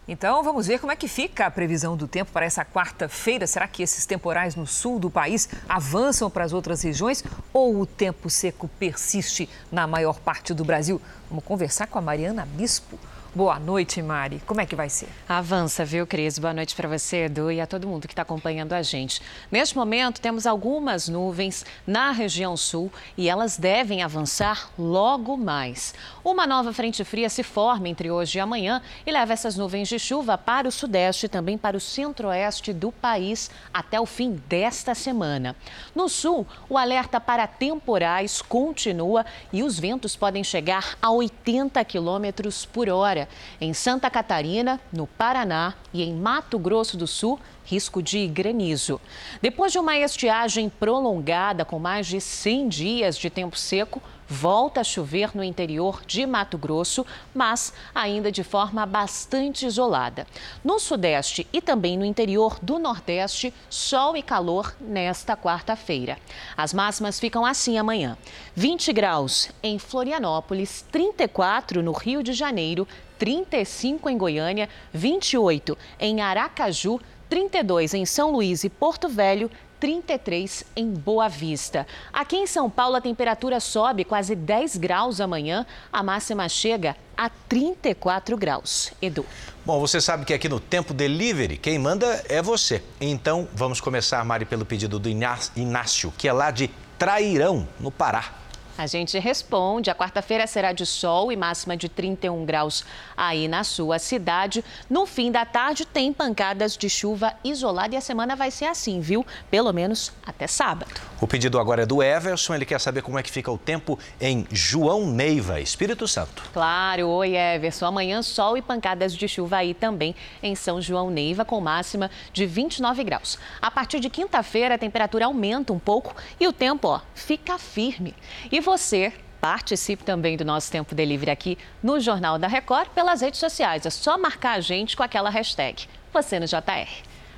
Então 0.08 0.42
vamos 0.44 0.66
ver 0.66 0.80
como 0.80 0.92
é 0.92 0.96
que 0.96 1.08
fica 1.08 1.46
a 1.46 1.52
previsão 1.52 1.96
do 1.96 2.08
tempo 2.08 2.32
para 2.32 2.46
essa 2.46 2.66
quarta-feira. 2.66 3.46
Será 3.46 3.68
que 3.68 3.84
esses 3.84 4.06
temporais 4.06 4.56
no 4.56 4.66
sul 4.66 5.00
do 5.00 5.12
país 5.12 5.48
avançam 5.70 6.30
para 6.30 6.44
as 6.44 6.54
outras 6.54 6.82
regiões 6.82 7.24
ou 7.54 7.80
o 7.80 7.86
tempo 7.86 8.30
seco 8.30 8.68
persiste 8.80 9.48
na 9.72 9.86
maior 9.86 10.20
parte 10.20 10.54
do 10.54 10.66
Brasil? 10.66 11.00
Vamos 11.30 11.46
conversar 11.46 11.88
com 11.88 12.00
a 12.00 12.02
Mariana 12.02 12.46
Bispo. 12.46 13.00
Boa 13.34 13.58
noite, 13.58 14.02
Mari. 14.02 14.42
Como 14.46 14.60
é 14.60 14.66
que 14.66 14.76
vai 14.76 14.90
ser? 14.90 15.08
Avança, 15.26 15.86
viu, 15.86 16.06
Cris? 16.06 16.38
Boa 16.38 16.54
noite 16.54 16.76
para 16.76 16.90
você, 16.90 17.28
Edu, 17.28 17.50
e 17.50 17.62
a 17.62 17.66
todo 17.66 17.88
mundo 17.88 18.06
que 18.06 18.12
está 18.12 18.24
acompanhando 18.24 18.74
a 18.74 18.82
gente. 18.82 19.22
Neste 19.50 19.74
momento, 19.74 20.20
temos 20.20 20.46
algumas 20.46 21.08
nuvens 21.08 21.66
na 21.88 22.12
região 22.12 22.58
sul 22.58 22.92
e 23.16 23.30
elas 23.30 23.56
devem 23.56 24.04
avançar 24.04 24.70
logo 24.78 25.38
mais. 25.38 25.96
Uma 26.26 26.46
nova 26.46 26.74
frente 26.74 27.06
fria 27.06 27.30
se 27.30 27.42
forma 27.42 27.88
entre 27.88 28.12
hoje 28.12 28.38
e 28.38 28.42
amanhã 28.42 28.82
e 29.06 29.12
leva 29.14 29.32
essas 29.32 29.56
nuvens 29.56 29.88
de 29.88 29.98
chuva 29.98 30.38
para 30.38 30.68
o 30.68 30.72
sudeste 30.72 31.28
e 31.28 31.30
também 31.30 31.58
para 31.58 31.78
o 31.78 31.80
centro-oeste 31.80 32.74
do 32.74 32.92
país 32.92 33.50
até 33.74 33.98
o 33.98 34.06
fim 34.06 34.42
desta 34.50 34.94
semana. 34.94 35.56
No 35.96 36.10
sul, 36.10 36.46
o 36.68 36.78
alerta 36.78 37.18
para 37.18 37.48
temporais 37.48 38.42
continua 38.42 39.26
e 39.54 39.64
os 39.64 39.80
ventos 39.80 40.18
podem 40.18 40.44
chegar 40.44 40.98
a 41.02 41.10
80 41.10 41.82
quilômetros 41.86 42.66
por 42.66 42.90
hora. 42.90 43.21
Em 43.60 43.74
Santa 43.74 44.10
Catarina, 44.10 44.80
no 44.92 45.08
Paraná 45.08 45.74
e 45.94 46.04
em 46.04 46.14
Mato 46.14 46.58
Grosso 46.60 46.98
do 46.98 47.08
Sul, 47.08 47.40
risco 47.66 48.02
de 48.02 48.28
granizo. 48.28 49.00
Depois 49.42 49.72
de 49.72 49.80
uma 49.80 49.98
estiagem 49.98 50.70
prolongada 50.70 51.64
com 51.64 51.80
mais 51.80 52.08
de 52.08 52.20
100 52.20 52.70
dias 52.70 53.18
de 53.18 53.30
tempo 53.30 53.58
seco, 53.58 54.02
volta 54.32 54.80
a 54.80 54.84
chover 54.84 55.36
no 55.36 55.44
interior 55.44 56.02
de 56.08 56.26
Mato 56.26 56.58
Grosso, 56.58 57.06
mas 57.36 57.74
ainda 57.94 58.32
de 58.32 58.46
forma 58.46 58.86
bastante 58.86 59.66
isolada. 59.66 60.26
No 60.64 60.80
Sudeste 60.80 61.46
e 61.52 61.60
também 61.60 61.98
no 61.98 62.06
interior 62.06 62.58
do 62.62 62.80
Nordeste, 62.80 63.54
sol 63.70 64.16
e 64.16 64.24
calor 64.24 64.74
nesta 64.80 65.36
quarta-feira. 65.36 66.18
As 66.56 66.74
máximas 66.74 67.20
ficam 67.20 67.46
assim 67.46 67.78
amanhã: 67.78 68.18
20 68.56 68.94
graus 68.94 69.50
em 69.62 69.78
Florianópolis, 69.78 70.86
34 70.90 71.84
no 71.84 71.92
Rio 71.92 72.24
de 72.24 72.32
Janeiro, 72.32 72.88
35 73.20 74.10
em 74.10 74.18
Goiânia, 74.18 74.70
28 74.94 75.78
em 76.00 76.22
Aracaju, 76.22 77.02
32 77.28 77.94
em 77.94 78.06
São 78.06 78.32
Luís 78.32 78.64
e 78.64 78.70
Porto 78.70 79.10
Velho, 79.10 79.52
33 79.82 80.64
em 80.76 80.92
Boa 80.92 81.28
Vista. 81.28 81.88
Aqui 82.14 82.38
em 82.38 82.46
São 82.46 82.70
Paulo, 82.70 82.96
a 82.96 83.02
temperatura 83.02 83.60
sobe 83.60 84.06
quase 84.06 84.36
10 84.36 84.78
graus 84.78 85.20
amanhã, 85.20 85.66
a 85.92 86.04
máxima 86.04 86.48
chega 86.48 86.96
a 87.18 87.30
34 87.50 88.38
graus. 88.38 88.94
Edu. 89.02 89.26
Bom, 89.66 89.80
você 89.80 90.00
sabe 90.00 90.24
que 90.24 90.36
aqui 90.36 90.48
no 90.48 90.60
Tempo 90.60 90.94
Delivery, 90.94 91.58
quem 91.58 91.80
manda 91.80 92.24
é 92.30 92.44
você. 92.44 92.84
Então, 93.02 93.48
vamos 93.56 93.82
começar, 93.82 94.24
Mari, 94.24 94.46
pelo 94.46 94.66
pedido 94.66 95.00
do 95.00 95.10
Inácio, 95.10 96.14
que 96.16 96.28
é 96.28 96.34
lá 96.34 96.52
de 96.52 96.70
Trairão, 97.00 97.68
no 97.80 97.90
Pará. 97.90 98.41
A 98.82 98.88
gente 98.88 99.20
responde. 99.20 99.92
A 99.92 99.96
quarta-feira 99.96 100.48
será 100.48 100.72
de 100.72 100.88
sol 100.88 101.32
e 101.32 101.36
máxima 101.36 101.78
de 101.78 101.88
31 101.88 102.44
graus 102.46 102.84
aí 103.16 103.48
na 103.48 103.64
sua 103.64 104.00
cidade. 104.00 104.66
No 104.90 105.06
fim 105.06 105.32
da 105.32 105.46
tarde 105.46 105.86
tem 105.86 106.12
pancadas 106.12 106.76
de 106.76 106.90
chuva 106.90 107.36
isolada 107.44 107.94
e 107.94 107.98
a 108.00 108.02
semana 108.02 108.36
vai 108.36 108.50
ser 108.50 108.66
assim, 108.66 109.00
viu? 109.00 109.24
Pelo 109.52 109.72
menos 109.72 110.12
até 110.26 110.48
sábado. 110.48 110.90
O 111.22 111.28
pedido 111.28 111.60
agora 111.60 111.84
é 111.84 111.86
do 111.86 112.02
Everson. 112.02 112.56
Ele 112.56 112.66
quer 112.66 112.82
saber 112.82 113.04
como 113.04 113.20
é 113.20 113.22
que 113.22 113.30
fica 113.30 113.52
o 113.52 113.58
tempo 113.58 114.00
em 114.20 114.48
João 114.50 115.06
Neiva, 115.06 115.62
Espírito 115.62 116.08
Santo. 116.08 116.42
Claro, 116.52 117.08
oi 117.08 117.36
Everson. 117.36 117.86
Amanhã 117.86 118.24
sol 118.24 118.58
e 118.58 118.64
pancadas 118.64 119.14
de 119.14 119.28
chuva 119.28 119.58
aí 119.58 119.76
também 119.76 120.16
em 120.42 120.56
São 120.56 120.82
João 120.82 121.12
Neiva, 121.12 121.46
com 121.46 121.62
máxima 121.62 122.10
de 122.34 122.48
29 122.48 123.04
graus. 123.04 123.38
A 123.62 123.70
partir 123.70 124.00
de 124.00 124.10
quinta-feira 124.10 124.74
a 124.74 124.78
temperatura 124.80 125.26
aumenta 125.26 125.72
um 125.72 125.78
pouco 125.78 126.16
e 126.40 126.48
o 126.48 126.52
tempo, 126.52 126.88
ó, 126.88 127.02
fica 127.14 127.60
firme. 127.60 128.16
E 128.52 128.60
você 128.72 129.12
participe 129.42 130.02
também 130.02 130.38
do 130.38 130.46
nosso 130.46 130.72
Tempo 130.72 130.96
Delivery 130.96 131.30
aqui 131.30 131.58
no 131.84 132.00
Jornal 132.00 132.40
da 132.40 132.48
Record 132.48 132.88
pelas 132.92 133.20
redes 133.20 133.38
sociais. 133.38 133.86
É 133.86 133.90
só 133.90 134.18
marcar 134.18 134.54
a 134.54 134.62
gente 134.62 134.96
com 134.96 135.04
aquela 135.04 135.30
hashtag 135.30 135.90
você 136.14 136.40
no 136.40 136.46
JR. 136.46 136.88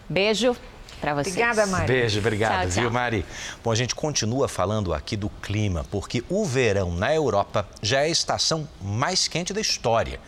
Beijo 0.07 0.55
para 1.01 1.15
vocês. 1.15 1.35
Obrigada, 1.35 1.65
Mari. 1.65 1.87
Beijo, 1.87 2.19
obrigado, 2.19 2.51
Tchau, 2.51 2.61
tchau. 2.61 2.81
viu, 2.83 2.91
Mari? 2.91 3.25
Bom, 3.63 3.71
a 3.71 3.75
gente 3.75 3.95
continua 3.95 4.47
falando 4.47 4.93
aqui 4.93 5.17
do 5.17 5.27
clima, 5.27 5.83
porque 5.89 6.23
o 6.29 6.45
verão 6.45 6.91
na 6.91 7.11
Europa 7.15 7.67
já 7.81 8.01
é 8.01 8.03
a 8.03 8.09
estação 8.09 8.69
mais 8.79 9.27
quente 9.27 9.51
da 9.53 9.59
história. 9.59 10.19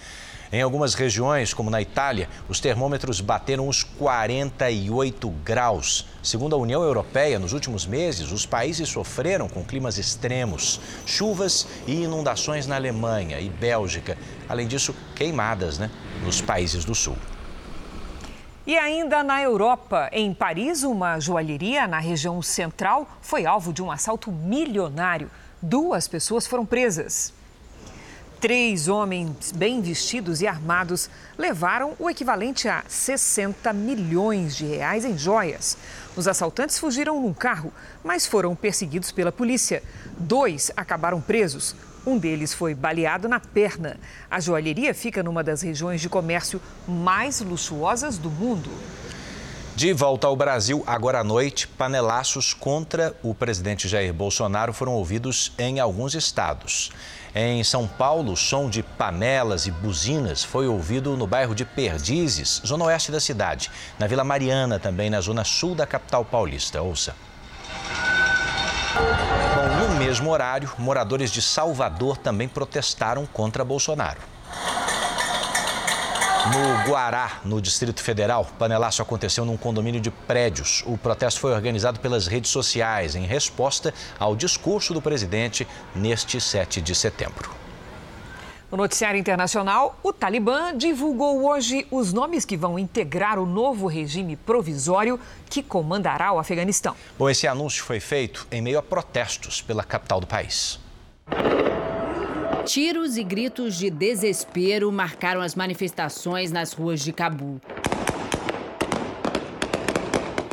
Em 0.56 0.62
algumas 0.62 0.94
regiões, 0.94 1.54
como 1.54 1.70
na 1.70 1.82
Itália, 1.82 2.30
os 2.48 2.62
termômetros 2.62 3.20
bateram 3.20 3.68
os 3.68 3.84
48 3.84 5.30
graus. 5.44 6.08
Segundo 6.24 6.56
a 6.56 6.58
União 6.58 6.82
Europeia, 6.82 7.38
nos 7.38 7.52
últimos 7.52 7.86
meses, 7.86 8.32
os 8.32 8.46
países 8.46 8.88
sofreram 8.88 9.50
com 9.50 9.66
climas 9.66 9.98
extremos, 9.98 10.80
chuvas 11.06 11.68
e 11.86 12.04
inundações 12.04 12.68
na 12.68 12.76
Alemanha 12.76 13.38
e 13.42 13.50
Bélgica. 13.50 14.18
Além 14.48 14.66
disso, 14.66 14.96
queimadas 15.14 15.78
né, 15.78 15.92
nos 16.24 16.40
países 16.40 16.86
do 16.86 16.96
sul. 16.96 17.18
E 18.66 18.78
ainda 18.78 19.22
na 19.24 19.42
Europa, 19.42 20.08
em 20.14 20.34
Paris, 20.34 20.84
uma 20.84 21.20
joalheria 21.20 21.86
na 21.86 22.00
região 22.00 22.42
central 22.42 23.10
foi 23.20 23.46
alvo 23.46 23.74
de 23.74 23.84
um 23.84 23.92
assalto 23.92 24.32
milionário. 24.32 25.30
Duas 25.62 26.08
pessoas 26.08 26.48
foram 26.48 26.66
presas. 26.66 27.35
Três 28.40 28.88
homens 28.88 29.52
bem 29.54 29.82
vestidos 29.82 30.42
e 30.42 30.48
armados 30.48 31.10
levaram 31.38 31.94
o 31.98 32.10
equivalente 32.10 32.68
a 32.68 32.84
60 32.88 33.72
milhões 33.74 34.56
de 34.56 34.66
reais 34.66 35.06
em 35.06 35.18
joias. 35.18 35.78
Os 36.16 36.28
assaltantes 36.28 36.78
fugiram 36.78 37.22
num 37.22 37.34
carro, 37.34 37.74
mas 38.04 38.28
foram 38.28 38.56
perseguidos 38.56 39.12
pela 39.12 39.32
polícia. 39.32 39.82
Dois 40.18 40.70
acabaram 40.76 41.22
presos. 41.22 41.76
Um 42.06 42.18
deles 42.18 42.54
foi 42.54 42.76
baleado 42.76 43.28
na 43.28 43.40
perna. 43.40 43.98
A 44.30 44.40
joalheria 44.40 44.94
fica 44.94 45.24
numa 45.24 45.44
das 45.44 45.62
regiões 45.62 46.02
de 46.02 46.10
comércio 46.10 46.62
mais 46.88 47.42
luxuosas 47.42 48.18
do 48.18 48.30
mundo. 48.30 48.70
De 49.76 49.92
volta 49.92 50.28
ao 50.28 50.38
Brasil, 50.38 50.86
agora 50.88 51.20
à 51.20 51.24
noite, 51.24 51.68
panelaços 51.68 52.54
contra 52.54 53.14
o 53.22 53.36
presidente 53.36 53.90
Jair 53.90 54.14
Bolsonaro 54.14 54.72
foram 54.72 54.94
ouvidos 54.94 55.52
em 55.60 55.82
alguns 55.82 56.14
estados. 56.16 56.94
Em 57.36 57.62
São 57.62 57.86
Paulo, 57.86 58.32
o 58.32 58.38
som 58.38 58.70
de 58.70 58.82
panelas 58.82 59.68
e 59.68 59.72
buzinas 59.72 60.46
foi 60.46 60.66
ouvido 60.66 61.18
no 61.18 61.28
bairro 61.28 61.54
de 61.54 61.66
Perdizes, 61.66 62.62
zona 62.66 62.86
oeste 62.86 63.12
da 63.12 63.20
cidade. 63.20 63.70
Na 64.00 64.08
Vila 64.08 64.24
Mariana, 64.24 64.80
também 64.80 65.10
na 65.10 65.20
zona 65.20 65.44
sul 65.44 65.76
da 65.76 65.86
capital 65.86 66.24
paulista. 66.24 66.82
Ouça. 66.82 67.14
Bom, 68.96 69.90
no 69.90 70.00
mesmo 70.00 70.30
horário, 70.30 70.72
moradores 70.78 71.30
de 71.30 71.42
Salvador 71.42 72.16
também 72.16 72.48
protestaram 72.48 73.26
contra 73.26 73.66
Bolsonaro. 73.66 74.22
No 76.46 76.88
Guará, 76.88 77.40
no 77.44 77.60
Distrito 77.60 78.04
Federal, 78.04 78.44
o 78.44 78.54
panelaço 78.58 79.02
aconteceu 79.02 79.44
num 79.46 79.58
condomínio 79.58 80.00
de 80.00 80.12
prédios. 80.12 80.84
O 80.86 80.96
protesto 80.96 81.40
foi 81.40 81.52
organizado 81.52 82.00
pelas 82.00 82.28
redes 82.28 82.52
sociais 82.52 83.16
em 83.16 83.26
resposta 83.26 83.92
ao 84.20 84.36
discurso 84.36 84.94
do 84.94 85.02
presidente 85.02 85.68
neste 85.96 86.40
7 86.40 86.82
de 86.82 86.94
setembro. 86.94 87.50
No 88.70 88.78
noticiário 88.78 89.20
internacional, 89.20 89.98
o 90.04 90.14
Talibã 90.14 90.78
divulgou 90.78 91.50
hoje 91.50 91.88
os 91.90 92.14
nomes 92.14 92.46
que 92.46 92.56
vão 92.56 92.78
integrar 92.78 93.40
o 93.40 93.46
novo 93.48 93.88
regime 93.88 94.36
provisório 94.36 95.20
que 95.50 95.64
comandará 95.64 96.32
o 96.32 96.38
Afeganistão. 96.38 96.96
Bom, 97.18 97.28
esse 97.28 97.48
anúncio 97.48 97.84
foi 97.84 98.00
feito 98.00 98.46
em 98.52 98.62
meio 98.62 98.78
a 98.78 98.84
protestos 98.84 99.64
pela 99.64 99.84
capital 99.84 100.20
do 100.20 100.28
país. 100.28 100.80
Tiros 102.66 103.16
e 103.16 103.24
gritos 103.24 103.76
de 103.76 103.92
desespero 103.92 104.92
marcaram 104.92 105.40
as 105.40 105.54
manifestações 105.54 106.52
nas 106.52 106.74
ruas 106.74 107.00
de 107.00 107.14
Cabul. 107.14 107.62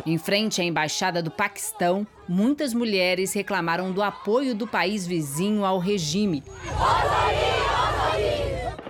Em 0.05 0.17
frente 0.19 0.61
à 0.61 0.63
embaixada 0.63 1.23
do 1.23 1.31
Paquistão, 1.31 2.05
muitas 2.29 2.71
mulheres 2.71 3.33
reclamaram 3.33 3.91
do 3.91 4.03
apoio 4.03 4.53
do 4.53 4.67
país 4.67 5.07
vizinho 5.07 5.65
ao 5.65 5.79
regime. 5.79 6.43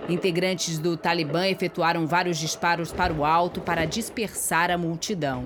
Integrantes 0.06 0.78
do 0.78 0.94
Talibã 0.94 1.46
efetuaram 1.46 2.06
vários 2.06 2.36
disparos 2.36 2.92
para 2.92 3.12
o 3.12 3.24
alto 3.24 3.60
para 3.60 3.86
dispersar 3.86 4.70
a 4.70 4.76
multidão. 4.76 5.44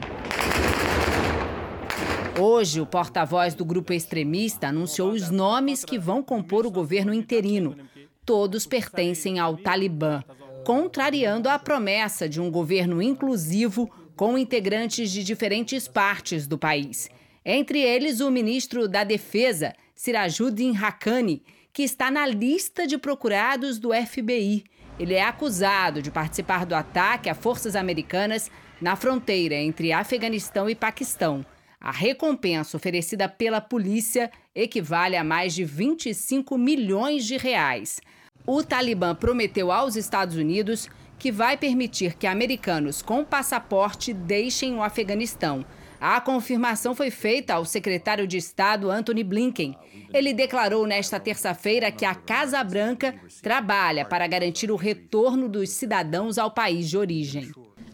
Hoje, 2.41 2.80
o 2.80 2.86
porta-voz 2.86 3.53
do 3.57 3.64
grupo 3.64 3.93
extremista 3.93 4.68
anunciou 4.68 5.11
os 5.11 5.28
nomes 5.28 5.84
que 5.84 5.99
vão 5.99 6.22
compor 6.22 6.64
o 6.64 6.70
governo 6.70 7.12
interino. 7.12 7.76
Todos 8.24 8.64
pertencem 8.64 9.41
ao 9.41 9.57
Talibã, 9.57 10.22
contrariando 10.64 11.49
a 11.49 11.59
promessa 11.59 12.28
de 12.28 12.41
um 12.41 12.49
governo 12.49 13.03
inclusivo 13.03 13.91
com 14.14 14.39
integrantes 14.39 15.11
de 15.11 15.24
diferentes 15.24 15.89
partes 15.89 16.47
do 16.47 16.57
país. 16.57 17.11
Entre 17.45 17.80
eles, 17.80 18.20
o 18.20 18.30
ministro 18.30 18.86
da 18.86 19.03
Defesa, 19.03 19.74
Sirajuddin 19.97 20.76
Haqqani, 20.76 21.43
que 21.72 21.82
está 21.82 22.09
na 22.09 22.24
lista 22.24 22.86
de 22.86 22.97
procurados 22.99 23.80
do 23.80 23.91
FBI. 23.93 24.62
Ele 24.97 25.14
é 25.14 25.24
acusado 25.24 26.01
de 26.01 26.11
participar 26.11 26.64
do 26.64 26.74
ataque 26.76 27.28
a 27.28 27.34
forças 27.34 27.74
americanas 27.74 28.49
na 28.80 28.95
fronteira 28.95 29.57
entre 29.57 29.93
Afeganistão 29.93 30.70
e 30.70 30.74
Paquistão. 30.76 31.45
A 31.89 31.91
recompensa 31.91 32.76
oferecida 32.76 33.26
pela 33.30 33.62
polícia 33.62 34.30
equivale 34.55 35.16
a 35.16 35.24
mais 35.24 35.55
de 35.55 35.64
25 35.64 36.59
milhões 36.59 37.24
de 37.24 37.39
reais. 37.39 37.99
O 38.47 38.62
Talibã 38.62 39.14
prometeu 39.14 39.72
aos 39.72 39.97
Estados 39.97 40.36
Unidos 40.36 40.86
que 41.18 41.32
vai 41.32 41.57
permitir 41.57 42.14
que 42.16 42.26
americanos 42.26 43.01
com 43.01 43.24
passaporte 43.24 44.12
deixem 44.12 44.74
o 44.74 44.82
Afeganistão. 44.82 45.64
A 45.99 46.20
confirmação 46.20 46.95
foi 46.95 47.11
feita 47.11 47.55
ao 47.55 47.64
secretário 47.64 48.26
de 48.26 48.36
Estado 48.36 48.91
Anthony 48.91 49.24
Blinken. 49.24 49.74
Ele 50.12 50.34
declarou 50.34 50.86
nesta 50.86 51.18
terça-feira 51.18 51.91
que 51.91 52.05
a 52.05 52.14
Casa 52.14 52.62
Branca 52.62 53.14
trabalha 53.41 54.05
para 54.05 54.26
garantir 54.26 54.70
o 54.70 54.76
retorno 54.76 55.49
dos 55.49 55.70
cidadãos 55.70 56.36
ao 56.36 56.51
país 56.51 56.91
de 56.91 56.99
origem. 56.99 57.51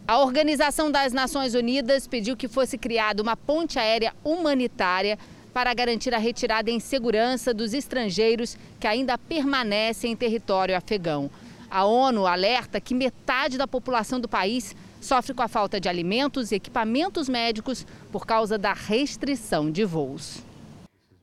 A 0.07 0.19
Organização 0.19 0.91
das 0.91 1.13
Nações 1.13 1.55
Unidas 1.55 2.05
pediu 2.05 2.37
que 2.37 2.47
fosse 2.47 2.77
criada 2.77 3.23
uma 3.23 3.35
ponte 3.35 3.79
aérea 3.79 4.13
humanitária 4.23 5.17
para 5.51 5.73
garantir 5.73 6.13
a 6.13 6.19
retirada 6.19 6.69
em 6.69 6.79
segurança 6.79 7.51
dos 7.51 7.73
estrangeiros 7.73 8.55
que 8.79 8.85
ainda 8.85 9.17
permanecem 9.17 10.11
em 10.11 10.15
território 10.15 10.77
afegão. 10.77 11.27
A 11.71 11.85
ONU 11.85 12.27
alerta 12.27 12.79
que 12.79 12.93
metade 12.93 13.57
da 13.57 13.67
população 13.67 14.19
do 14.19 14.29
país 14.29 14.75
sofre 15.01 15.33
com 15.33 15.41
a 15.41 15.47
falta 15.47 15.79
de 15.79 15.89
alimentos 15.89 16.51
e 16.51 16.55
equipamentos 16.55 17.27
médicos 17.27 17.83
por 18.11 18.27
causa 18.27 18.59
da 18.59 18.73
restrição 18.73 19.71
de 19.71 19.83
voos. 19.83 20.43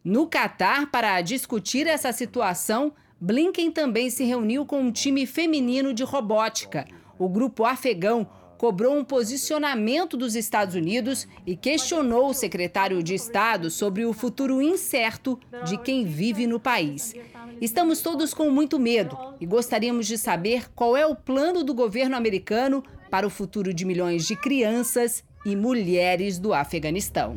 No 0.04 0.26
Catar, 0.26 0.90
para 0.90 1.20
discutir 1.20 1.86
essa 1.86 2.10
situação, 2.10 2.92
Blinken 3.20 3.70
também 3.70 4.10
se 4.10 4.24
reuniu 4.24 4.66
com 4.66 4.80
um 4.80 4.90
time 4.90 5.24
feminino 5.24 5.94
de 5.94 6.02
robótica. 6.02 6.84
O 7.16 7.28
grupo 7.28 7.64
afegão 7.64 8.26
cobrou 8.62 8.96
um 8.96 9.02
posicionamento 9.02 10.16
dos 10.16 10.36
Estados 10.36 10.76
Unidos 10.76 11.26
e 11.44 11.56
questionou 11.56 12.28
o 12.28 12.32
secretário 12.32 13.02
de 13.02 13.12
Estado 13.12 13.68
sobre 13.72 14.04
o 14.04 14.12
futuro 14.12 14.62
incerto 14.62 15.36
de 15.64 15.76
quem 15.76 16.04
vive 16.04 16.46
no 16.46 16.60
país. 16.60 17.12
Estamos 17.60 18.02
todos 18.02 18.32
com 18.32 18.50
muito 18.50 18.78
medo 18.78 19.18
e 19.40 19.46
gostaríamos 19.46 20.06
de 20.06 20.16
saber 20.16 20.70
qual 20.76 20.96
é 20.96 21.04
o 21.04 21.16
plano 21.16 21.64
do 21.64 21.74
governo 21.74 22.14
americano 22.14 22.84
para 23.10 23.26
o 23.26 23.30
futuro 23.30 23.74
de 23.74 23.84
milhões 23.84 24.28
de 24.28 24.36
crianças 24.36 25.24
e 25.44 25.56
mulheres 25.56 26.38
do 26.38 26.54
Afeganistão. 26.54 27.36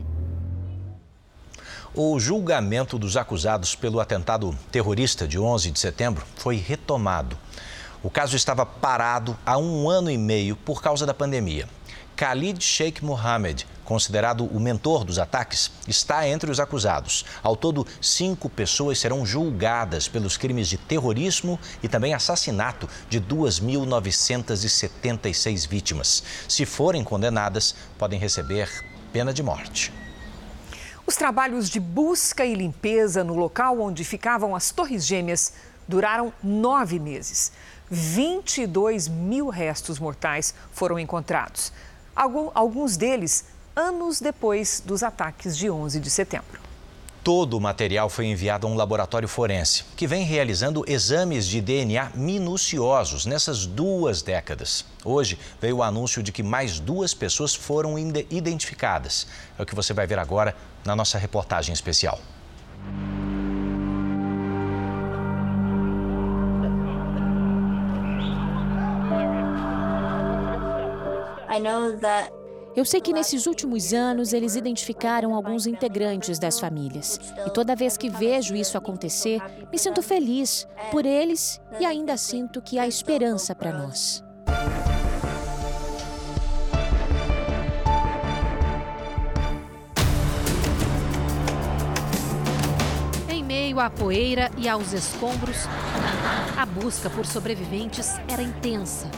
O 1.95 2.19
julgamento 2.19 2.99
dos 2.99 3.17
acusados 3.17 3.73
pelo 3.73 3.99
atentado 3.99 4.55
terrorista 4.71 5.27
de 5.27 5.39
11 5.39 5.71
de 5.71 5.79
setembro 5.79 6.23
foi 6.35 6.57
retomado. 6.57 7.35
O 8.03 8.09
caso 8.09 8.35
estava 8.35 8.65
parado 8.65 9.37
há 9.45 9.57
um 9.57 9.89
ano 9.89 10.09
e 10.09 10.17
meio 10.17 10.55
por 10.55 10.81
causa 10.81 11.05
da 11.05 11.13
pandemia. 11.13 11.67
Khalid 12.15 12.63
Sheikh 12.63 13.03
Mohammed, 13.03 13.67
considerado 13.83 14.45
o 14.45 14.57
mentor 14.59 15.03
dos 15.03 15.19
ataques, 15.19 15.69
está 15.85 16.25
entre 16.27 16.49
os 16.49 16.59
acusados. 16.61 17.25
Ao 17.43 17.57
todo, 17.57 17.85
cinco 18.01 18.49
pessoas 18.49 18.97
serão 18.99 19.25
julgadas 19.25 20.07
pelos 20.07 20.37
crimes 20.37 20.69
de 20.69 20.77
terrorismo 20.77 21.59
e 21.83 21.89
também 21.89 22.13
assassinato 22.13 22.87
de 23.09 23.19
2.976 23.19 25.67
vítimas. 25.67 26.23
Se 26.47 26.65
forem 26.65 27.03
condenadas, 27.03 27.75
podem 27.97 28.17
receber 28.17 28.69
pena 29.11 29.33
de 29.33 29.43
morte. 29.43 29.91
Os 31.05 31.15
trabalhos 31.15 31.69
de 31.69 31.79
busca 31.79 32.43
e 32.45 32.55
limpeza 32.55 33.23
no 33.23 33.35
local 33.35 33.79
onde 33.79 34.03
ficavam 34.03 34.55
as 34.55 34.71
Torres 34.71 35.05
Gêmeas 35.05 35.53
duraram 35.87 36.33
nove 36.43 36.99
meses. 36.99 37.51
22 37.89 39.07
mil 39.07 39.49
restos 39.49 39.99
mortais 39.99 40.53
foram 40.71 40.97
encontrados. 40.97 41.71
Alguns 42.15 42.97
deles 42.97 43.45
anos 43.75 44.19
depois 44.19 44.81
dos 44.85 45.03
ataques 45.03 45.57
de 45.57 45.69
11 45.69 45.99
de 45.99 46.09
setembro. 46.09 46.65
Todo 47.23 47.57
o 47.57 47.59
material 47.59 48.07
foi 48.07 48.27
enviado 48.27 48.67
a 48.67 48.69
um 48.69 48.75
laboratório 48.75 49.27
forense, 49.27 49.83
que 49.97 50.05
vem 50.05 50.23
realizando 50.23 50.85
exames 50.87 51.47
de 51.47 51.59
DNA 51.59 52.11
minuciosos 52.13 53.25
nessas 53.25 53.65
duas 53.65 54.21
décadas. 54.21 54.85
Hoje 55.03 55.39
veio 55.59 55.77
o 55.77 55.83
anúncio 55.83 56.21
de 56.21 56.31
que 56.31 56.43
mais 56.43 56.79
duas 56.79 57.15
pessoas 57.15 57.55
foram 57.55 57.97
identificadas. 57.97 59.25
É 59.57 59.63
o 59.63 59.65
que 59.65 59.73
você 59.73 59.91
vai 59.91 60.05
ver 60.05 60.19
agora 60.19 60.55
na 60.85 60.95
nossa 60.95 61.17
reportagem 61.17 61.73
especial. 61.73 62.19
Eu 72.75 72.83
sei 72.83 72.99
que 72.99 73.13
nesses 73.13 73.47
últimos 73.47 73.93
anos 73.93 74.33
eles 74.33 74.57
identificaram 74.57 75.33
alguns 75.33 75.65
integrantes 75.65 76.37
das 76.37 76.59
famílias. 76.59 77.17
E 77.47 77.49
toda 77.49 77.75
vez 77.75 77.95
que 77.95 78.09
vejo 78.09 78.53
isso 78.53 78.77
acontecer, 78.77 79.41
me 79.71 79.79
sinto 79.79 80.01
feliz 80.01 80.67
por 80.91 81.05
eles 81.05 81.61
e 81.79 81.85
ainda 81.85 82.17
sinto 82.17 82.61
que 82.61 82.77
há 82.77 82.85
esperança 82.85 83.55
para 83.55 83.71
nós. 83.71 84.21
Em 93.29 93.41
meio 93.41 93.79
à 93.79 93.89
poeira 93.89 94.51
e 94.57 94.67
aos 94.67 94.91
escombros, 94.91 95.59
a 96.57 96.65
busca 96.65 97.09
por 97.09 97.25
sobreviventes 97.25 98.15
era 98.27 98.41
intensa. 98.41 99.09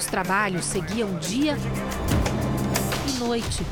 Os 0.00 0.06
trabalhos 0.06 0.64
seguiam 0.64 1.18
dia 1.18 1.58
e 3.06 3.18
noite. 3.18 3.62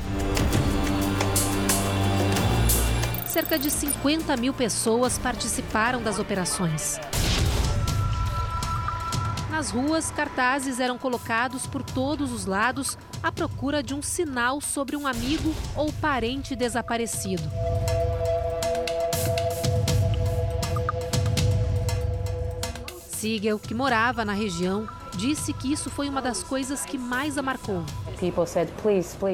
Cerca 3.27 3.59
de 3.59 3.71
50 3.71 4.37
mil 4.37 4.53
pessoas 4.53 5.17
participaram 5.17 6.03
das 6.03 6.19
operações. 6.19 7.01
Nas 9.51 9.71
ruas, 9.71 10.11
cartazes 10.11 10.81
eram 10.81 10.99
colocados 10.99 11.67
por 11.67 11.83
todos 11.83 12.31
os 12.31 12.45
lados 12.45 12.99
à 13.23 13.33
procura 13.33 13.83
de 13.83 13.95
um 13.95 14.03
sinal 14.03 14.61
sobre 14.61 14.97
um 14.97 15.07
amigo 15.07 15.55
ou 15.75 15.91
parente 15.95 16.55
desaparecido. 16.55 17.51
Siegel, 23.09 23.59
que 23.59 23.73
morava 23.73 24.27
na 24.27 24.35
região, 24.35 24.87
disse 25.19 25.53
que 25.53 25.73
isso 25.73 25.91
foi 25.91 26.09
uma 26.09 26.23
das 26.23 26.45
coisas 26.45 26.85
que 26.85 26.97
mais 26.97 27.37
a 27.37 27.43
marcou. 27.43 27.83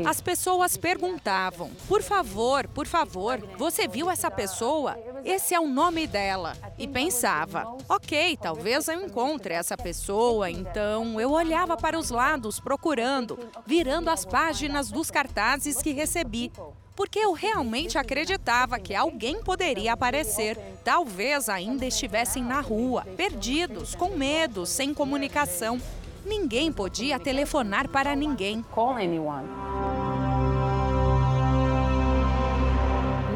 As 0.07 0.21
pessoas 0.21 0.79
perguntavam: 0.79 1.71
por 1.87 2.03
favor, 2.03 2.67
por 2.69 2.87
favor, 2.87 3.39
você 3.59 3.87
viu 3.87 4.11
essa 4.11 4.31
pessoa? 4.31 4.97
Esse 5.25 5.55
é 5.55 5.61
o 5.61 5.69
nome 5.69 6.07
dela. 6.07 6.57
E 6.79 6.89
pensava: 6.89 7.77
ok, 7.87 8.37
talvez 8.41 8.89
eu 8.89 9.05
encontre 9.05 9.53
essa 9.53 9.77
pessoa. 9.77 10.51
Então 10.51 11.21
eu 11.21 11.31
olhava 11.31 11.77
para 11.77 11.99
os 11.99 12.09
lados 12.09 12.59
procurando, 12.59 13.39
virando 13.67 14.09
as 14.09 14.25
páginas 14.25 14.91
dos 14.91 15.11
cartazes 15.11 15.83
que 15.83 15.93
recebi 15.93 16.51
porque 16.97 17.19
eu 17.19 17.33
realmente 17.33 17.99
acreditava 17.99 18.79
que 18.79 18.95
alguém 18.95 19.43
poderia 19.43 19.93
aparecer. 19.93 20.59
Talvez 20.85 21.49
ainda 21.49 21.85
estivessem 21.85 22.43
na 22.43 22.61
rua, 22.61 23.05
perdidos, 23.17 23.95
com 23.95 24.11
medo, 24.17 24.65
sem 24.65 24.95
comunicação. 24.95 25.81
Ninguém 26.25 26.73
podia 26.73 27.19
telefonar 27.19 27.89
para 27.89 28.15
ninguém. 28.15 28.65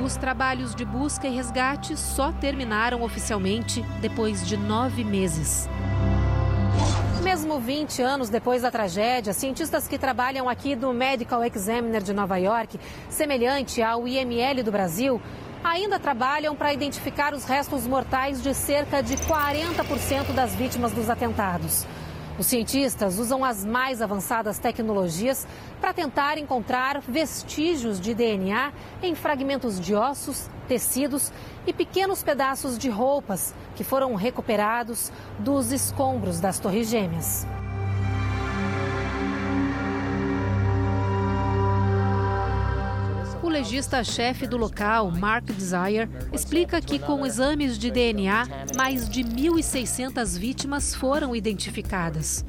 Os 0.04 0.16
trabalhos 0.16 0.74
de 0.74 0.86
busca 0.86 1.26
e 1.26 1.34
resgate 1.34 1.94
só 1.96 2.32
terminaram 2.32 3.02
oficialmente 3.02 3.82
depois 4.00 4.46
de 4.46 4.56
nove 4.56 5.04
meses. 5.04 5.68
Mesmo 7.22 7.58
20 7.58 8.00
anos 8.00 8.28
depois 8.28 8.62
da 8.62 8.70
tragédia, 8.70 9.32
cientistas 9.32 9.88
que 9.88 9.98
trabalham 9.98 10.48
aqui 10.48 10.76
do 10.76 10.92
Medical 10.92 11.44
Examiner 11.44 12.00
de 12.00 12.12
Nova 12.12 12.36
York, 12.36 12.78
semelhante 13.08 13.82
ao 13.82 14.06
IML 14.06 14.62
do 14.62 14.70
Brasil, 14.70 15.20
ainda 15.62 15.98
trabalham 15.98 16.54
para 16.54 16.72
identificar 16.72 17.34
os 17.34 17.44
restos 17.44 17.86
mortais 17.86 18.40
de 18.40 18.54
cerca 18.54 19.02
de 19.02 19.16
40% 19.16 20.32
das 20.32 20.54
vítimas 20.54 20.92
dos 20.92 21.10
atentados. 21.10 21.84
Os 22.38 22.46
cientistas 22.46 23.18
usam 23.18 23.44
as 23.44 23.64
mais 23.64 24.00
avançadas 24.00 24.60
tecnologias 24.60 25.44
para 25.80 25.92
tentar 25.92 26.38
encontrar 26.38 27.00
vestígios 27.00 28.00
de 28.00 28.14
DNA 28.14 28.72
em 29.02 29.14
fragmentos 29.16 29.80
de 29.80 29.92
ossos, 29.92 30.48
tecidos 30.68 31.32
e 31.66 31.72
pequenos 31.72 32.22
pedaços 32.22 32.78
de 32.78 32.88
roupas 32.88 33.52
que 33.74 33.82
foram 33.82 34.14
recuperados 34.14 35.10
dos 35.40 35.72
escombros 35.72 36.38
das 36.38 36.60
Torres 36.60 36.88
Gêmeas. 36.88 37.44
O 43.58 43.60
legista-chefe 43.60 44.46
do 44.46 44.56
local, 44.56 45.10
Mark 45.10 45.46
Desire, 45.46 46.08
explica 46.32 46.80
que 46.80 46.96
com 46.96 47.26
exames 47.26 47.76
de 47.76 47.90
DNA, 47.90 48.46
mais 48.76 49.08
de 49.08 49.24
1.600 49.24 50.38
vítimas 50.38 50.94
foram 50.94 51.34
identificadas. 51.34 52.44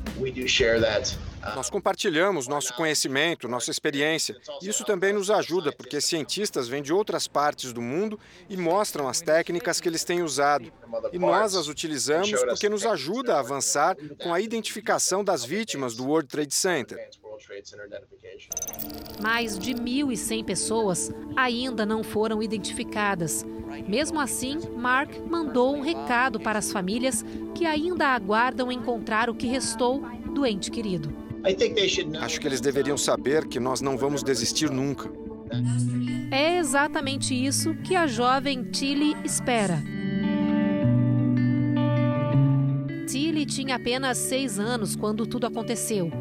Nós 1.55 1.67
compartilhamos 1.67 2.47
nosso 2.47 2.75
conhecimento, 2.75 3.47
nossa 3.47 3.71
experiência. 3.71 4.37
Isso 4.61 4.85
também 4.85 5.11
nos 5.11 5.31
ajuda, 5.31 5.71
porque 5.71 5.99
cientistas 5.99 6.67
vêm 6.67 6.83
de 6.83 6.93
outras 6.93 7.27
partes 7.27 7.73
do 7.73 7.81
mundo 7.81 8.19
e 8.47 8.55
mostram 8.55 9.07
as 9.07 9.19
técnicas 9.19 9.81
que 9.81 9.89
eles 9.89 10.03
têm 10.03 10.21
usado. 10.21 10.71
E 11.11 11.17
nós 11.17 11.55
as 11.55 11.67
utilizamos 11.67 12.39
porque 12.43 12.69
nos 12.69 12.85
ajuda 12.85 13.35
a 13.35 13.39
avançar 13.39 13.97
com 14.21 14.31
a 14.31 14.39
identificação 14.39 15.23
das 15.23 15.43
vítimas 15.43 15.95
do 15.95 16.05
World 16.05 16.29
Trade 16.29 16.53
Center. 16.53 17.09
Mais 19.21 19.57
de 19.57 19.73
1.100 19.73 20.45
pessoas 20.45 21.11
ainda 21.35 21.85
não 21.85 22.03
foram 22.03 22.41
identificadas. 22.41 23.45
Mesmo 23.87 24.19
assim, 24.19 24.57
Mark 24.75 25.11
mandou 25.29 25.75
um 25.75 25.81
recado 25.81 26.39
para 26.39 26.59
as 26.59 26.71
famílias 26.71 27.23
que 27.55 27.65
ainda 27.65 28.07
aguardam 28.07 28.71
encontrar 28.71 29.29
o 29.29 29.35
que 29.35 29.47
restou 29.47 30.01
do 30.33 30.45
ente 30.45 30.71
querido. 30.71 31.13
Acho 32.21 32.39
que 32.39 32.47
eles 32.47 32.61
deveriam 32.61 32.97
saber 32.97 33.47
que 33.47 33.59
nós 33.59 33.81
não 33.81 33.97
vamos 33.97 34.23
desistir 34.23 34.69
nunca. 34.69 35.09
É 36.31 36.57
exatamente 36.57 37.33
isso 37.33 37.73
que 37.75 37.95
a 37.95 38.05
jovem 38.07 38.63
Tilly 38.63 39.15
espera. 39.23 39.81
Tilly 43.07 43.45
tinha 43.45 43.75
apenas 43.75 44.17
seis 44.17 44.59
anos 44.59 44.95
quando 44.95 45.25
tudo 45.25 45.47
aconteceu. 45.47 46.11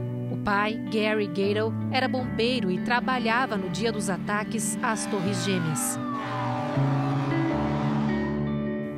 Pai, 0.44 0.74
Gary 0.92 1.26
Gato, 1.26 1.72
era 1.92 2.08
bombeiro 2.08 2.70
e 2.70 2.78
trabalhava 2.80 3.56
no 3.56 3.68
dia 3.68 3.92
dos 3.92 4.08
ataques 4.08 4.78
às 4.82 5.06
Torres 5.06 5.44
Gêmeas. 5.44 5.98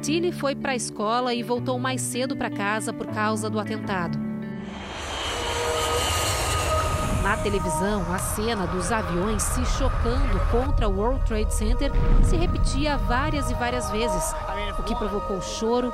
Tilly 0.03 0.33
foi 0.33 0.55
para 0.55 0.73
a 0.73 0.77
escola 0.77 1.35
e 1.35 1.43
voltou 1.43 1.79
mais 1.79 2.01
cedo 2.01 2.37
para 2.37 2.51
casa 2.51 2.93
por 2.93 3.07
causa 3.09 3.51
do 3.51 3.61
atentado. 3.61 4.19
Na 7.23 7.37
televisão, 7.37 8.03
a 8.13 8.19
cena 8.19 8.67
dos 8.67 8.91
aviões 8.91 9.43
se 9.43 9.65
chocando 9.67 10.41
contra 10.51 10.89
o 10.89 10.97
World 10.97 11.25
Trade 11.27 11.53
Center 11.55 11.93
se 12.25 12.35
repetia 12.35 12.97
várias 12.97 13.51
e 13.51 13.55
várias 13.55 13.91
vezes, 13.91 14.35
o 14.79 14.83
que 14.83 14.95
provocou 14.97 15.41
choro 15.43 15.93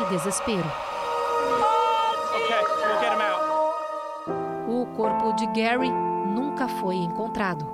e 0.00 0.14
desespero. 0.14 0.91
Corpo 5.32 5.36
de 5.36 5.46
Gary 5.46 5.90
nunca 5.90 6.68
foi 6.68 6.96
encontrado. 6.96 7.66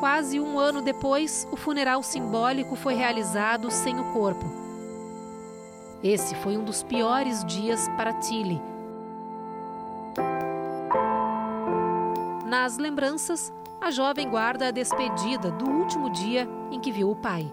Quase 0.00 0.40
um 0.40 0.58
ano 0.58 0.82
depois, 0.82 1.46
o 1.50 1.56
funeral 1.56 2.02
simbólico 2.02 2.74
foi 2.74 2.94
realizado 2.94 3.70
sem 3.70 3.98
o 3.98 4.12
corpo. 4.12 4.44
Esse 6.02 6.34
foi 6.34 6.56
um 6.56 6.64
dos 6.64 6.82
piores 6.82 7.44
dias 7.44 7.88
para 7.96 8.12
Tilly. 8.14 8.60
Nas 12.44 12.76
lembranças, 12.76 13.52
a 13.80 13.90
jovem 13.90 14.28
guarda 14.28 14.68
a 14.68 14.70
despedida 14.70 15.50
do 15.52 15.70
último 15.70 16.10
dia 16.10 16.48
em 16.70 16.80
que 16.80 16.90
viu 16.90 17.10
o 17.10 17.16
pai. 17.16 17.48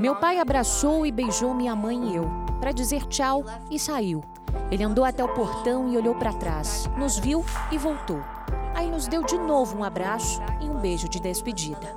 Meu 0.00 0.14
pai 0.16 0.38
abraçou 0.38 1.04
e 1.04 1.10
beijou 1.10 1.52
minha 1.52 1.74
mãe 1.74 2.12
e 2.12 2.16
eu, 2.16 2.30
para 2.60 2.72
dizer 2.72 3.04
tchau 3.06 3.44
e 3.70 3.78
saiu. 3.78 4.22
Ele 4.70 4.84
andou 4.84 5.04
até 5.04 5.22
o 5.24 5.34
portão 5.34 5.88
e 5.88 5.96
olhou 5.96 6.14
para 6.14 6.32
trás, 6.32 6.88
nos 6.96 7.18
viu 7.18 7.44
e 7.72 7.78
voltou. 7.78 8.22
Aí 8.74 8.90
nos 8.90 9.06
deu 9.06 9.22
de 9.22 9.36
novo 9.36 9.78
um 9.78 9.84
abraço 9.84 10.40
e 10.60 10.64
um 10.64 10.78
beijo 10.78 11.08
de 11.08 11.20
despedida. 11.20 11.94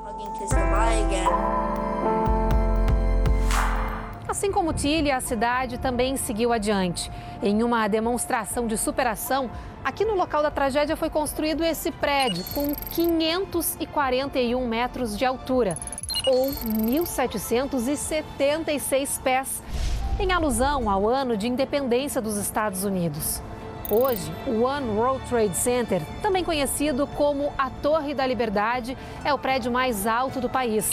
Assim 4.28 4.52
como 4.52 4.74
Tilly, 4.74 5.10
a 5.10 5.22
cidade 5.22 5.78
também 5.78 6.18
seguiu 6.18 6.52
adiante. 6.52 7.12
Em 7.42 7.64
uma 7.64 7.88
demonstração 7.88 8.68
de 8.68 8.78
superação, 8.78 9.50
aqui 9.84 10.04
no 10.06 10.16
local 10.16 10.44
da 10.44 10.52
tragédia 10.52 10.96
foi 10.96 11.10
construído 11.10 11.64
esse 11.64 11.92
prédio 11.92 12.44
com 12.54 12.76
541 12.92 14.68
metros 14.68 15.18
de 15.18 15.26
altura, 15.26 15.78
ou 16.28 16.52
1.776 16.52 19.22
pés, 19.22 19.64
em 20.20 20.34
alusão 20.34 20.90
ao 20.90 21.08
ano 21.08 21.38
de 21.38 21.48
independência 21.48 22.22
dos 22.22 22.36
Estados 22.36 22.84
Unidos. 22.84 23.42
Hoje, 23.90 24.30
o 24.46 24.64
One 24.64 24.90
World 24.90 25.26
Trade 25.30 25.56
Center, 25.56 26.02
também 26.22 26.44
conhecido 26.44 27.08
como 27.08 27.54
a 27.58 27.70
Torre 27.70 28.14
da 28.14 28.28
Liberdade, 28.28 28.98
é 29.24 29.34
o 29.34 29.40
prédio 29.40 29.72
mais 29.72 30.06
alto 30.06 30.42
do 30.42 30.50
país. 30.50 30.90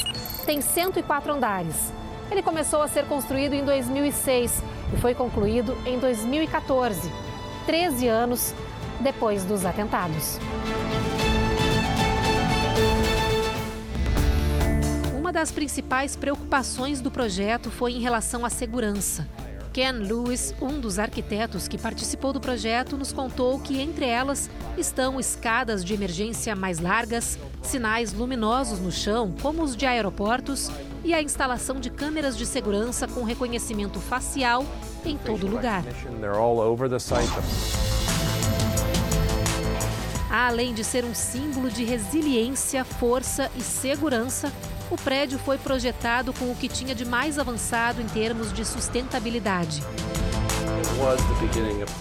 Tem 0.46 0.60
104 0.60 1.32
andares. 1.32 1.92
Ele 2.30 2.40
começou 2.40 2.80
a 2.80 2.86
ser 2.86 3.06
construído 3.06 3.54
em 3.54 3.64
2006 3.64 4.62
e 4.92 4.96
foi 4.98 5.14
concluído 5.14 5.76
em 5.84 5.98
2014, 5.98 7.10
13 7.66 8.06
anos 8.06 8.54
depois 9.00 9.44
dos 9.44 9.66
atentados. 9.66 10.38
Das 15.34 15.50
principais 15.50 16.14
preocupações 16.14 17.00
do 17.00 17.10
projeto 17.10 17.68
foi 17.68 17.92
em 17.92 18.00
relação 18.00 18.44
à 18.44 18.48
segurança. 18.48 19.28
Ken 19.72 19.90
Lewis, 19.90 20.54
um 20.62 20.78
dos 20.78 21.00
arquitetos 21.00 21.66
que 21.66 21.76
participou 21.76 22.32
do 22.32 22.40
projeto, 22.40 22.96
nos 22.96 23.12
contou 23.12 23.58
que 23.58 23.80
entre 23.80 24.06
elas 24.06 24.48
estão 24.78 25.18
escadas 25.18 25.84
de 25.84 25.92
emergência 25.92 26.54
mais 26.54 26.78
largas, 26.78 27.36
sinais 27.60 28.12
luminosos 28.12 28.78
no 28.78 28.92
chão, 28.92 29.34
como 29.42 29.64
os 29.64 29.74
de 29.74 29.84
aeroportos, 29.84 30.70
e 31.02 31.12
a 31.12 31.20
instalação 31.20 31.80
de 31.80 31.90
câmeras 31.90 32.38
de 32.38 32.46
segurança 32.46 33.08
com 33.08 33.24
reconhecimento 33.24 33.98
facial 33.98 34.64
em 35.04 35.18
todo 35.18 35.48
lugar. 35.48 35.82
Além 40.30 40.72
de 40.72 40.84
ser 40.84 41.04
um 41.04 41.14
símbolo 41.14 41.70
de 41.70 41.84
resiliência, 41.84 42.84
força 42.84 43.50
e 43.56 43.60
segurança, 43.60 44.52
o 44.90 44.96
prédio 44.96 45.38
foi 45.38 45.58
projetado 45.58 46.32
com 46.32 46.50
o 46.50 46.54
que 46.54 46.68
tinha 46.68 46.94
de 46.94 47.04
mais 47.04 47.38
avançado 47.38 48.00
em 48.00 48.06
termos 48.06 48.52
de 48.52 48.64
sustentabilidade. 48.64 49.82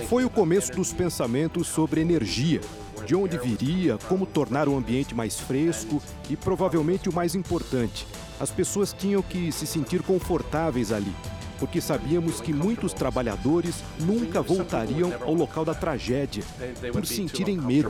Foi 0.07 0.25
o 0.25 0.29
começo 0.29 0.71
dos 0.71 0.93
pensamentos 0.93 1.67
sobre 1.67 2.01
energia, 2.01 2.61
de 3.05 3.15
onde 3.15 3.37
viria, 3.37 3.97
como 4.07 4.25
tornar 4.25 4.67
o 4.67 4.75
ambiente 4.77 5.15
mais 5.15 5.39
fresco 5.39 6.01
e, 6.29 6.35
provavelmente, 6.35 7.09
o 7.09 7.13
mais 7.13 7.35
importante, 7.35 8.07
as 8.39 8.49
pessoas 8.51 8.93
tinham 8.93 9.21
que 9.21 9.51
se 9.51 9.65
sentir 9.65 10.01
confortáveis 10.03 10.91
ali, 10.91 11.13
porque 11.59 11.81
sabíamos 11.81 12.41
que 12.41 12.53
muitos 12.53 12.93
trabalhadores 12.93 13.83
nunca 13.99 14.41
voltariam 14.41 15.13
ao 15.21 15.33
local 15.33 15.65
da 15.65 15.73
tragédia 15.73 16.43
por 16.91 17.05
sentirem 17.05 17.57
medo. 17.57 17.89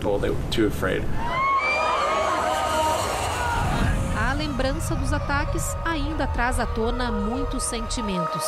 A 4.44 4.46
lembrança 4.46 4.94
dos 4.94 5.14
ataques 5.14 5.74
ainda 5.86 6.28
traz 6.28 6.60
à 6.60 6.66
tona 6.66 7.10
muitos 7.10 7.64
sentimentos. 7.64 8.44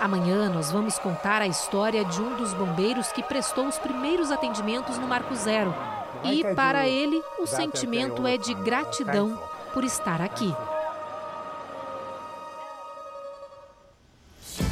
Amanhã 0.00 0.50
nós 0.50 0.72
vamos 0.72 0.98
contar 0.98 1.40
a 1.40 1.46
história 1.46 2.04
de 2.04 2.20
um 2.20 2.36
dos 2.36 2.52
bombeiros 2.52 3.12
que 3.12 3.22
prestou 3.22 3.68
os 3.68 3.78
primeiros 3.78 4.32
atendimentos 4.32 4.98
no 4.98 5.06
Marco 5.06 5.36
Zero. 5.36 5.72
E 6.24 6.42
para 6.56 6.88
ele, 6.88 7.22
o 7.38 7.46
sentimento 7.46 8.26
é 8.26 8.36
de 8.36 8.52
gratidão 8.54 9.40
por 9.72 9.84
estar 9.84 10.20
aqui. 10.20 10.52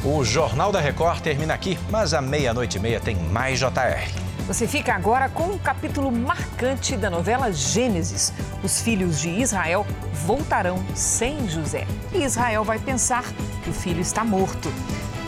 O 0.03 0.25
Jornal 0.25 0.73
da 0.73 0.81
Record 0.81 1.21
termina 1.21 1.53
aqui, 1.53 1.79
mas 1.89 2.13
à 2.13 2.21
meia-noite 2.21 2.77
e 2.77 2.81
meia 2.81 2.99
tem 2.99 3.15
mais 3.15 3.59
JR. 3.59 4.34
Você 4.47 4.67
fica 4.67 4.93
agora 4.93 5.27
com 5.27 5.45
um 5.45 5.57
capítulo 5.57 6.11
marcante 6.11 6.95
da 6.95 7.09
novela 7.09 7.51
Gênesis. 7.51 8.31
Os 8.63 8.79
filhos 8.79 9.19
de 9.19 9.29
Israel 9.29 9.87
voltarão 10.13 10.85
sem 10.93 11.49
José. 11.49 11.87
E 12.13 12.23
Israel 12.23 12.63
vai 12.63 12.77
pensar 12.77 13.23
que 13.63 13.71
o 13.71 13.73
filho 13.73 14.01
está 14.01 14.23
morto. 14.23 14.71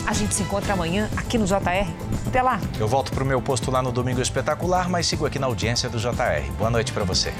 A 0.06 0.12
gente 0.12 0.34
se 0.36 0.44
encontra 0.44 0.72
amanhã 0.72 1.10
aqui 1.16 1.36
no 1.36 1.46
JR. 1.46 1.90
Até 2.28 2.40
lá. 2.40 2.60
Eu 2.78 2.86
volto 2.86 3.10
para 3.10 3.24
o 3.24 3.26
meu 3.26 3.42
posto 3.42 3.72
lá 3.72 3.82
no 3.82 3.90
Domingo 3.90 4.22
Espetacular, 4.22 4.88
mas 4.88 5.08
sigo 5.08 5.26
aqui 5.26 5.38
na 5.38 5.48
audiência 5.48 5.88
do 5.90 5.98
JR. 5.98 6.48
Boa 6.56 6.70
noite 6.70 6.92
para 6.92 7.02
você. 7.02 7.34